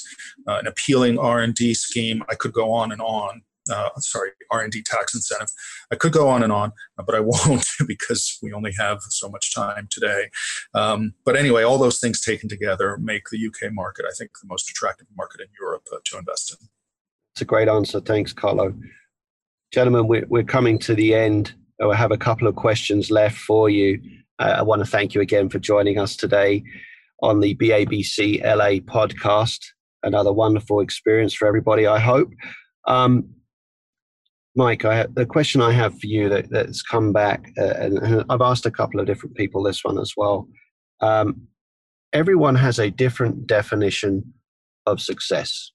an 0.48 0.68
appealing 0.68 1.18
R 1.18 1.40
and 1.40 1.56
D 1.56 1.74
scheme. 1.74 2.22
I 2.28 2.36
could 2.36 2.52
go 2.52 2.74
on 2.74 2.92
and 2.92 3.02
on 3.02 3.44
uh, 3.72 3.90
sorry, 3.98 4.32
R&D 4.52 4.84
tax 4.84 5.14
incentive. 5.14 5.50
I 5.92 5.96
could 5.96 6.14
go 6.14 6.28
on 6.28 6.44
and 6.44 6.52
on, 6.52 6.72
but 6.98 7.16
I 7.16 7.20
won't 7.24 7.66
because 7.88 8.38
we 8.42 8.54
only 8.54 8.74
have 8.78 9.00
so 9.10 9.30
much 9.30 9.54
time 9.54 9.88
today. 9.92 10.30
Um, 10.74 11.14
but 11.26 11.36
anyway, 11.36 11.64
all 11.64 11.78
those 11.78 12.00
things 12.00 12.22
taken 12.22 12.50
together 12.50 12.98
make 12.98 13.30
the 13.30 13.48
UK 13.48 13.74
market, 13.74 14.06
I 14.08 14.14
think, 14.18 14.32
the 14.42 14.48
most 14.48 14.70
attractive 14.70 15.08
market 15.16 15.42
in 15.42 15.48
Europe 15.60 15.84
uh, 15.94 15.98
to 16.06 16.18
invest 16.18 16.52
in. 16.60 16.68
It's 17.34 17.42
a 17.42 17.46
great 17.46 17.68
answer. 17.68 18.00
Thanks, 18.00 18.34
Carlo. 18.34 18.74
Gentlemen, 19.74 20.08
we're, 20.08 20.26
we're 20.28 20.44
coming 20.44 20.80
to 20.80 20.96
the 20.96 21.14
end. 21.14 21.54
I 21.82 21.96
have 21.96 22.12
a 22.12 22.18
couple 22.18 22.48
of 22.48 22.56
questions 22.56 23.12
left 23.12 23.38
for 23.38 23.70
you. 23.70 24.02
Uh, 24.40 24.56
I 24.58 24.62
want 24.62 24.80
to 24.80 24.86
thank 24.86 25.14
you 25.14 25.22
again 25.22 25.50
for 25.50 25.60
joining 25.60 26.00
us 26.00 26.16
today 26.16 26.64
on 27.22 27.40
the 27.40 27.56
BABC 27.56 28.44
LA 28.44 28.80
podcast. 28.80 29.60
Another 30.04 30.32
wonderful 30.32 30.80
experience 30.80 31.34
for 31.34 31.48
everybody, 31.48 31.88
I 31.88 32.00
hope. 32.00 32.32
Um, 32.88 33.35
Mike, 34.56 34.86
I, 34.86 35.06
the 35.08 35.26
question 35.26 35.62
I 35.62 35.74
have 35.74 36.00
for 36.00 36.08
you 36.08 36.30
that, 36.30 36.50
that's 36.50 36.82
come 36.82 37.12
back, 37.12 37.52
uh, 37.58 37.74
and 37.78 38.26
I've 38.30 38.42
asked 38.42 38.66
a 38.66 38.72
couple 38.72 39.00
of 39.00 39.06
different 39.06 39.36
people 39.36 39.62
this 39.62 39.84
one 39.84 40.00
as 40.00 40.14
well. 40.16 40.48
Um, 41.02 41.48
everyone 42.14 42.56
has 42.56 42.80
a 42.80 42.90
different 42.90 43.48
definition 43.48 44.34
of 44.86 45.02
success, 45.02 45.72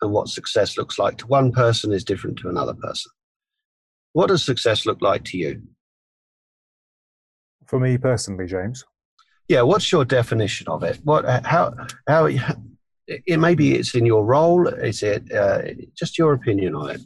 and 0.00 0.12
what 0.12 0.28
success 0.28 0.78
looks 0.78 0.98
like 0.98 1.18
to 1.18 1.26
one 1.26 1.52
person 1.52 1.92
is 1.92 2.04
different 2.04 2.38
to 2.38 2.48
another 2.48 2.74
person. 2.74 3.12
What 4.14 4.28
does 4.28 4.42
success 4.42 4.86
look 4.86 5.02
like 5.02 5.24
to 5.24 5.36
you? 5.36 5.62
For 7.66 7.78
me 7.78 7.98
personally, 7.98 8.46
James. 8.46 8.82
Yeah, 9.48 9.62
what's 9.62 9.92
your 9.92 10.06
definition 10.06 10.68
of 10.68 10.82
it? 10.82 10.98
What, 11.04 11.26
how, 11.44 11.74
how? 12.08 12.28
It 13.08 13.38
maybe 13.38 13.74
it's 13.74 13.94
in 13.94 14.06
your 14.06 14.24
role. 14.24 14.66
Is 14.66 15.02
it 15.02 15.30
uh, 15.32 15.62
just 15.96 16.18
your 16.18 16.32
opinion 16.32 16.74
on 16.74 16.90
it? 16.90 17.00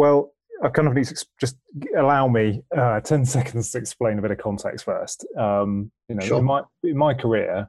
Well, 0.00 0.32
I 0.64 0.70
kind 0.70 0.88
of 0.88 0.94
need 0.94 1.04
to 1.08 1.26
just 1.38 1.58
allow 1.94 2.26
me 2.26 2.62
uh, 2.74 3.00
10 3.04 3.26
seconds 3.26 3.70
to 3.72 3.78
explain 3.78 4.18
a 4.18 4.22
bit 4.22 4.30
of 4.30 4.38
context 4.38 4.86
first. 4.86 5.26
Um, 5.38 5.92
you 6.08 6.14
know, 6.14 6.24
sure. 6.24 6.38
in, 6.38 6.44
my, 6.46 6.62
in 6.82 6.96
my 6.96 7.12
career, 7.12 7.68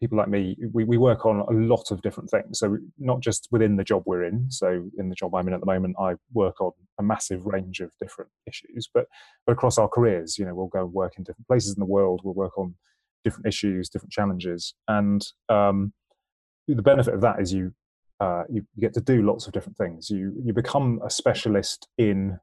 people 0.00 0.16
like 0.16 0.28
me, 0.28 0.56
we, 0.72 0.84
we 0.84 0.96
work 0.96 1.26
on 1.26 1.40
a 1.40 1.52
lot 1.52 1.90
of 1.90 2.00
different 2.00 2.30
things. 2.30 2.60
So 2.60 2.78
not 2.98 3.20
just 3.20 3.46
within 3.50 3.76
the 3.76 3.84
job 3.84 4.04
we're 4.06 4.24
in. 4.24 4.50
So 4.50 4.88
in 4.96 5.10
the 5.10 5.14
job 5.14 5.34
I'm 5.34 5.48
in 5.48 5.52
at 5.52 5.60
the 5.60 5.66
moment, 5.66 5.96
I 6.00 6.14
work 6.32 6.62
on 6.62 6.70
a 6.98 7.02
massive 7.02 7.44
range 7.44 7.80
of 7.80 7.90
different 8.00 8.30
issues. 8.46 8.88
But 8.94 9.04
but 9.44 9.52
across 9.52 9.76
our 9.76 9.88
careers, 9.88 10.38
you 10.38 10.46
know, 10.46 10.54
we'll 10.54 10.68
go 10.68 10.84
and 10.84 10.94
work 10.94 11.18
in 11.18 11.24
different 11.24 11.46
places 11.46 11.74
in 11.74 11.78
the 11.78 11.84
world. 11.84 12.22
We'll 12.24 12.32
work 12.32 12.56
on 12.56 12.74
different 13.22 13.46
issues, 13.46 13.90
different 13.90 14.12
challenges, 14.12 14.72
and 14.88 15.22
um, 15.50 15.92
the 16.66 16.80
benefit 16.80 17.12
of 17.12 17.20
that 17.20 17.38
is 17.38 17.52
you 17.52 17.74
uh, 18.20 18.44
you, 18.50 18.64
you, 18.74 18.80
get 18.80 18.92
to 18.94 19.00
do 19.00 19.22
lots 19.22 19.46
of 19.46 19.52
different 19.52 19.78
things. 19.78 20.10
You 20.10 20.34
you 20.44 20.52
become 20.52 21.00
a 21.04 21.10
specialist 21.10 21.88
in 21.96 22.38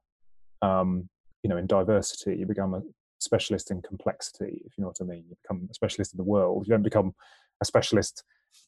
um, 0.62 1.08
you 1.44 1.50
know 1.50 1.58
in 1.58 1.68
diversity. 1.68 2.36
You 2.38 2.46
become 2.48 2.74
a 2.74 2.82
specialist 3.20 3.70
in 3.70 3.82
complexity, 3.82 4.63
if 4.66 4.74
you 4.78 4.82
know 4.82 4.88
what 4.88 4.98
I 5.02 5.04
mean. 5.04 5.26
You 5.30 5.36
become 5.44 5.68
a 5.70 5.74
specialist 5.74 6.13
in 6.13 6.18
the 6.18 6.24
world. 6.24 6.66
You 6.66 6.72
don't 6.72 6.84
become 6.84 7.13
a 7.62 7.66
specialist 7.66 8.24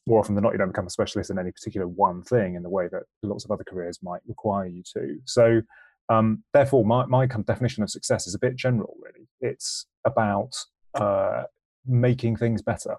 more 0.06 0.20
often 0.20 0.36
than 0.36 0.44
not. 0.44 0.52
You 0.52 0.58
don't 0.58 0.68
become 0.68 0.86
a 0.86 0.90
specialist 0.90 1.30
in 1.30 1.38
any 1.38 1.50
particular 1.50 1.88
one 1.88 2.22
thing 2.22 2.54
in 2.54 2.62
the 2.62 2.70
way 2.70 2.88
that 2.92 3.02
lots 3.22 3.44
of 3.44 3.50
other 3.50 3.64
careers 3.64 3.98
might 4.02 4.22
require 4.26 4.66
you 4.66 4.82
to. 4.94 5.18
So. 5.24 5.62
Um, 6.08 6.42
therefore, 6.52 6.84
my, 6.84 7.06
my 7.06 7.28
kind 7.28 7.38
of 7.38 7.46
definition 7.46 7.84
of 7.84 7.90
success 7.90 8.26
is 8.26 8.34
a 8.34 8.38
bit 8.40 8.56
general, 8.56 8.96
really. 9.00 9.28
It's 9.40 9.86
about 10.04 10.56
uh, 10.96 11.44
making 11.86 12.34
things 12.34 12.62
better, 12.62 12.96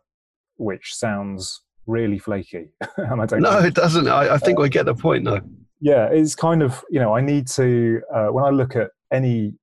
which 0.55 0.95
sounds 0.95 1.61
really 1.87 2.19
flaky. 2.19 2.69
and 2.97 3.21
I 3.21 3.25
don't. 3.25 3.41
No, 3.41 3.59
know. 3.59 3.65
it 3.65 3.73
doesn't. 3.73 4.07
I, 4.07 4.35
I 4.35 4.37
think 4.37 4.59
uh, 4.59 4.63
I 4.63 4.67
get 4.67 4.85
the 4.85 4.95
point, 4.95 5.25
though. 5.25 5.41
Yeah, 5.79 6.07
it's 6.11 6.35
kind 6.35 6.61
of 6.61 6.83
you 6.89 6.99
know 6.99 7.15
I 7.15 7.21
need 7.21 7.47
to 7.49 8.01
uh, 8.13 8.27
when 8.27 8.43
I 8.43 8.49
look 8.49 8.75
at 8.75 8.91
any 9.11 9.53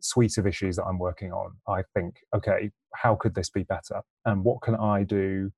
suite 0.00 0.38
of 0.38 0.46
issues 0.46 0.76
that 0.76 0.84
I'm 0.84 0.98
working 0.98 1.32
on, 1.32 1.52
I 1.68 1.82
think, 1.94 2.16
okay, 2.34 2.70
how 2.94 3.14
could 3.14 3.34
this 3.34 3.50
be 3.50 3.62
better, 3.64 4.02
and 4.24 4.44
what 4.44 4.62
can 4.62 4.74
I 4.74 5.02
do 5.02 5.50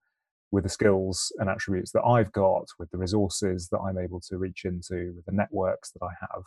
with 0.51 0.65
the 0.65 0.71
skills 0.71 1.33
and 1.39 1.49
attributes 1.49 1.93
that 1.93 2.03
I've 2.03 2.33
got, 2.33 2.67
with 2.79 2.91
the 2.91 2.99
resources 2.99 3.69
that 3.71 3.79
I'm 3.79 3.99
able 3.99 4.21
to 4.29 4.39
reach 4.39 4.65
into, 4.65 5.13
with 5.15 5.25
the 5.27 5.33
networks 5.33 5.91
that 5.93 6.05
I 6.05 6.11
have. 6.21 6.43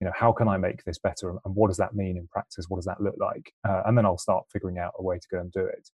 You 0.00 0.06
know, 0.06 0.12
how 0.14 0.32
can 0.32 0.48
I 0.48 0.56
make 0.56 0.84
this 0.84 0.98
better, 0.98 1.30
and 1.30 1.54
what 1.54 1.68
does 1.68 1.76
that 1.78 1.94
mean 1.94 2.16
in 2.16 2.28
practice? 2.28 2.66
What 2.68 2.78
does 2.78 2.86
that 2.86 3.00
look 3.00 3.14
like? 3.18 3.52
Uh, 3.66 3.82
and 3.86 3.96
then 3.96 4.04
I'll 4.04 4.18
start 4.18 4.44
figuring 4.52 4.78
out 4.78 4.92
a 4.98 5.02
way 5.02 5.18
to 5.18 5.28
go 5.30 5.40
and 5.40 5.50
do 5.52 5.64
it. 5.64 5.88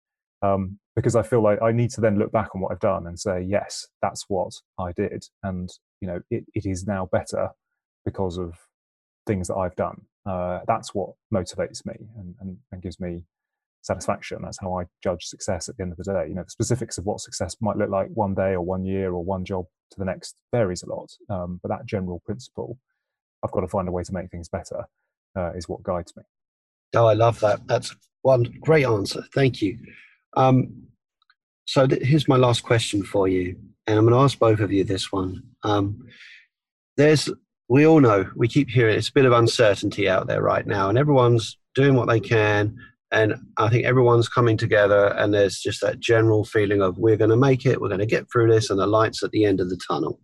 Um, 0.45 0.79
because 0.97 1.17
I 1.17 1.23
feel 1.23 1.43
like 1.43 1.61
I 1.63 1.73
need 1.73 1.91
to 1.91 2.01
then 2.01 2.19
look 2.19 2.31
back 2.31 2.55
on 2.55 2.61
what 2.61 2.71
I've 2.71 2.81
done 2.81 3.07
and 3.07 3.19
say, 3.19 3.43
yes, 3.43 3.87
that's 4.03 4.25
what 4.29 4.53
I 4.79 4.93
did, 4.93 5.25
and 5.43 5.69
you 6.01 6.09
know, 6.09 6.21
it, 6.31 6.45
it 6.55 6.67
is 6.67 6.87
now 6.87 7.09
better 7.11 7.51
because 8.05 8.39
of 8.39 8.55
things 9.27 9.49
that 9.49 9.57
I've 9.57 9.77
done. 9.77 10.03
Uh, 10.27 10.61
that's 10.67 10.95
what 10.95 11.11
motivates 11.33 11.85
me 11.87 11.95
and, 12.19 12.35
and, 12.41 12.59
and 12.73 12.83
gives 12.83 13.01
me 13.01 13.25
satisfaction. 13.83 14.41
That's 14.43 14.61
how 14.61 14.79
I 14.79 14.85
judge 15.03 15.25
success 15.25 15.69
at 15.69 15.77
the 15.77 15.83
end 15.83 15.93
of 15.93 15.99
the 15.99 16.05
day. 16.05 16.27
You 16.29 16.35
know, 16.35 16.43
the 16.43 16.51
specifics 16.51 16.99
of 16.99 17.05
what 17.05 17.21
success 17.21 17.57
might 17.61 17.77
look 17.77 17.91
like 17.91 18.09
one 18.15 18.35
day 18.35 18.53
or 18.53 18.63
one 18.63 18.85
year 18.85 19.13
or 19.13 19.25
one 19.25 19.45
job 19.45 19.67
to 19.91 19.99
the 19.99 20.05
next 20.05 20.37
varies 20.53 20.83
a 20.83 20.89
lot. 20.89 21.11
Um, 21.29 21.61
but 21.63 21.69
that 21.69 21.87
general 21.87 22.21
principle, 22.25 22.79
I've 23.43 23.53
got 23.53 23.61
to 23.61 23.69
find 23.69 23.89
a 23.89 23.93
way 23.93 24.03
to 24.03 24.15
make 24.15 24.31
things 24.31 24.49
better, 24.49 24.85
uh, 25.37 25.53
is 25.53 25.69
what 25.69 25.83
guides 25.83 26.15
me. 26.17 26.23
Oh, 26.95 27.07
I 27.07 27.15
love 27.15 27.41
that. 27.41 27.67
That's 27.67 27.95
one 28.23 28.45
great 28.61 28.87
answer. 28.87 29.25
Thank 29.35 29.61
you. 29.61 29.79
Um, 30.37 30.89
so 31.67 31.87
th- 31.87 32.03
here's 32.03 32.29
my 32.29 32.37
last 32.37 32.63
question 32.63 33.03
for 33.03 33.29
you, 33.29 33.57
and 33.87 33.99
I'm 33.99 34.05
going 34.05 34.15
to 34.15 34.25
ask 34.25 34.39
both 34.39 34.61
of 34.61 34.73
you 34.73 34.85
this 34.85 35.11
one. 35.13 35.43
Um, 35.63 36.07
there's, 36.97 37.29
we 37.69 37.87
all 37.87 38.01
know, 38.01 38.31
we 38.37 38.49
keep 38.49 38.69
hearing 38.69 38.97
it's 38.97 39.09
a 39.09 39.13
bit 39.13 39.25
of 39.25 39.33
uncertainty 39.33 40.09
out 40.09 40.27
there 40.27 40.43
right 40.43 40.67
now, 40.67 40.89
and 40.89 40.99
everyone's 40.99 41.59
doing 41.75 41.95
what 41.95 42.09
they 42.09 42.21
can 42.21 42.77
and 43.15 43.35
I 43.59 43.69
think 43.69 43.85
everyone's 43.85 44.29
coming 44.29 44.57
together, 44.57 45.15
and 45.17 45.33
there's 45.33 45.61
just 45.61 45.81
that 45.83 46.01
general 46.01 46.45
feeling 46.45 46.83
of 46.83 46.99
we're 46.99 47.17
going 47.17 47.31
to 47.31 47.37
make 47.37 47.65
it, 47.65 47.81
we're 47.81 47.89
going 47.89 48.01
to 48.01 48.07
get 48.07 48.27
through 48.31 48.53
this, 48.53 48.71
and 48.71 48.79
the 48.79 48.89
lights 48.89 49.23
at 49.23 49.31
the 49.31 49.45
end 49.45 49.61
of 49.61 49.71
the 49.71 49.79
tunnel. 49.89 50.21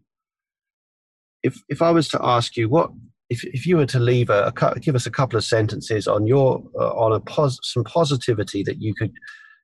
If 1.42 1.62
if 1.68 1.80
I 1.80 1.92
was 1.92 2.08
to 2.08 2.18
ask 2.20 2.56
you 2.56 2.68
what 2.68 2.90
if, 3.30 3.44
if 3.44 3.64
you 3.64 3.76
were 3.76 3.86
to 3.86 4.00
leave 4.00 4.28
a, 4.28 4.52
a 4.56 4.80
give 4.80 4.96
us 4.96 5.06
a 5.06 5.10
couple 5.10 5.36
of 5.38 5.44
sentences 5.44 6.08
on 6.08 6.26
your 6.26 6.62
uh, 6.78 6.90
on 6.90 7.12
a 7.12 7.20
pos, 7.20 7.58
some 7.62 7.84
positivity 7.84 8.64
that 8.64 8.82
you 8.82 8.92
could 8.92 9.12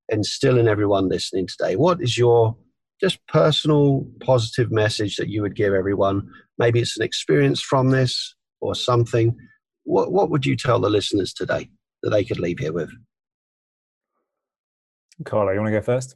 instill 0.08 0.58
in 0.58 0.68
everyone 0.68 1.08
listening 1.08 1.46
today, 1.46 1.76
what 1.76 2.00
is 2.00 2.16
your 2.16 2.56
just 3.00 3.24
personal 3.26 4.06
positive 4.20 4.70
message 4.70 5.16
that 5.16 5.28
you 5.28 5.42
would 5.42 5.56
give 5.56 5.74
everyone? 5.74 6.28
Maybe 6.58 6.80
it's 6.80 6.96
an 6.96 7.04
experience 7.04 7.60
from 7.60 7.90
this 7.90 8.34
or 8.60 8.74
something. 8.74 9.36
What 9.84 10.12
what 10.12 10.30
would 10.30 10.46
you 10.46 10.56
tell 10.56 10.80
the 10.80 10.90
listeners 10.90 11.32
today 11.32 11.68
that 12.02 12.10
they 12.10 12.24
could 12.24 12.38
leave 12.38 12.58
here 12.58 12.72
with? 12.72 12.90
Carlo, 15.24 15.52
you 15.52 15.60
want 15.60 15.68
to 15.72 15.78
go 15.78 15.82
first? 15.82 16.14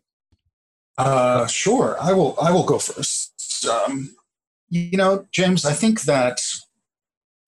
Uh, 0.98 1.46
sure, 1.46 1.96
I 2.00 2.12
will. 2.12 2.36
I 2.40 2.52
will 2.52 2.64
go 2.64 2.78
first. 2.78 3.66
Um, 3.66 4.14
you 4.68 4.96
know, 4.96 5.26
James, 5.32 5.64
I 5.64 5.72
think 5.72 6.02
that 6.02 6.40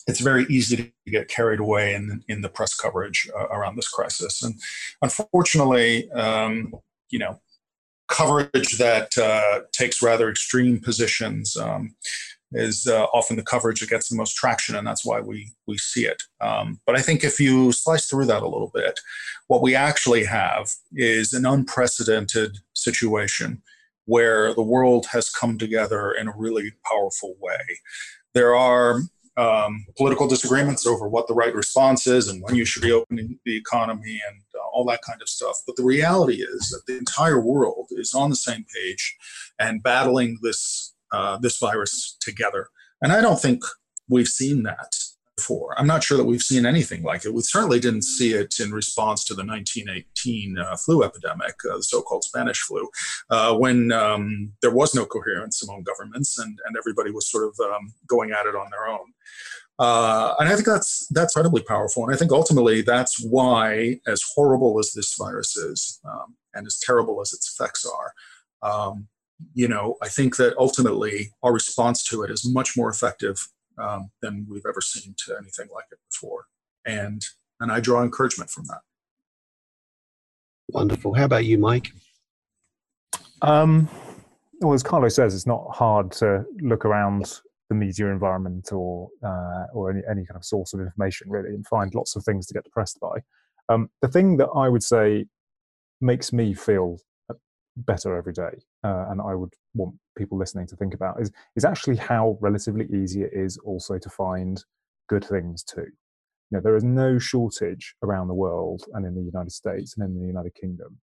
it's 0.07 0.20
very 0.20 0.44
easy 0.48 0.76
to 0.76 1.11
get 1.11 1.28
carried 1.28 1.61
away 1.61 1.94
in 1.94 2.22
in 2.28 2.40
the 2.40 2.48
press 2.48 2.74
coverage 2.74 3.28
uh, 3.36 3.48
around 3.48 3.76
this 3.76 3.88
crisis, 3.88 4.42
and 4.42 4.55
unfortunately, 5.03 6.11
um, 6.12 6.74
you 7.11 7.18
know, 7.18 7.40
coverage 8.09 8.78
that 8.78 9.16
uh, 9.18 9.61
takes 9.72 10.03
rather 10.03 10.28
extreme 10.28 10.80
positions 10.80 11.57
um, 11.57 11.94
is 12.53 12.86
uh, 12.86 13.05
often 13.14 13.36
the 13.36 13.42
coverage 13.42 13.80
that 13.80 13.88
gets 13.88 14.09
the 14.09 14.16
most 14.16 14.34
traction, 14.34 14.76
and 14.76 14.86
that's 14.86 15.05
why 15.05 15.20
we 15.20 15.53
we 15.66 15.78
see 15.78 16.05
it. 16.05 16.22
Um, 16.40 16.80
but 16.86 16.96
I 16.96 17.03
think 17.03 17.24
if 17.24 17.40
you 17.40 17.72
slice 17.72 18.07
through 18.07 18.26
that 18.26 18.42
a 18.42 18.48
little 18.48 18.70
bit, 18.74 19.00
what 19.48 19.62
we 19.62 19.74
actually 19.74 20.24
have 20.24 20.70
is 20.92 21.32
an 21.32 21.46
unprecedented 21.46 22.59
situation 22.74 23.62
where 24.07 24.53
the 24.55 24.62
world 24.62 25.07
has 25.12 25.30
come 25.30 25.57
together 25.59 26.12
in 26.12 26.28
a 26.28 26.34
really 26.36 26.72
powerful 26.84 27.34
way. 27.40 27.61
There 28.34 28.55
are 28.55 29.00
um, 29.37 29.87
political 29.97 30.28
disagreements 30.28 30.87
over 30.87 31.09
what 31.09 31.26
the 31.26 31.35
right 31.35 31.55
response 31.55 32.07
is 32.07 32.28
and 32.28 32.43
when 32.43 32.55
you 32.55 32.64
should 32.64 32.83
be 32.83 32.93
opening 32.93 33.39
the 33.45 33.57
economy 33.57 34.20
and 34.28 34.43
uh, 34.55 34.68
all 34.72 34.85
that 34.87 35.03
kind 35.03 35.22
of 35.22 35.28
stuff. 35.28 35.57
But 35.66 35.76
the 35.76 35.85
reality 35.85 36.43
is 36.43 36.68
that 36.68 36.83
the 36.87 36.99
entire 36.99 37.41
world 37.41 37.89
is 37.93 38.12
on 38.14 38.30
the 38.30 38.37
same 38.37 38.64
page 38.74 39.16
and 39.59 39.83
battling 39.83 40.39
this 40.43 40.95
uh, 41.12 41.39
this 41.39 41.59
virus 41.59 42.16
together. 42.20 42.68
And 43.03 43.12
I 43.12 43.20
don't 43.20 43.41
think 43.41 43.62
we've 44.09 44.28
seen 44.28 44.62
that 44.62 44.95
before. 45.37 45.78
I'm 45.78 45.87
not 45.87 46.05
sure 46.05 46.16
that 46.18 46.24
we've 46.24 46.43
seen 46.43 46.66
anything 46.66 47.03
like 47.03 47.24
it. 47.24 47.35
We 47.35 47.43
certainly 47.43 47.80
didn't 47.80 48.03
see 48.03 48.35
it 48.35 48.61
in 48.61 48.72
response 48.72 49.24
to 49.24 49.35
the 49.35 49.45
1918 49.45 50.59
uh, 50.59 50.76
flu 50.76 51.03
epidemic, 51.03 51.55
uh, 51.70 51.76
the 51.76 51.83
so-called 51.83 52.24
Spanish 52.24 52.61
flu, 52.61 52.89
uh, 53.30 53.55
when 53.57 53.93
um, 53.93 54.53
there 54.62 54.74
was 54.74 54.95
no 54.95 55.07
coherence 55.07 55.62
among 55.62 55.83
governments 55.83 56.39
and, 56.39 56.59
and 56.66 56.76
everybody 56.76 57.11
was 57.11 57.30
sort 57.30 57.45
of 57.45 57.59
um, 57.61 57.93
going 58.07 58.30
at 58.30 58.47
it 58.47 58.55
on 58.55 58.68
their 58.70 58.89
own. 58.89 59.12
Uh, 59.78 60.35
and 60.39 60.49
I 60.49 60.55
think 60.55 60.66
that's 60.66 61.09
that's 61.11 61.35
incredibly 61.35 61.62
powerful. 61.62 62.05
And 62.05 62.14
I 62.14 62.18
think 62.18 62.30
ultimately 62.30 62.83
that's 62.83 63.24
why, 63.24 63.99
as 64.07 64.22
horrible 64.35 64.78
as 64.78 64.93
this 64.93 65.14
virus 65.18 65.57
is, 65.57 65.99
um, 66.05 66.37
and 66.55 66.66
as 66.66 66.78
terrible 66.78 67.20
as 67.20 67.33
its 67.33 67.51
effects 67.51 67.87
are, 67.87 68.12
um, 68.62 69.09
you 69.55 69.66
know, 69.66 69.97
I 70.03 70.09
think 70.09 70.37
that 70.37 70.57
ultimately 70.59 71.33
our 71.43 71.53
response 71.53 72.05
to 72.05 72.22
it 72.22 72.30
is 72.30 72.49
much 72.49 72.76
more 72.76 72.91
effective 72.91 73.49
um, 73.79 74.11
than 74.20 74.47
we've 74.49 74.66
ever 74.68 74.81
seen 74.81 75.14
to 75.27 75.37
anything 75.37 75.68
like 75.75 75.87
it 75.91 75.99
before. 76.11 76.47
And 76.85 77.23
and 77.61 77.70
I 77.70 77.81
draw 77.81 78.03
encouragement 78.03 78.51
from 78.51 78.64
that. 78.66 78.81
Wonderful. 80.68 81.14
How 81.14 81.25
about 81.25 81.45
you, 81.45 81.59
Mike? 81.59 81.93
Um, 83.43 83.89
well, 84.61 84.73
as 84.73 84.83
Carlo 84.83 85.09
says, 85.09 85.35
it's 85.35 85.47
not 85.47 85.66
hard 85.70 86.12
to 86.12 86.45
look 86.61 86.85
around 86.85 87.41
the 87.68 87.75
media 87.75 88.07
environment 88.07 88.73
or 88.73 89.09
uh, 89.25 89.66
or 89.73 89.91
any, 89.91 90.03
any 90.11 90.27
kind 90.27 90.37
of 90.37 90.45
source 90.45 90.73
of 90.73 90.81
information 90.81 91.31
really 91.31 91.51
and 91.51 91.66
find 91.66 91.95
lots 91.95 92.16
of 92.16 92.25
things 92.25 92.47
to 92.47 92.55
get 92.55 92.64
depressed 92.64 93.01
by. 93.01 93.18
Um, 93.68 93.91
the 94.01 94.09
thing 94.09 94.37
that 94.39 94.49
I 94.55 94.68
would 94.68 94.83
say 94.83 95.27
makes 96.01 96.33
me 96.33 96.53
feel 96.53 96.99
better 97.77 98.16
every 98.16 98.33
day, 98.33 98.62
uh, 98.85 99.07
and 99.11 99.20
I 99.20 99.35
would 99.35 99.53
want 99.74 99.95
people 100.16 100.39
listening 100.39 100.66
to 100.68 100.76
think 100.76 100.95
about 100.95 101.20
is 101.20 101.30
is 101.57 101.64
actually 101.64 101.97
how 101.97 102.39
relatively 102.41 102.87
easy 102.93 103.22
it 103.22 103.30
is 103.33 103.59
also 103.59 103.99
to 103.99 104.11
find 104.11 104.64
good 105.09 105.24
things 105.24 105.62
too. 105.62 105.87
You 106.51 106.59
know, 106.59 106.61
there 106.61 106.76
is 106.76 106.85
no 106.85 107.18
shortage 107.18 107.95
around 108.03 108.28
the 108.28 108.35
world 108.35 108.85
and 108.93 109.07
in 109.07 109.14
the 109.14 109.22
United 109.22 109.53
States 109.53 109.95
and 109.97 110.05
in 110.07 110.20
the 110.20 110.26
United 110.26 110.55
Kingdom 110.55 110.99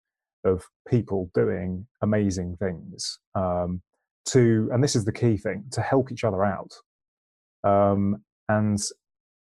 of 0.44 0.66
people 0.88 1.30
doing 1.34 1.88
amazing 2.02 2.58
things 2.58 3.20
um, 3.36 3.82
to, 4.26 4.70
and 4.72 4.84
this 4.84 4.96
is 4.96 5.06
the 5.06 5.12
key 5.12 5.38
thing, 5.38 5.66
to 5.72 5.82
help 5.82 6.12
each 6.12 6.24
other 6.24 6.44
out. 6.44 6.72
Um, 7.64 8.24
and 8.50 8.80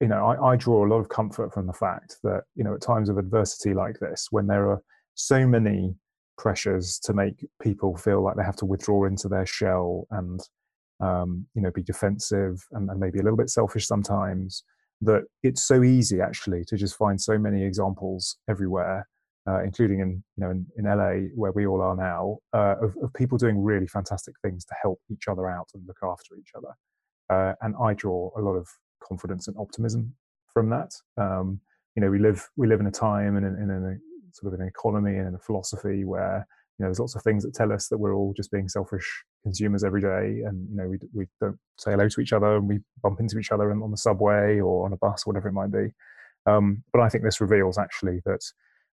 you 0.02 0.08
know, 0.08 0.26
I, 0.26 0.52
I 0.52 0.56
draw 0.56 0.86
a 0.86 0.90
lot 0.90 1.00
of 1.00 1.10
comfort 1.10 1.54
from 1.54 1.68
the 1.68 1.74
fact 1.74 2.18
that 2.24 2.44
you 2.56 2.64
know, 2.64 2.76
at 2.76 2.82
times 2.82 3.10
of 3.10 3.18
adversity 3.18 3.74
like 3.74 4.00
this, 4.00 4.28
when 4.30 4.48
there 4.48 4.70
are 4.70 4.82
so 5.16 5.48
many 5.48 5.96
pressures 6.38 7.00
to 7.00 7.14
make 7.14 7.46
people 7.62 7.96
feel 7.96 8.24
like 8.24 8.36
they 8.36 8.44
have 8.44 8.56
to 8.58 8.66
withdraw 8.66 9.06
into 9.06 9.28
their 9.28 9.46
shell 9.46 10.08
and 10.12 10.42
um, 11.02 11.46
you 11.54 11.62
know 11.62 11.72
be 11.72 11.84
defensive 11.84 12.66
and, 12.72 12.90
and, 12.90 13.00
maybe 13.00 13.20
a 13.20 13.24
little 13.24 13.38
bit 13.38 13.50
selfish 13.50 13.86
sometimes 13.86 14.64
that 15.02 15.24
it's 15.44 15.68
so 15.68 15.84
easy 15.84 16.22
actually 16.22 16.64
to 16.64 16.78
just 16.78 16.96
find 16.96 17.20
so 17.20 17.38
many 17.38 17.64
examples 17.64 18.38
everywhere 18.50 19.06
uh, 19.48 19.62
including 19.64 20.00
in 20.00 20.24
you 20.38 20.44
know 20.44 20.50
in, 20.52 20.66
in, 20.78 20.86
LA 20.86 21.28
where 21.36 21.52
we 21.52 21.68
all 21.68 21.82
are 21.82 21.96
now 21.96 22.38
uh, 22.54 22.76
of, 22.82 22.96
of, 23.04 23.14
people 23.14 23.38
doing 23.38 23.62
really 23.62 23.88
fantastic 23.88 24.34
things 24.42 24.66
to 24.66 24.74
help 24.82 25.00
each 25.12 25.28
other 25.28 25.50
out 25.50 25.68
and 25.74 25.84
look 25.88 26.00
after 26.02 26.36
each 26.36 26.52
other. 26.56 26.74
Uh, 27.30 27.54
and 27.62 27.76
I 27.82 27.94
draw 27.94 28.32
a 28.38 28.42
lot 28.42 28.56
of 28.56 28.68
confidence 29.04 29.48
and 29.48 29.56
optimism 29.60 30.16
from 30.52 30.70
that. 30.70 30.92
Um, 31.18 31.60
you 31.96 32.02
know 32.02 32.10
we 32.10 32.20
live 32.20 32.48
we 32.56 32.68
live 32.68 32.80
in 32.80 32.88
a 32.88 32.92
time 32.92 33.38
and 33.38 33.46
in, 33.46 33.56
in, 33.56 33.70
in 33.70 33.84
a 33.86 33.98
sort 34.36 34.54
of 34.54 34.60
an 34.60 34.68
economy 34.68 35.18
and 35.18 35.36
a 35.36 35.40
philosophy 35.40 36.04
where 36.04 36.48
you 36.78 36.84
know 36.84 36.88
there's 36.88 37.00
lots 37.00 37.16
of 37.16 37.24
things 37.24 37.44
that 37.44 37.54
tell 37.54 37.72
us 37.72 37.88
that 37.88 37.98
we're 37.98 38.14
all 38.14 38.34
just 38.36 38.52
being 38.52 38.68
selfish 38.68 39.24
consumers 39.44 39.84
every 39.84 40.02
day 40.02 40.42
and 40.46 40.68
you 40.70 40.76
know 40.76 40.88
we, 40.88 40.98
we 41.14 41.26
don't 41.40 41.58
say 41.78 41.92
hello 41.92 42.10
to 42.10 42.22
each 42.22 42.34
other 42.34 42.58
and 42.58 42.68
we 42.68 42.80
bump 43.02 43.20
into 43.20 43.40
each 43.40 43.52
other 43.52 43.72
on 43.72 43.92
the 43.92 43.98
subway 43.98 44.60
or 44.60 44.86
on 44.86 44.94
a 44.94 44.98
bus 44.98 45.24
or 45.26 45.32
whatever 45.32 45.48
it 45.48 45.54
might 45.54 45.72
be. 45.72 45.88
Um, 46.48 46.84
but 46.94 47.02
i 47.02 47.10
think 47.10 47.24
this 47.24 47.42
reveals 47.42 47.78
actually 47.78 48.20
that 48.26 48.42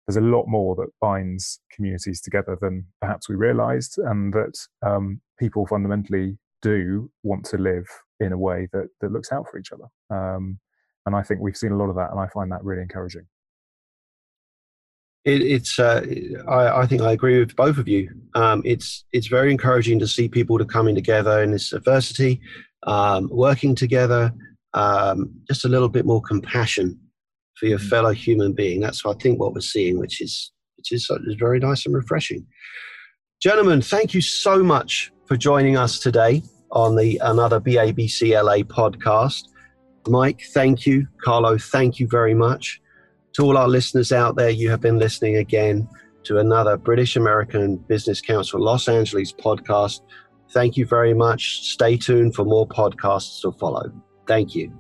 there's 0.07 0.17
a 0.17 0.21
lot 0.21 0.47
more 0.47 0.77
that 0.77 0.89
binds 1.01 1.61
communities 1.73 2.21
together 2.21 2.57
than 2.61 2.87
perhaps 3.01 3.29
we 3.29 3.35
realized 3.35 3.99
and 3.99 4.33
that 4.33 4.57
um, 4.87 5.21
people 5.39 5.67
fundamentally 5.67 6.39
do 6.63 7.11
want 7.23 7.45
to 7.47 7.59
live 7.59 7.87
in 8.21 8.33
a 8.33 8.39
way 8.39 8.69
that, 8.73 8.89
that 9.01 9.13
looks 9.13 9.33
out 9.33 9.47
for 9.51 9.59
each 9.59 9.73
other. 9.73 9.87
Um, 10.17 10.59
and 11.07 11.17
i 11.17 11.23
think 11.23 11.41
we've 11.41 11.57
seen 11.57 11.73
a 11.73 11.77
lot 11.77 11.89
of 11.89 11.97
that 11.97 12.11
and 12.11 12.21
i 12.21 12.27
find 12.29 12.51
that 12.53 12.65
really 12.65 12.83
encouraging 12.83 13.27
it, 15.25 15.43
it's 15.43 15.79
uh, 15.79 16.05
I, 16.49 16.81
I, 16.81 16.87
think 16.87 17.03
I 17.03 17.13
agree 17.13 17.39
with 17.39 17.55
both 17.57 17.77
of 17.79 17.87
you. 17.89 18.11
Um, 18.35 18.63
it's 18.65 19.05
it's 19.13 19.27
very 19.27 19.51
encouraging 19.51 19.99
to 19.99 20.09
see 20.09 20.29
people 20.29 20.59
to 20.59 20.65
coming 20.65 20.95
together 20.95 21.43
in 21.43 21.51
this 21.51 21.73
adversity, 21.73 22.41
um, 22.87 23.29
working 23.31 23.75
together, 23.75 24.33
um, 24.75 25.31
just 25.47 25.65
a 25.65 25.69
little 25.69 25.89
bit 25.89 26.07
more 26.07 26.23
compassion 26.23 26.99
for 27.55 27.67
your 27.67 27.79
mm. 27.79 27.89
fellow 27.89 28.13
human 28.13 28.53
being. 28.55 28.81
That's 28.81 29.05
I 29.05 29.13
think 29.15 29.39
what 29.39 29.53
we're 29.53 29.61
seeing, 29.61 29.99
which 29.99 30.23
is 30.23 30.53
which 30.77 30.93
is, 30.93 31.11
is 31.27 31.37
very 31.39 31.59
nice 31.59 31.85
and 31.85 31.95
refreshing. 31.95 32.47
Gentlemen, 33.43 33.83
thank 33.83 34.15
you 34.15 34.23
so 34.23 34.63
much 34.63 35.13
for 35.27 35.37
joining 35.37 35.77
us 35.77 35.99
today 35.99 36.43
on 36.73 36.97
the 36.97 37.21
another 37.23 37.61
BABCLA 37.61 38.65
podcast. 38.65 39.43
Mike, 40.09 40.41
thank 40.55 40.87
you. 40.87 41.07
Carlo, 41.23 41.59
thank 41.59 41.99
you 42.01 42.09
very 42.09 42.33
much 42.33 42.81
to 43.35 43.43
all 43.43 43.57
our 43.57 43.69
listeners 43.69 44.13
out 44.13 44.37
there, 44.37 44.51
you 44.51 44.71
have 44.71 44.81
been 44.81 44.99
listening 44.99 45.37
again. 45.37 45.89
to 46.23 46.39
another 46.39 46.77
British 46.77 47.17
American 47.17 47.77
Business 47.77 48.21
Council 48.21 48.61
Los 48.61 48.89
Angeles 48.89 49.33
podcast. 49.33 50.01
Thank 50.53 50.77
you 50.77 50.85
very 50.85 51.15
much. 51.15 51.63
Stay 51.63 51.97
tuned 51.97 52.35
for 52.35 52.45
more 52.45 52.69
podcasts 52.69 53.41
to 53.43 53.53
follow. 53.53 53.91
Thank 54.27 54.55
you. 54.55 54.80